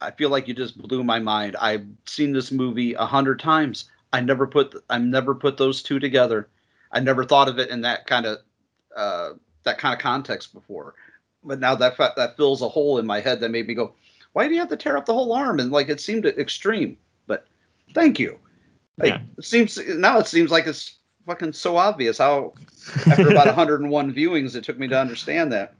[0.00, 1.56] I feel like you just blew my mind.
[1.60, 3.84] I've seen this movie a hundred times.
[4.12, 6.48] I never put I never put those two together.
[6.90, 8.38] I never thought of it in that kind of
[8.96, 9.30] uh,
[9.64, 10.94] that kind of context before.
[11.44, 13.94] But now that that fills a hole in my head that made me go,
[14.32, 15.60] why do you have to tear up the whole arm?
[15.60, 16.96] And like it seemed extreme.
[17.26, 17.46] But
[17.94, 18.38] thank you.
[18.98, 19.20] Like, Yeah.
[19.38, 22.52] It seems now it seems like it's fucking so obvious how
[23.06, 25.74] after about 101 viewings it took me to understand that.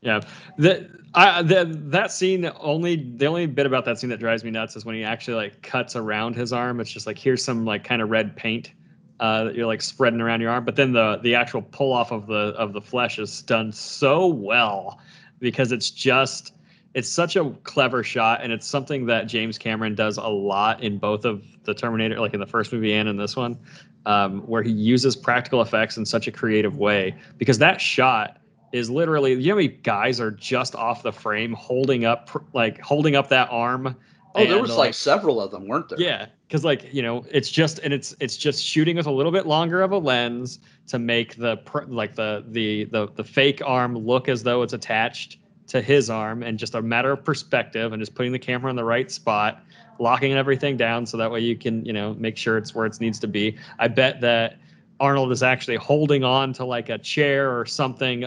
[0.00, 0.20] Yeah,
[0.58, 4.50] that I the, that scene only the only bit about that scene that drives me
[4.50, 6.80] nuts is when he actually like cuts around his arm.
[6.80, 8.72] It's just like here's some like kind of red paint
[9.20, 12.10] uh, that you're like spreading around your arm, but then the the actual pull off
[12.10, 14.98] of the of the flesh is done so well
[15.38, 16.54] because it's just
[16.94, 20.98] it's such a clever shot and it's something that James Cameron does a lot in
[20.98, 23.58] both of the Terminator, like in the first movie and in this one,
[24.06, 28.38] um, where he uses practical effects in such a creative way because that shot
[28.72, 32.80] is literally you know how many guys are just off the frame holding up like
[32.80, 33.96] holding up that arm
[34.34, 36.00] Oh, there was like, several of them, weren't there?
[36.00, 39.30] yeah because like you know it's just and it's it's just shooting with a little
[39.32, 41.58] bit longer of a lens to make the
[41.88, 45.38] like the the the the fake arm look as though it's attached
[45.72, 48.76] to his arm and just a matter of perspective and just putting the camera in
[48.76, 49.64] the right spot
[49.98, 53.00] locking everything down so that way you can you know make sure it's where it
[53.00, 53.56] needs to be.
[53.78, 54.58] I bet that
[55.00, 58.26] arnold is actually holding on to like a chair or something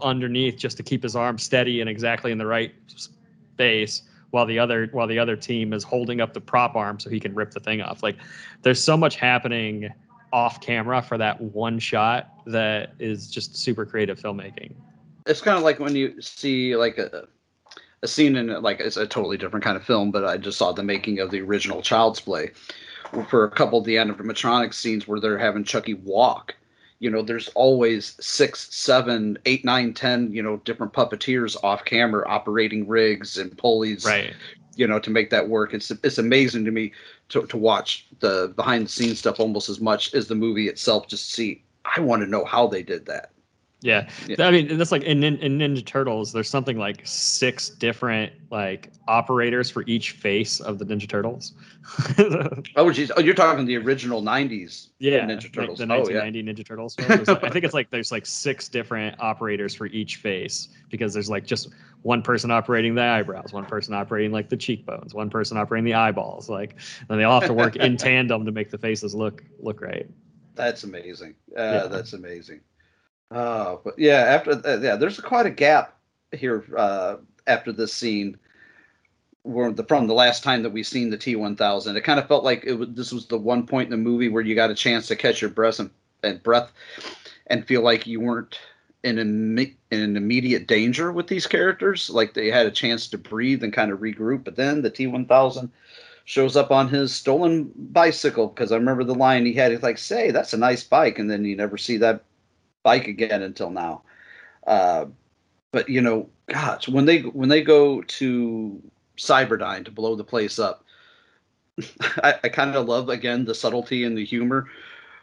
[0.00, 4.58] underneath just to keep his arm steady and exactly in the right space while the
[4.58, 7.50] other while the other team is holding up the prop arm so he can rip
[7.50, 8.02] the thing off.
[8.02, 8.16] Like
[8.62, 9.90] there's so much happening
[10.32, 14.72] off camera for that one shot that is just super creative filmmaking
[15.26, 17.28] it's kind of like when you see like a
[18.02, 20.72] a scene in like it's a totally different kind of film, but I just saw
[20.72, 22.50] the making of the original Child's Play
[23.28, 26.54] for a couple of the animatronic scenes where they're having Chucky walk.
[26.98, 32.26] You know, there's always six, seven, eight, nine, ten, you know, different puppeteers off camera
[32.26, 34.32] operating rigs and pulleys, right?
[34.76, 35.74] You know, to make that work.
[35.74, 36.92] It's it's amazing to me
[37.30, 41.08] to to watch the behind the scenes stuff almost as much as the movie itself.
[41.08, 41.64] Just see,
[41.96, 43.30] I want to know how they did that.
[43.86, 44.08] Yeah.
[44.46, 49.70] I mean, that's like in, in Ninja Turtles, there's something like six different like operators
[49.70, 51.54] for each face of the Ninja Turtles.
[52.76, 53.12] Oh, geez.
[53.16, 55.78] Oh, you're talking the original '90s Yeah, Ninja like Turtles.
[55.78, 56.22] the oh, yeah.
[56.24, 56.98] 1990 Ninja Turtles.
[56.98, 61.30] like- I think it's like there's like six different operators for each face because there's
[61.30, 61.68] like just
[62.02, 65.94] one person operating the eyebrows, one person operating like the cheekbones, one person operating the
[65.94, 66.48] eyeballs.
[66.48, 66.76] Like,
[67.08, 70.08] and they all have to work in tandem to make the faces look look right.
[70.54, 71.34] That's amazing.
[71.56, 71.86] Uh, Yeah.
[71.86, 72.60] That's amazing.
[73.30, 75.96] Oh, but yeah, after uh, yeah, there's quite a gap
[76.32, 77.16] here uh,
[77.46, 78.38] after this scene.
[79.42, 82.44] Where the from the last time that we've seen the T1000, it kind of felt
[82.44, 84.74] like it was, this was the one point in the movie where you got a
[84.74, 85.90] chance to catch your breath and,
[86.24, 86.72] and breath,
[87.46, 88.58] and feel like you weren't
[89.04, 92.10] in in immediate danger with these characters.
[92.10, 94.44] Like they had a chance to breathe and kind of regroup.
[94.44, 95.70] But then the T1000
[96.24, 99.70] shows up on his stolen bicycle because I remember the line he had.
[99.70, 102.24] He's like, "Say, that's a nice bike," and then you never see that
[102.86, 104.02] bike again until now.
[104.64, 105.06] Uh,
[105.72, 108.80] but you know, gosh, when they when they go to
[109.18, 110.84] Cyberdyne to blow the place up,
[112.22, 114.68] I, I kind of love again the subtlety and the humor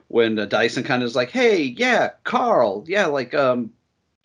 [0.09, 3.71] when uh, Dyson kind of is like, "Hey, yeah, Carl, yeah, like um."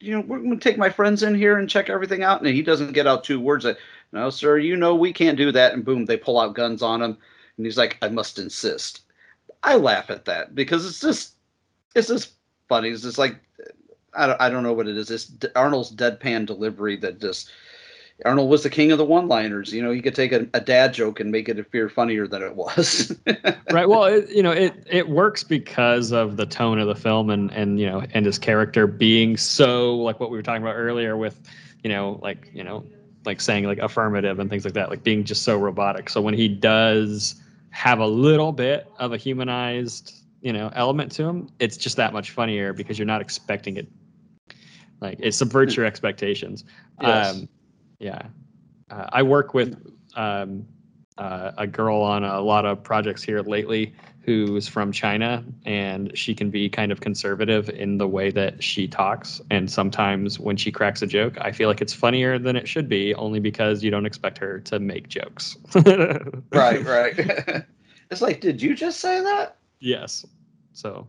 [0.01, 2.41] You know, we're going to take my friends in here and check everything out.
[2.41, 3.65] And he doesn't get out two words.
[3.65, 3.79] Like,
[4.13, 5.73] no, sir, you know we can't do that.
[5.73, 7.19] And boom, they pull out guns on him.
[7.57, 9.01] And he's like, I must insist.
[9.65, 11.35] I laugh at that because it's just,
[11.97, 12.38] it's just
[12.69, 12.91] funny.
[12.91, 13.37] It's just like,
[14.15, 15.27] I don't, I don't know what it is.
[15.27, 17.51] D- Arnold's deadpan delivery that just,
[18.25, 19.73] Arnold was the king of the one-liners.
[19.73, 22.43] You know, he could take a, a dad joke and make it appear funnier than
[22.43, 23.17] it was.
[23.71, 23.89] right.
[23.89, 27.51] Well, it, you know, it it works because of the tone of the film and
[27.53, 31.17] and you know and his character being so like what we were talking about earlier
[31.17, 31.41] with,
[31.85, 32.85] you know, like you know,
[33.25, 36.09] like saying like affirmative and things like that, like being just so robotic.
[36.11, 37.41] So when he does
[37.71, 42.13] have a little bit of a humanized you know element to them it's just that
[42.13, 43.89] much funnier because you're not expecting it.
[45.01, 46.65] Like it subverts your expectations.
[47.01, 47.35] Yes.
[47.35, 47.49] Um,
[48.01, 48.23] yeah,
[48.91, 49.77] uh, I work with
[50.15, 50.67] um,
[51.19, 53.95] uh, a girl on a lot of projects here lately
[54.29, 58.87] who's from China, and she can be kind of conservative in the way that she
[58.87, 59.41] talks.
[59.51, 62.91] And sometimes when she cracks a joke, I feel like it's funnier than it should
[62.91, 65.57] be, only because you don't expect her to make jokes.
[66.53, 67.15] right, right.
[68.11, 69.58] it's like, did you just say that?
[69.81, 70.27] Yes.
[70.73, 71.07] So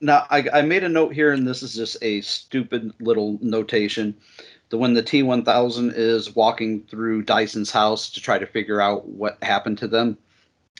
[0.00, 4.14] Now, I, I made a note here, and this is just a stupid little notation.
[4.70, 9.42] The when the T1000 is walking through Dyson's house to try to figure out what
[9.42, 10.16] happened to them,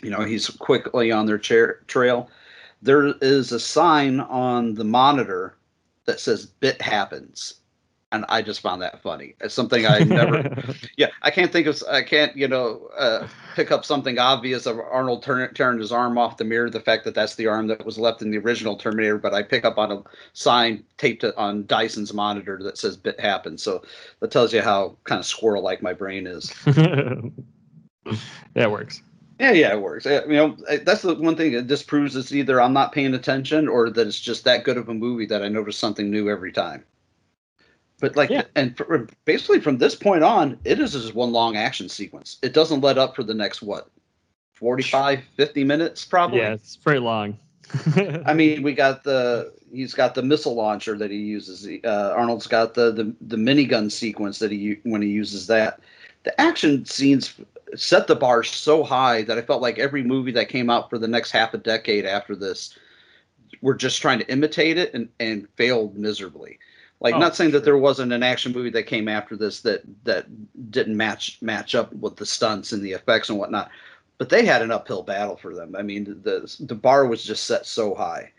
[0.03, 2.31] you know, he's quickly on their chair, trail.
[2.83, 5.57] There is a sign on the monitor
[6.07, 7.60] that says "Bit happens."
[8.13, 9.35] And I just found that funny.
[9.41, 10.57] It's something I never.
[10.97, 11.83] yeah, I can't think of.
[11.89, 16.19] I can't you know uh, pick up something obvious of Arnold turn, tearing his arm
[16.19, 16.71] off the mirror.
[16.71, 19.43] The fact that that's the arm that was left in the original Terminator, but I
[19.43, 23.83] pick up on a sign taped on Dyson's monitor that says "Bit happened." So
[24.21, 26.53] that tells you how kind of squirrel like my brain is.
[28.55, 29.03] that works.
[29.39, 30.05] Yeah, yeah, it works.
[30.05, 31.55] You know, that's the one thing.
[31.55, 34.91] It disproves it's either I'm not paying attention or that it's just that good of
[34.91, 36.85] a movie that I notice something new every time.
[38.01, 38.43] But like, yeah.
[38.55, 42.39] and for, basically from this point on, it is just one long action sequence.
[42.43, 43.91] It doesn't let up for the next what,
[44.55, 46.39] 45, 50 minutes probably.
[46.39, 47.39] Yeah, it's pretty long.
[48.27, 51.69] I mean, we got the he's got the missile launcher that he uses.
[51.85, 55.81] Uh, Arnold's got the the the minigun sequence that he when he uses that.
[56.25, 57.35] The action scenes
[57.77, 60.99] set the bar so high that I felt like every movie that came out for
[60.99, 62.77] the next half a decade after this
[63.63, 66.59] were just trying to imitate it and, and failed miserably.
[67.01, 67.61] Like, oh, not saying sure.
[67.61, 70.27] that there wasn't an action movie that came after this that that
[70.71, 73.71] didn't match match up with the stunts and the effects and whatnot,
[74.19, 75.75] but they had an uphill battle for them.
[75.75, 78.33] I mean, the the bar was just set so high.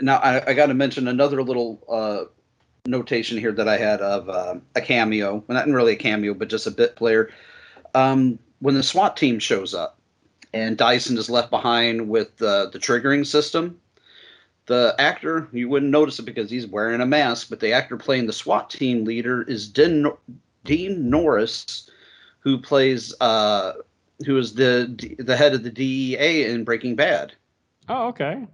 [0.00, 2.24] Now, I, I got to mention another little uh,
[2.86, 5.44] notation here that I had of uh, a cameo.
[5.46, 7.30] Well, not really a cameo, but just a bit player
[7.94, 9.98] um, when the SWAT team shows up
[10.52, 13.80] and Dyson is left behind with the, the triggering system,
[14.70, 18.26] the actor, you wouldn't notice it because he's wearing a mask, but the actor playing
[18.26, 20.06] the SWAT team leader is Dean,
[20.64, 21.90] Dean Norris,
[22.38, 23.72] who plays, uh,
[24.24, 27.32] who is the the head of the DEA in Breaking Bad.
[27.88, 28.46] Oh, okay.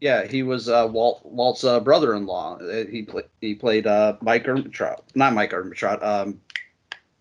[0.00, 2.58] Yeah, he was uh, Walt Walt's uh, brother-in-law.
[2.58, 6.02] Uh, he played he played uh, Mike Ehrmantraut, not Mike Ehrmantraut.
[6.02, 6.40] Um,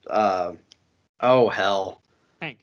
[0.10, 0.54] uh,
[1.22, 2.02] Oh hell.
[2.42, 2.58] Hank.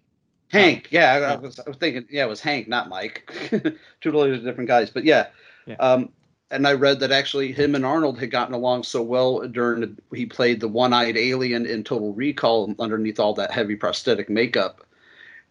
[0.49, 3.31] Hank, yeah, I, I, was, I was thinking, yeah, it was Hank, not Mike.
[3.51, 5.27] Two totally different guys, but yeah.
[5.67, 5.77] Yeah.
[5.77, 6.11] Um,
[6.51, 10.17] and I read that actually him and Arnold had gotten along so well during the,
[10.17, 14.87] he played the one-eyed alien in Total Recall underneath all that heavy prosthetic makeup,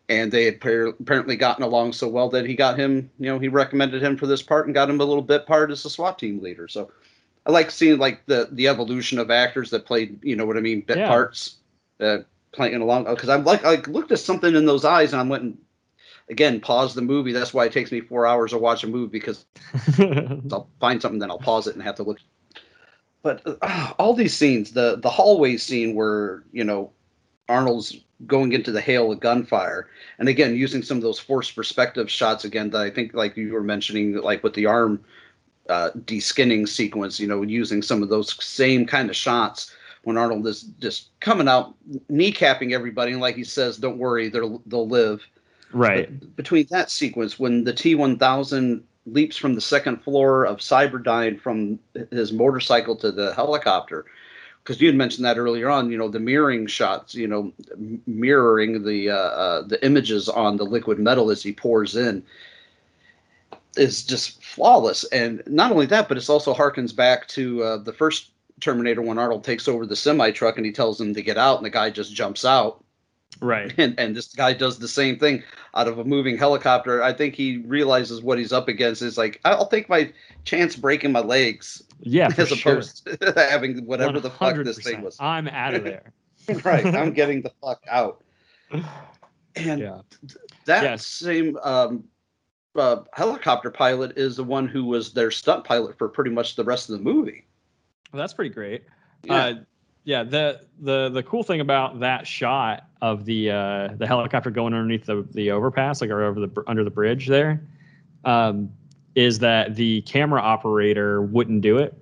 [0.08, 3.50] and they had apparently gotten along so well that he got him, you know, he
[3.50, 6.18] recommended him for this part and got him a little bit part as a SWAT
[6.18, 6.68] team leader.
[6.68, 6.90] So
[7.46, 10.62] I like seeing like the the evolution of actors that played, you know what I
[10.62, 11.08] mean, bit yeah.
[11.08, 11.58] parts.
[12.00, 12.20] Uh,
[12.56, 15.44] playing along because I'm like I looked at something in those eyes and I went
[15.44, 15.58] and
[16.30, 17.32] again pause the movie.
[17.32, 19.46] That's why it takes me four hours to watch a movie because
[20.52, 22.20] I'll find something then I'll pause it and have to look.
[23.22, 26.92] But uh, all these scenes, the the hallway scene where you know
[27.50, 27.98] Arnold's
[28.28, 29.90] going into the hail of gunfire,
[30.20, 33.54] and again using some of those forced perspective shots again that I think like you
[33.54, 35.04] were mentioning like with the arm
[35.70, 39.72] uh, de-skinning sequence, you know, using some of those same kind of shots
[40.04, 41.74] when Arnold is just coming out,
[42.12, 45.26] kneecapping everybody, and like he says, "Don't worry, they'll they'll live."
[45.72, 46.20] Right.
[46.20, 51.80] But between that sequence, when the T1000 leaps from the second floor of Cyberdyne from
[52.12, 54.06] his motorcycle to the helicopter,
[54.64, 57.54] because you had mentioned that earlier on, you know, the mirroring shots, you know,
[58.08, 62.24] mirroring the uh, uh, the images on the liquid metal as he pours in
[63.78, 65.04] is just flawless.
[65.06, 68.32] And not only that, but it's also harkens back to uh, the first
[68.62, 71.58] Terminator when Arnold takes over the semi truck and he tells him to get out,
[71.58, 72.84] and the guy just jumps out.
[73.42, 73.74] Right.
[73.78, 75.44] And and this guy does the same thing
[75.74, 77.04] out of a moving helicopter.
[77.04, 80.12] I think he realizes what he's up against is like, I'll take my
[80.46, 81.84] chance breaking my legs.
[82.00, 82.30] Yeah.
[82.38, 83.18] As opposed sure.
[83.34, 84.22] to having whatever 100%.
[84.22, 85.18] the fuck this thing was.
[85.20, 86.14] I'm out of there.
[86.64, 86.86] right.
[86.86, 88.24] I'm getting the fuck out.
[89.56, 90.02] And yeah.
[90.66, 91.06] that yes.
[91.06, 92.04] same um,
[92.76, 96.64] uh, helicopter pilot is the one who was their stunt pilot for pretty much the
[96.64, 97.46] rest of the movie.
[98.12, 98.84] Well, that's pretty great.
[99.24, 99.36] Yeah.
[99.36, 99.54] Uh,
[100.04, 100.24] yeah.
[100.24, 105.06] The the the cool thing about that shot of the uh, the helicopter going underneath
[105.06, 107.62] the the overpass, like or over the under the bridge there,
[108.24, 108.72] um,
[109.14, 111.94] is that the camera operator wouldn't do it.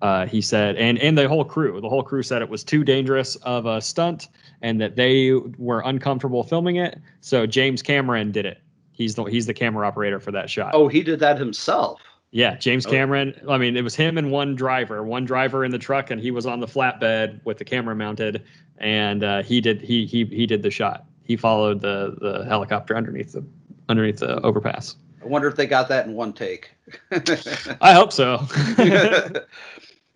[0.00, 2.84] Uh, he said, and and the whole crew, the whole crew said it was too
[2.84, 4.28] dangerous of a stunt,
[4.62, 7.00] and that they were uncomfortable filming it.
[7.20, 8.58] So James Cameron did it.
[8.92, 10.70] He's the he's the camera operator for that shot.
[10.72, 12.00] Oh, he did that himself.
[12.30, 12.90] Yeah, James oh.
[12.90, 13.34] Cameron.
[13.48, 15.02] I mean, it was him and one driver.
[15.02, 18.44] One driver in the truck, and he was on the flatbed with the camera mounted,
[18.78, 21.04] and uh, he did he he he did the shot.
[21.24, 23.44] He followed the the helicopter underneath the
[23.88, 24.96] underneath the overpass.
[25.22, 26.70] I wonder if they got that in one take.
[27.80, 28.46] I hope so.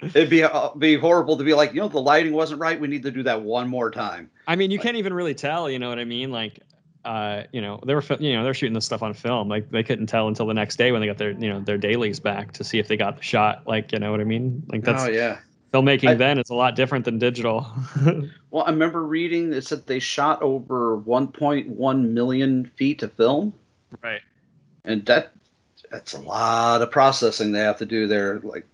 [0.02, 2.80] It'd be uh, be horrible to be like, you know, the lighting wasn't right.
[2.80, 4.30] We need to do that one more time.
[4.48, 5.70] I mean, you like, can't even really tell.
[5.70, 6.32] You know what I mean?
[6.32, 6.60] Like,
[7.04, 9.48] uh, you know, they were, you know, they're shooting this stuff on film.
[9.48, 11.78] Like they couldn't tell until the next day when they got their, you know, their
[11.78, 13.66] dailies back to see if they got the shot.
[13.66, 14.62] Like, you know what I mean?
[14.68, 15.38] Like that's, oh yeah.
[15.72, 17.66] Filmmaking I, then is a lot different than digital.
[18.50, 23.54] well, I remember reading it said they shot over 1.1 million feet of film.
[24.02, 24.20] Right.
[24.84, 25.32] And that,
[25.90, 28.40] that's a lot of processing they have to do there.
[28.40, 28.66] Like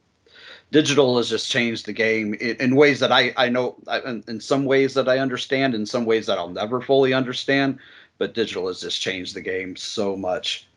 [0.71, 4.41] digital has just changed the game in, in ways that I I know in, in
[4.41, 7.79] some ways that I understand, in some ways that I'll never fully understand.
[8.19, 10.68] But digital has just changed the game so much.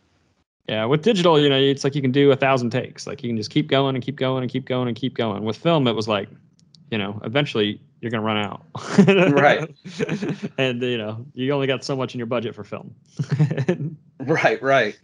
[0.72, 3.06] Yeah, with digital, you know, it's like you can do a thousand takes.
[3.06, 5.44] Like you can just keep going and keep going and keep going and keep going.
[5.44, 6.30] With film, it was like,
[6.92, 8.66] you know, eventually you're gonna run out.
[9.34, 9.70] right.
[10.58, 12.96] and you know, you only got so much in your budget for film.
[14.20, 14.98] right, right.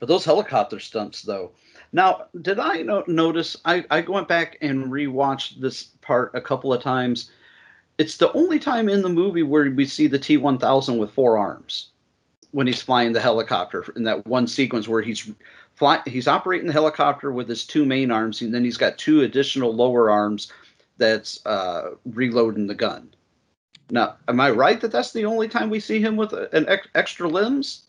[0.00, 1.52] But those helicopter stunts, though.
[1.94, 3.56] Now, did I no- notice?
[3.64, 7.30] I I went back and rewatched this part a couple of times.
[7.96, 11.88] It's the only time in the movie where we see the T1000 with four arms
[12.52, 15.30] when he's flying the helicopter in that one sequence where he's
[15.74, 19.22] fly, he's operating the helicopter with his two main arms and then he's got two
[19.22, 20.52] additional lower arms
[20.98, 23.10] that's uh, reloading the gun.
[23.90, 26.88] Now, am I right that that's the only time we see him with an ex-
[26.94, 27.84] extra limbs?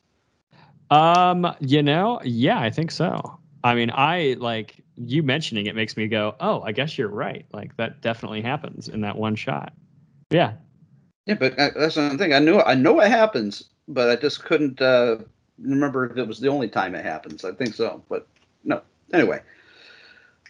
[0.92, 3.40] Um, you know, yeah, I think so.
[3.64, 7.46] I mean, I like you mentioning it makes me go, "Oh, I guess you're right."
[7.52, 9.74] Like that definitely happens in that one shot.
[10.30, 10.54] Yeah.
[11.26, 12.34] Yeah, but uh, that's the thing.
[12.34, 15.18] I knew I know it happens, but I just couldn't uh,
[15.60, 17.46] remember if it was the only time it happens.
[17.46, 18.28] I think so, but
[18.64, 18.82] no.
[19.14, 19.42] Anyway,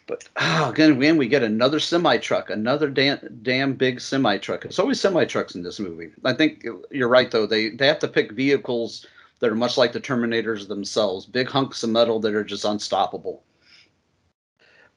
[0.07, 4.65] but oh, again, again, we get another semi truck, another damn, damn big semi truck.
[4.65, 6.11] It's always semi trucks in this movie.
[6.23, 7.45] I think you're right though.
[7.45, 9.05] They they have to pick vehicles
[9.39, 13.43] that are much like the Terminators themselves, big hunks of metal that are just unstoppable.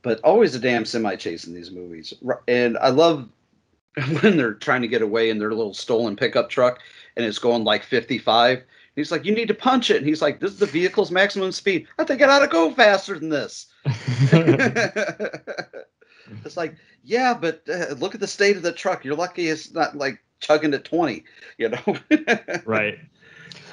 [0.02, 2.14] But always a damn semi chase in these movies,
[2.48, 3.28] and I love
[4.20, 6.78] when they're trying to get away in their little stolen pickup truck
[7.20, 8.62] and it's going like 55.
[8.96, 9.98] He's like, you need to punch it.
[9.98, 11.86] And he's like, this is the vehicle's maximum speed.
[11.98, 13.66] I think it ought to go faster than this.
[16.44, 19.04] it's like, yeah, but uh, look at the state of the truck.
[19.04, 21.24] You're lucky it's not like chugging at 20,
[21.58, 21.96] you know?
[22.64, 22.98] right.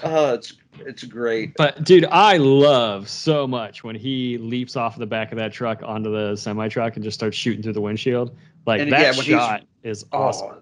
[0.03, 1.55] Oh, uh, it's it's great.
[1.55, 5.81] But dude, I love so much when he leaps off the back of that truck
[5.83, 8.35] onto the semi truck and just starts shooting through the windshield.
[8.67, 10.49] Like and that yeah, shot is awesome.
[10.51, 10.61] Oh,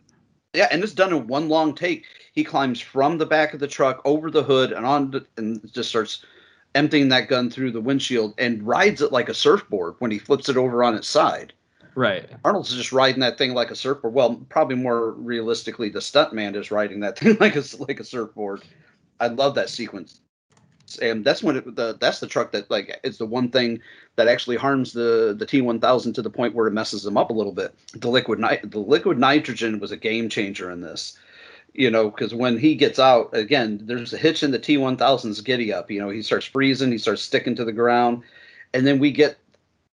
[0.56, 2.06] yeah, and it's done in one long take.
[2.34, 5.62] He climbs from the back of the truck over the hood and on the, and
[5.74, 6.24] just starts
[6.74, 10.50] emptying that gun through the windshield and rides it like a surfboard when he flips
[10.50, 11.54] it over on its side.
[11.96, 12.30] Right.
[12.44, 14.14] Arnold's just riding that thing like a surfboard.
[14.14, 18.64] Well, probably more realistically, the stuntman is riding that thing like a like a surfboard.
[19.20, 20.20] I love that sequence,
[21.02, 23.80] and that's when it, the that's the truck that like is the one thing
[24.16, 27.34] that actually harms the the T1000 to the point where it messes them up a
[27.34, 27.74] little bit.
[27.94, 31.18] The liquid ni- the liquid nitrogen was a game changer in this.
[31.74, 35.74] You know, because when he gets out again, there's a hitch in the T1000's giddy
[35.74, 35.92] up.
[35.92, 38.24] You know, he starts freezing, he starts sticking to the ground,
[38.74, 39.38] and then we get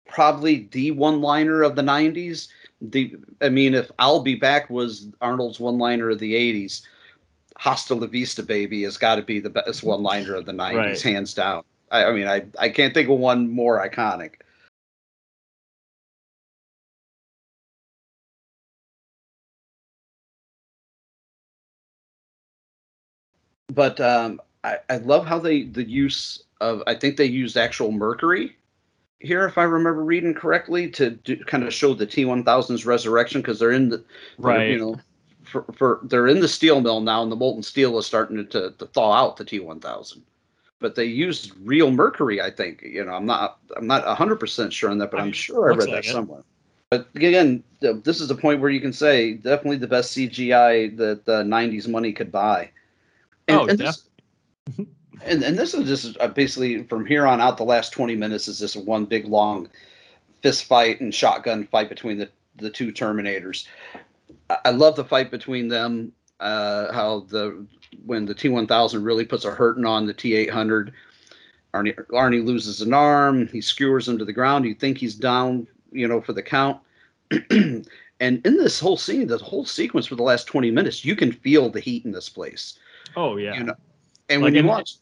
[0.09, 2.49] probably the one liner of the 90s.
[2.81, 6.83] The I mean, if I'll be back was Arnold's one liner of the 80s
[7.59, 10.77] Hasta la Vista Baby has got to be the best one liner of the 90s,
[10.77, 11.03] right.
[11.03, 11.65] hands down.
[11.91, 14.35] I, I, mean, I, I can't think of one more iconic.
[23.75, 27.93] But um, I, I love how they the use of I think they used actual
[27.93, 28.57] mercury
[29.21, 33.59] here, if I remember reading correctly, to do, kind of show the T1000's resurrection because
[33.59, 34.05] they're in the
[34.39, 34.71] right.
[34.71, 34.97] You know,
[35.49, 38.71] for, for they're in the steel mill now, and the molten steel is starting to,
[38.71, 40.21] to, thaw out the T1000.
[40.81, 42.83] But they used real mercury, I think.
[42.83, 45.77] You know, I'm not I'm not 100 percent sure on that, but I'm sure I
[45.77, 46.13] read like that it.
[46.13, 46.45] somewhere.
[46.91, 51.27] But again, this is a point where you can say definitely the best CGI that
[51.27, 52.71] the 90s money could buy.
[53.47, 54.09] And, oh, and this,
[55.25, 58.49] and, and this is just uh, basically from here on out, the last 20 minutes
[58.49, 59.69] is just one big long
[60.43, 63.67] fist fight and shotgun fight between the, the two Terminators.
[64.51, 66.13] I love the fight between them.
[66.41, 67.67] Uh, how the
[68.05, 70.93] when the T1000 really puts a hurting on the T800,
[71.75, 73.49] Arnie Arnie loses an arm.
[73.49, 74.65] He skewers him to the ground.
[74.65, 76.81] You think he's down, you know, for the count.
[77.51, 77.87] and
[78.21, 81.69] in this whole scene, the whole sequence for the last 20 minutes, you can feel
[81.69, 82.79] the heat in this place.
[83.17, 83.55] Oh yeah.
[83.55, 83.75] You know,
[84.29, 84.97] and like when you watch.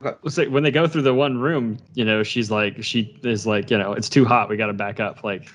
[0.00, 3.46] Let's say when they go through the one room, you know, she's like, she is
[3.46, 4.50] like, you know, it's too hot.
[4.50, 5.24] We got to back up.
[5.24, 5.48] Like,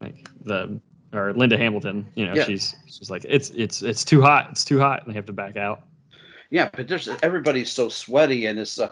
[0.00, 0.80] like the
[1.12, 2.44] or Linda Hamilton, you know, yeah.
[2.44, 5.32] she's she's like it's it's it's too hot, it's too hot, and they have to
[5.32, 5.82] back out.
[6.50, 8.90] Yeah, but there's everybody's so sweaty, and it's uh,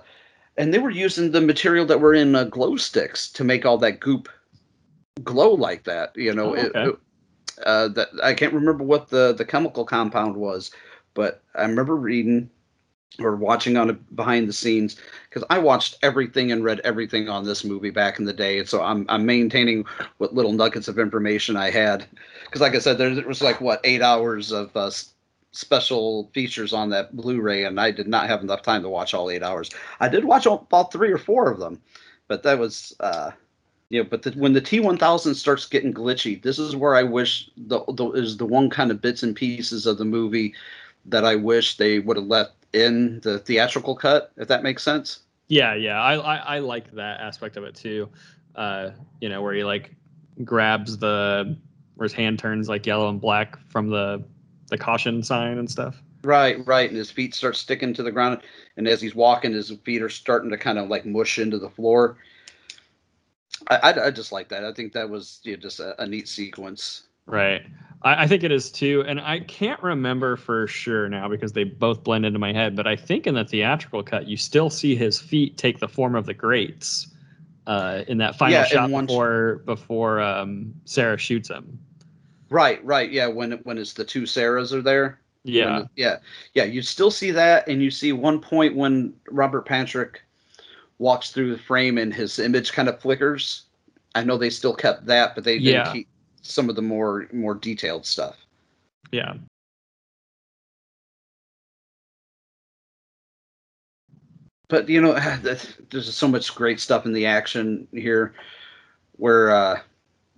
[0.56, 3.78] and they were using the material that were in uh, glow sticks to make all
[3.78, 4.28] that goop
[5.22, 6.16] glow like that.
[6.16, 6.88] You know, oh, okay.
[6.90, 6.98] it,
[7.64, 10.70] uh, that I can't remember what the the chemical compound was,
[11.14, 12.50] but I remember reading
[13.18, 14.96] or watching on a, behind the scenes
[15.28, 18.68] because I watched everything and read everything on this movie back in the day, and
[18.68, 19.84] so I'm I'm maintaining
[20.18, 22.06] what little nuggets of information I had
[22.44, 24.90] because, like I said, there was like what eight hours of uh,
[25.52, 29.30] special features on that Blu-ray, and I did not have enough time to watch all
[29.30, 29.70] eight hours.
[30.00, 31.80] I did watch all, about three or four of them,
[32.28, 33.30] but that was uh,
[33.90, 37.84] Yeah, but the, when the T1000 starts getting glitchy, this is where I wish the,
[37.88, 40.54] the is the one kind of bits and pieces of the movie
[41.06, 45.20] that I wish they would have left in the theatrical cut, if that makes sense.
[45.48, 48.08] Yeah, yeah, I I, I like that aspect of it too.
[48.54, 48.90] Uh,
[49.20, 49.94] you know, where he like
[50.42, 51.56] grabs the
[51.94, 54.24] where his hand turns like yellow and black from the
[54.68, 56.02] the caution sign and stuff.
[56.24, 58.40] Right, right, and his feet start sticking to the ground,
[58.76, 61.68] and as he's walking, his feet are starting to kind of like mush into the
[61.68, 62.16] floor.
[63.68, 64.64] I, I, I just like that.
[64.64, 67.04] I think that was you know, just a, a neat sequence.
[67.26, 67.62] Right.
[68.02, 69.04] I, I, think it is too.
[69.06, 72.86] And I can't remember for sure now because they both blend into my head, but
[72.86, 76.26] I think in the theatrical cut, you still see his feet take the form of
[76.26, 77.08] the grates
[77.66, 81.78] uh, in that final yeah, shot before, before um, Sarah shoots him.
[82.50, 83.10] Right, right.
[83.10, 85.18] Yeah, when when it's the two Sarahs are there.
[85.44, 85.80] Yeah.
[85.80, 86.16] The, yeah.
[86.52, 86.64] Yeah.
[86.64, 90.22] You still see that, and you see one point when Robert Patrick
[90.98, 93.64] walks through the frame and his image kind of flickers.
[94.14, 95.92] I know they still kept that, but they didn't yeah.
[95.92, 96.08] keep
[96.44, 98.36] some of the more more detailed stuff.
[99.10, 99.34] Yeah.
[104.68, 105.14] But you know,
[105.90, 108.34] there's so much great stuff in the action here,
[109.12, 109.80] where uh,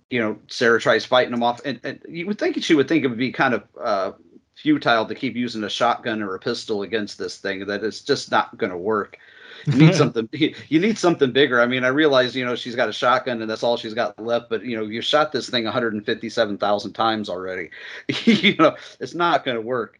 [0.09, 3.03] you know Sarah tries fighting him off, and, and you would think she would think
[3.03, 4.11] it would be kind of uh,
[4.55, 7.65] futile to keep using a shotgun or a pistol against this thing.
[7.65, 9.17] That it's just not going to work.
[9.65, 10.29] You need something.
[10.31, 11.61] You need something bigger.
[11.61, 14.19] I mean, I realize you know she's got a shotgun and that's all she's got
[14.19, 14.49] left.
[14.49, 17.69] But you know, you shot this thing 157,000 times already.
[18.25, 19.99] you know, it's not going to work.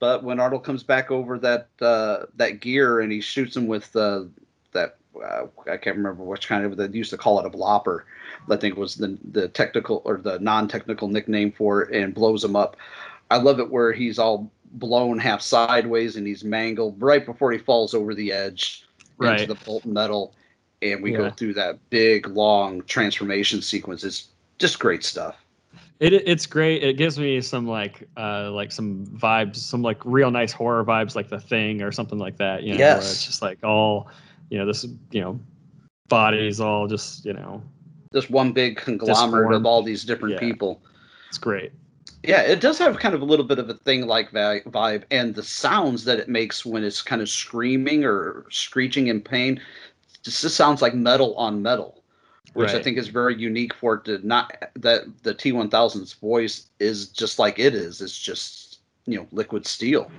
[0.00, 3.94] But when Arnold comes back over that uh, that gear and he shoots him with
[3.96, 4.24] uh,
[4.72, 8.00] that uh, I can't remember which kind of they used to call it a blooper.
[8.50, 12.56] I think was the the technical or the non-technical nickname for it, and blows him
[12.56, 12.76] up.
[13.30, 17.58] I love it where he's all blown half sideways and he's mangled right before he
[17.58, 18.84] falls over the edge
[19.18, 19.40] right.
[19.40, 20.34] into the molten metal,
[20.82, 21.18] and we yeah.
[21.18, 24.04] go through that big long transformation sequence.
[24.04, 24.28] It's
[24.58, 25.36] just great stuff.
[26.00, 26.82] It, it's great.
[26.82, 31.14] It gives me some like uh like some vibes, some like real nice horror vibes,
[31.14, 32.62] like The Thing or something like that.
[32.62, 33.10] You know, yes.
[33.12, 34.08] it's just like all,
[34.50, 35.38] you know, this you know,
[36.08, 37.62] bodies all just you know,
[38.12, 40.40] just one big conglomerate of all these different yeah.
[40.40, 40.82] people.
[41.28, 41.72] It's great.
[42.26, 45.34] Yeah, it does have kind of a little bit of a thing like vibe, and
[45.34, 49.60] the sounds that it makes when it's kind of screaming or screeching in pain,
[50.22, 52.02] just, just sounds like metal on metal,
[52.54, 52.80] which right.
[52.80, 57.38] I think is very unique for it to not that the T1000's voice is just
[57.38, 58.00] like it is.
[58.00, 60.10] It's just you know liquid steel.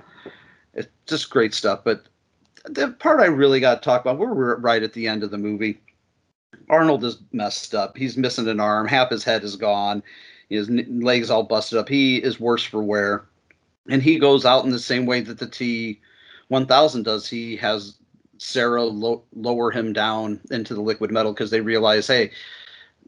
[0.74, 1.80] It's just great stuff.
[1.82, 2.04] But
[2.66, 5.38] the part I really got to talk about, we're right at the end of the
[5.38, 5.80] movie.
[6.70, 7.96] Arnold is messed up.
[7.96, 8.86] He's missing an arm.
[8.86, 10.02] Half his head is gone
[10.48, 11.88] his legs all busted up.
[11.88, 13.24] He is worse for wear,
[13.88, 16.00] and he goes out in the same way that the T
[16.48, 17.28] 1000 does.
[17.28, 17.96] He has
[18.38, 22.30] Sarah lo- lower him down into the liquid metal because they realize, hey,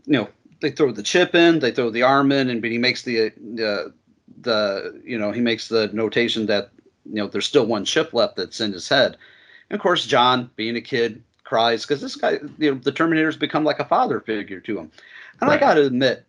[0.06, 0.28] you know,
[0.60, 3.30] they throw the chip in, they throw the arm in, and but he makes the
[3.54, 3.92] the
[4.40, 6.70] the you know he makes the notation that
[7.06, 9.16] you know there's still one chip left that's in his head.
[9.70, 13.36] And of course, John, being a kid, cries because this guy, you know, the Terminator's
[13.36, 14.90] become like a father figure to him.
[15.40, 15.56] And right.
[15.56, 16.26] I got to admit,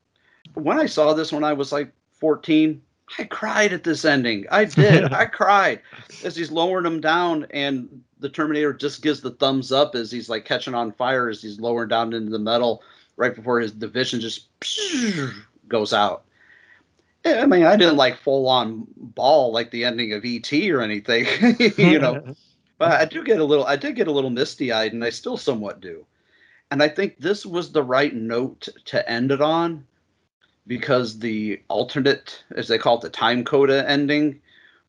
[0.60, 2.82] when I saw this when I was like 14,
[3.18, 4.46] I cried at this ending.
[4.52, 5.12] I did.
[5.14, 5.82] I cried
[6.24, 10.30] as he's lowering him down, and the Terminator just gives the thumbs up as he's
[10.30, 12.84] like catching on fire as he's lowering down into the metal
[13.16, 14.48] right before his division just
[15.68, 16.24] goes out.
[17.26, 20.82] Eh, I mean, I didn't like full on ball like the ending of ET or
[20.82, 21.26] anything,
[21.78, 22.36] you know.
[22.78, 25.10] but I do get a little, I did get a little misty eyed, and I
[25.10, 26.06] still somewhat do.
[26.72, 29.86] And I think this was the right note to end it on
[30.70, 34.40] because the alternate, as they call it, the time coda ending,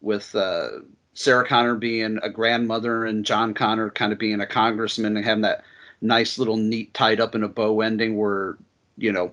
[0.02, 0.68] with uh,
[1.14, 5.42] Sarah Connor being a grandmother and John Connor kind of being a congressman and having
[5.42, 5.64] that
[6.02, 8.56] nice little neat tied up in a bow ending where
[8.96, 9.32] you know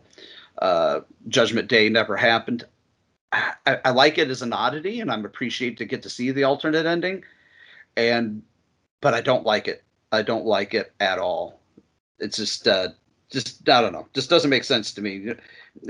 [0.62, 2.66] uh, Judgment Day never happened.
[3.34, 6.46] I, I, like it as an oddity, and I'm appreciated to get to see the
[6.46, 7.26] alternate ending,
[7.98, 8.42] and
[9.02, 9.84] but I don't like it.
[10.14, 11.60] I don't like it at all.
[12.20, 12.90] It's just uh,
[13.30, 15.34] just I don't know, just doesn't make sense to me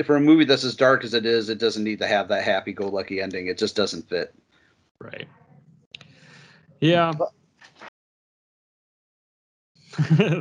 [0.05, 2.43] for a movie that's as dark as it is, it doesn't need to have that
[2.43, 3.47] happy-go-lucky ending.
[3.47, 4.33] It just doesn't fit.
[4.99, 5.27] Right.
[6.79, 7.13] Yeah.
[7.17, 7.31] But,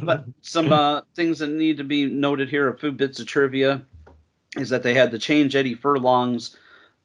[0.05, 3.83] but some uh, things that need to be noted here, a few bits of trivia,
[4.57, 6.57] is that they had to change Eddie Furlong's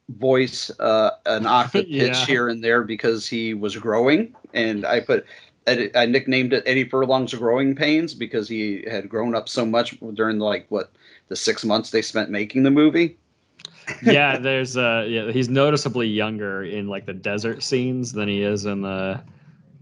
[0.08, 2.26] voice uh, an octave pitch yeah.
[2.26, 5.24] here and there because he was growing, and I put
[5.66, 10.38] I nicknamed it Eddie Furlong's growing pains because he had grown up so much during
[10.38, 10.90] like what
[11.28, 13.16] the six months they spent making the movie.
[14.02, 18.64] yeah, there's uh yeah, he's noticeably younger in like the desert scenes than he is
[18.64, 19.20] in the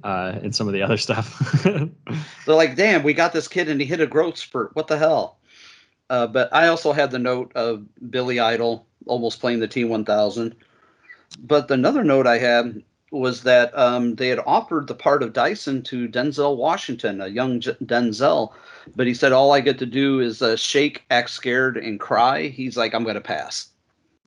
[0.05, 1.63] uh in some of the other stuff.
[1.65, 4.75] They're like, damn, we got this kid and he hit a growth spurt.
[4.77, 5.39] What the hell?
[6.11, 10.55] Uh, but I also had the note of Billy Idol almost playing the T1000.
[11.39, 15.83] But another note I had was that um, they had offered the part of Dyson
[15.85, 18.53] to Denzel Washington, a young J- Denzel,
[18.95, 22.49] but he said all I get to do is uh, shake, act scared, and cry.
[22.49, 23.69] He's like, I'm going to pass.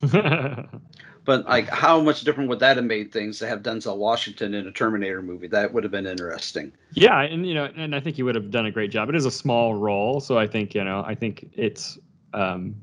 [0.00, 4.66] but like, how much different would that have made things to have Denzel Washington in
[4.66, 5.48] a Terminator movie?
[5.48, 6.72] That would have been interesting.
[6.92, 9.08] Yeah, and you know, and I think he would have done a great job.
[9.08, 11.98] It is a small role, so I think you know, I think it's,
[12.34, 12.74] um,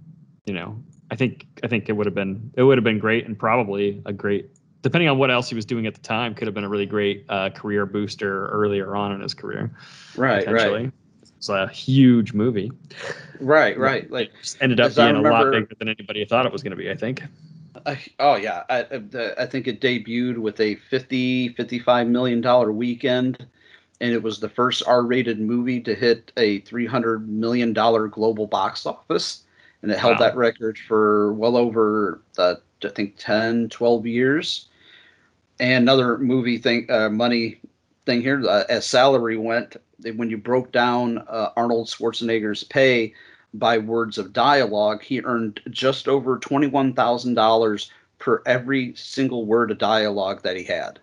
[0.45, 3.27] you know, I think I think it would have been it would have been great
[3.27, 4.49] and probably a great
[4.81, 6.85] depending on what else he was doing at the time could have been a really
[6.85, 9.71] great uh, career booster earlier on in his career.
[10.15, 10.91] Right, right.
[11.37, 12.71] It's a huge movie.
[13.39, 14.09] Right, right.
[14.11, 16.77] Like ended up I being a lot bigger than anybody thought it was going to
[16.77, 16.91] be.
[16.91, 17.23] I think.
[17.85, 22.71] Uh, oh yeah, I, I- I think it debuted with a 50 55 million dollar
[22.71, 23.45] weekend
[24.01, 28.85] and it was the first R-rated movie to hit a 300 million dollar global box
[28.85, 29.43] office
[29.81, 30.27] and it held Wow.
[30.27, 34.67] that record for well over uh, I think 10 12 years.
[35.61, 37.61] And another movie thing uh, money
[38.05, 39.77] thing here uh, as salary went
[40.15, 43.13] when you broke down uh, Arnold Schwarzenegger's pay
[43.53, 50.41] by words of dialogue, he earned just over $21,000 per every single word of dialogue
[50.41, 50.99] that he had.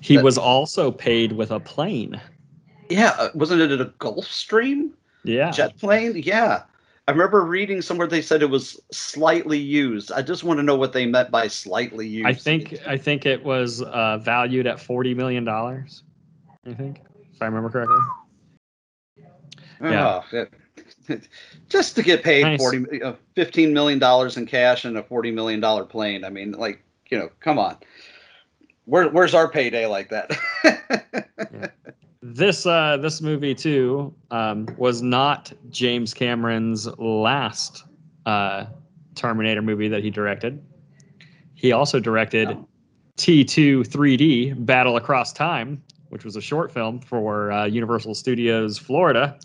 [0.00, 2.20] He was also paid with a plane.
[2.88, 4.90] Yeah, uh, wasn't it a Gulfstream
[5.24, 5.50] Yeah.
[5.50, 6.14] jet plane?
[6.16, 6.64] Yeah.
[7.08, 10.12] I remember reading somewhere they said it was slightly used.
[10.12, 12.26] I just want to know what they meant by slightly used.
[12.26, 16.04] I think I think it was uh, valued at forty million dollars.
[16.64, 17.00] I think,
[17.34, 17.96] if I remember correctly.
[19.80, 20.20] yeah.
[20.22, 21.16] Oh, yeah.
[21.68, 22.60] just to get paid Nice.
[22.60, 26.24] 40 uh, 15 million dollars in cash and a 40 million dollar plane.
[26.24, 27.76] I mean, like, you know, come on.
[28.84, 31.72] Where, where's our payday like that?
[32.22, 37.84] This uh, this movie too um, was not James Cameron's last
[38.26, 38.66] uh,
[39.16, 40.64] Terminator movie that he directed.
[41.54, 42.56] He also directed
[43.16, 49.36] T2 3D Battle Across Time, which was a short film for uh, Universal Studios Florida.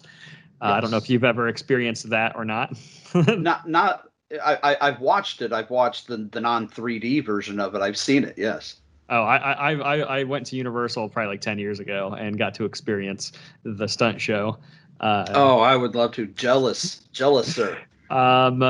[0.62, 2.78] Uh, I don't know if you've ever experienced that or not.
[3.28, 4.10] not not
[4.44, 5.52] I, I I've watched it.
[5.52, 7.82] I've watched the, the non 3D version of it.
[7.82, 8.36] I've seen it.
[8.38, 8.76] Yes.
[9.10, 12.54] Oh, I, I I I went to Universal probably like ten years ago and got
[12.56, 13.32] to experience
[13.64, 14.58] the stunt show.
[15.00, 16.28] Uh, Oh, I would love to.
[16.28, 17.78] Jealous, jealous, sir.
[18.10, 18.64] Um,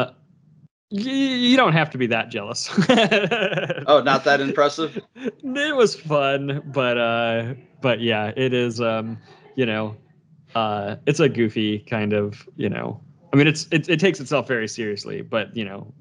[0.90, 2.70] you don't have to be that jealous.
[3.90, 5.00] Oh, not that impressive.
[5.16, 8.82] it was fun, but uh, but yeah, it is.
[8.82, 9.18] Um,
[9.56, 9.96] you know,
[10.56, 12.48] uh, it's a goofy kind of.
[12.58, 13.00] You know,
[13.34, 15.94] I mean, it's it, it takes itself very seriously, but you know,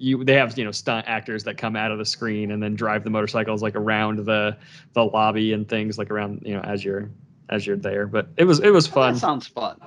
[0.00, 2.74] you they have you know stunt actors that come out of the screen and then
[2.74, 4.56] drive the motorcycles like around the
[4.94, 7.10] the lobby and things like around you know as you're
[7.50, 8.06] as you're there.
[8.06, 9.78] But it was it was fun That sounds fun.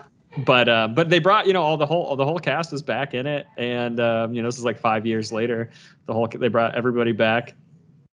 [0.46, 3.14] but uh, but they brought you know all the whole the whole cast is back
[3.16, 5.72] in it, and um, you know this is like five years later.
[6.06, 7.56] The whole they brought everybody back.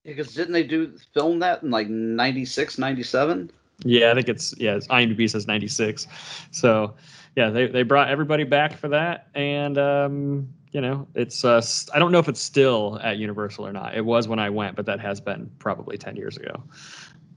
[0.06, 3.52] Because didn't they do film that in like 96, 97?
[3.84, 4.76] Yeah, I think it's yeah.
[4.76, 6.08] It's, IMDb says ninety six,
[6.52, 6.96] so
[7.36, 11.62] yeah, they they brought everybody back for that, and um, you know it's uh,
[11.94, 13.96] I don't know if it's still at Universal or not.
[13.96, 16.64] It was when I went, but that has been probably ten years ago.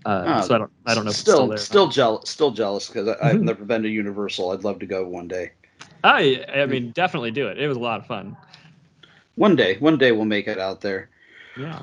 [0.05, 2.31] Uh, Oh, so I don't I don't know if Still, it's still still jealous.
[2.31, 4.51] Still jealous because I've never been to Universal.
[4.51, 5.53] I'd love to go one day.
[6.05, 7.59] I I mean definitely do it.
[7.59, 8.37] It was a lot of fun.
[9.37, 11.09] One day, one day we'll make it out there.
[11.57, 11.81] Yeah.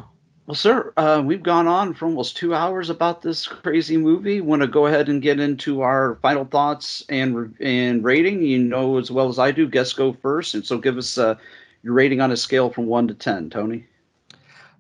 [0.49, 4.41] Well, sir, uh, we've gone on for almost two hours about this crazy movie.
[4.41, 8.41] Want to go ahead and get into our final thoughts and and rating?
[8.41, 9.67] You know as well as I do.
[9.69, 11.35] Guests go first, and so give us uh,
[11.83, 13.85] your rating on a scale from one to ten, Tony.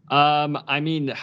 [0.09, 1.13] Um, I mean,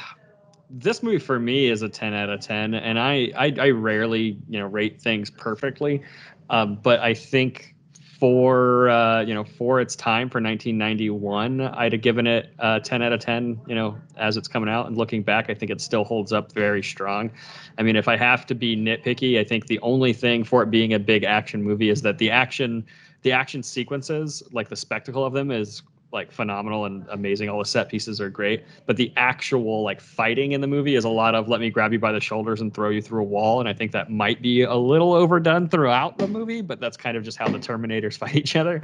[0.70, 4.38] this movie for me is a 10 out of 10, and I I, I rarely
[4.48, 6.04] you know rate things perfectly,
[6.50, 7.74] um, but I think
[8.18, 13.02] for uh, you know for its time for 1991, I'd have given it a 10
[13.02, 13.60] out of 10.
[13.66, 16.52] You know, as it's coming out and looking back, I think it still holds up
[16.52, 17.30] very strong.
[17.78, 20.70] I mean, if I have to be nitpicky, I think the only thing for it
[20.70, 22.84] being a big action movie is that the action
[23.22, 25.82] the action sequences, like the spectacle of them, is
[26.16, 27.48] like phenomenal and amazing.
[27.48, 31.04] All the set pieces are great, but the actual like fighting in the movie is
[31.04, 33.24] a lot of let me grab you by the shoulders and throw you through a
[33.24, 33.60] wall.
[33.60, 37.16] And I think that might be a little overdone throughout the movie, but that's kind
[37.16, 38.82] of just how the Terminators fight each other.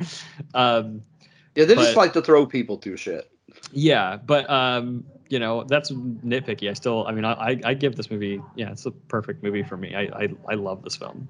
[0.55, 1.03] Um,
[1.57, 3.31] Yeah, they just like to throw people through shit.
[3.73, 6.69] yeah, but um, you know that's nitpicky.
[6.71, 9.63] I still, I mean, I I, I give this movie, yeah, it's a perfect movie
[9.63, 9.95] for me.
[9.95, 11.29] I I, I love this film.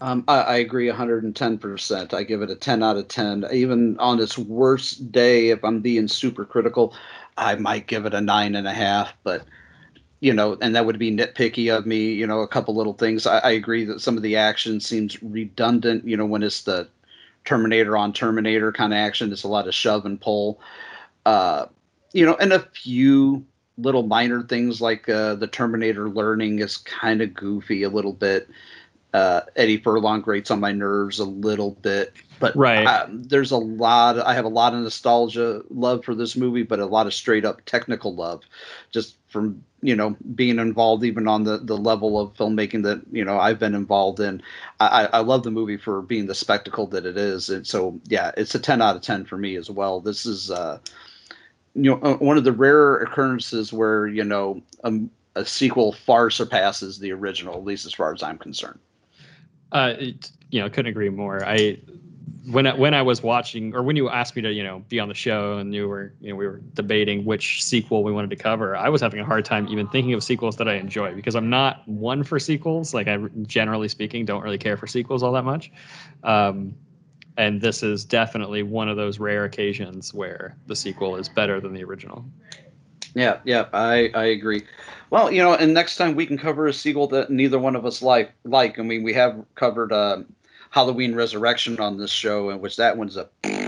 [0.00, 2.14] Um, I, I agree 110%.
[2.14, 3.46] I give it a 10 out of 10.
[3.52, 6.94] Even on its worst day, if I'm being super critical,
[7.36, 9.14] I might give it a nine and a half.
[9.22, 9.44] But,
[10.20, 12.12] you know, and that would be nitpicky of me.
[12.12, 13.26] You know, a couple little things.
[13.26, 16.88] I, I agree that some of the action seems redundant, you know, when it's the
[17.44, 19.32] Terminator on Terminator kind of action.
[19.32, 20.60] It's a lot of shove and pull.
[21.26, 21.66] Uh,
[22.12, 23.44] you know, and a few
[23.78, 28.48] little minor things like uh, the Terminator learning is kind of goofy a little bit.
[29.14, 32.84] Uh, Eddie Furlong grates on my nerves a little bit, but right.
[32.84, 34.18] um, there's a lot.
[34.18, 37.44] I have a lot of nostalgia love for this movie, but a lot of straight
[37.44, 38.42] up technical love,
[38.90, 43.24] just from you know being involved even on the the level of filmmaking that you
[43.24, 44.42] know I've been involved in.
[44.80, 48.32] I, I love the movie for being the spectacle that it is, and so yeah,
[48.36, 50.00] it's a 10 out of 10 for me as well.
[50.00, 50.50] This is.
[50.50, 50.80] Uh,
[51.76, 54.92] you know uh, one of the rare occurrences where you know a,
[55.34, 58.78] a, sequel far surpasses the original at least as far as i'm concerned
[59.74, 61.44] uh it, you know couldn't agree more.
[61.44, 61.78] I
[62.50, 65.00] when I, when I was watching or when you asked me to you know be
[65.00, 68.30] on the show and you were you know we were debating which sequel we wanted
[68.30, 71.14] to cover i was having a hard time even thinking of sequels that i enjoy
[71.14, 72.92] because i'm not one for sequels.
[72.92, 75.72] Like i generally speaking don't really care for sequels all that much.
[76.22, 76.74] Um,
[77.36, 81.72] and this is definitely one of those rare occasions where the sequel is better than
[81.74, 82.24] the original.
[83.14, 84.64] Yeah, yeah, I I agree.
[85.10, 87.86] Well, you know, and next time we can cover a sequel that neither one of
[87.86, 88.32] us like.
[88.44, 90.22] Like, I mean, we have covered uh,
[90.70, 93.28] Halloween Resurrection on this show, in which that one's a.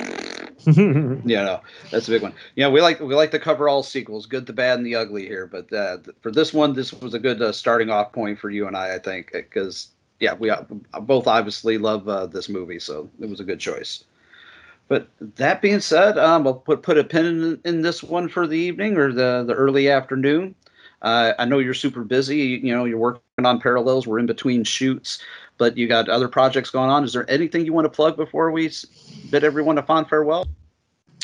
[0.67, 1.61] you know,
[1.93, 2.35] that's a big one.
[2.57, 5.25] Yeah, we like we like to cover all sequels, good, the bad, and the ugly
[5.25, 5.47] here.
[5.47, 8.67] But uh, for this one, this was a good uh, starting off point for you
[8.67, 10.63] and I, I think, because yeah, we uh,
[11.03, 14.03] both obviously love uh, this movie, so it was a good choice.
[14.89, 18.47] But that being said, um, I'll put put a pin in, in this one for
[18.47, 20.55] the evening or the the early afternoon.
[21.03, 22.61] Uh, I know you're super busy.
[22.63, 24.07] You know, you're working on parallels.
[24.07, 25.23] We're in between shoots,
[25.59, 27.05] but you got other projects going on.
[27.05, 28.71] Is there anything you want to plug before we
[29.31, 30.47] bid everyone a fond farewell?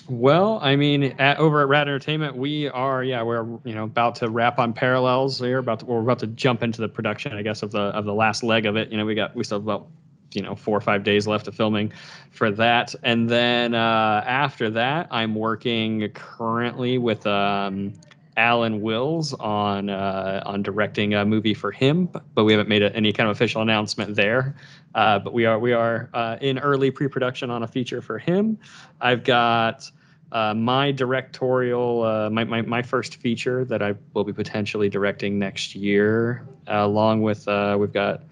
[0.09, 4.17] Well, I mean, at, over at Rad Entertainment, we are, yeah, we're you know about
[4.17, 5.39] to wrap on Parallels.
[5.39, 8.05] Here, about to, we're about to jump into the production, I guess, of the of
[8.05, 8.91] the last leg of it.
[8.91, 9.87] You know, we got we still have about
[10.35, 11.93] you know four or five days left of filming
[12.31, 17.93] for that, and then uh, after that, I'm working currently with um,
[18.37, 22.95] Alan Wills on uh, on directing a movie for him, but we haven't made a,
[22.97, 24.57] any kind of official announcement there.
[24.95, 28.59] Uh, but we are we are uh, in early pre-production on a feature for him.
[29.01, 29.91] I've got
[30.33, 35.39] uh, my directorial uh, my, my my first feature that I will be potentially directing
[35.39, 38.23] next year, along with uh, we've got.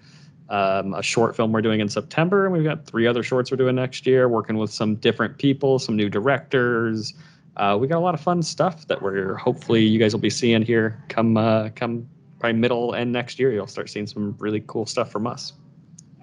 [0.51, 3.57] Um, a short film we're doing in September, and we've got three other shorts we're
[3.57, 7.13] doing next year, working with some different people, some new directors,
[7.57, 10.29] uh, we got a lot of fun stuff that we're hopefully you guys will be
[10.29, 12.07] seeing here come uh, come
[12.39, 13.51] probably middle and next year.
[13.51, 15.53] You'll start seeing some really cool stuff from us.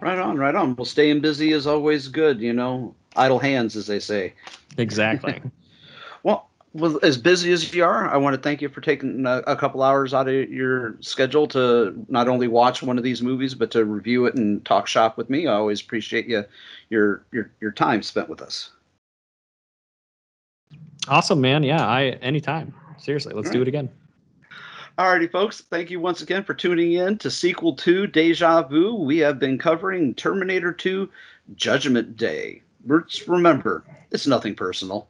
[0.01, 0.77] Right on, right on.
[0.77, 2.95] Well, staying busy is always good, you know.
[3.17, 4.35] Idle hands, as they say.
[4.79, 5.43] Exactly.
[6.23, 9.39] well, well, as busy as you are, I want to thank you for taking a,
[9.47, 13.55] a, couple hours out of your schedule to not only watch one of these movies,
[13.55, 15.47] but to review it and talk shop with me.
[15.47, 16.45] I always appreciate you
[16.91, 18.71] your your your time spent with us.
[21.09, 21.63] Awesome, man.
[21.63, 22.75] Yeah, I anytime.
[22.99, 23.89] Seriously, let's do it again.
[24.99, 25.61] Alrighty, folks.
[25.61, 28.97] Thank you once again for tuning in to Sequel 2 Deja Vu.
[28.97, 31.09] We have been covering Terminator 2
[31.55, 32.63] Judgment Day.
[33.07, 35.09] Just remember, it's nothing personal.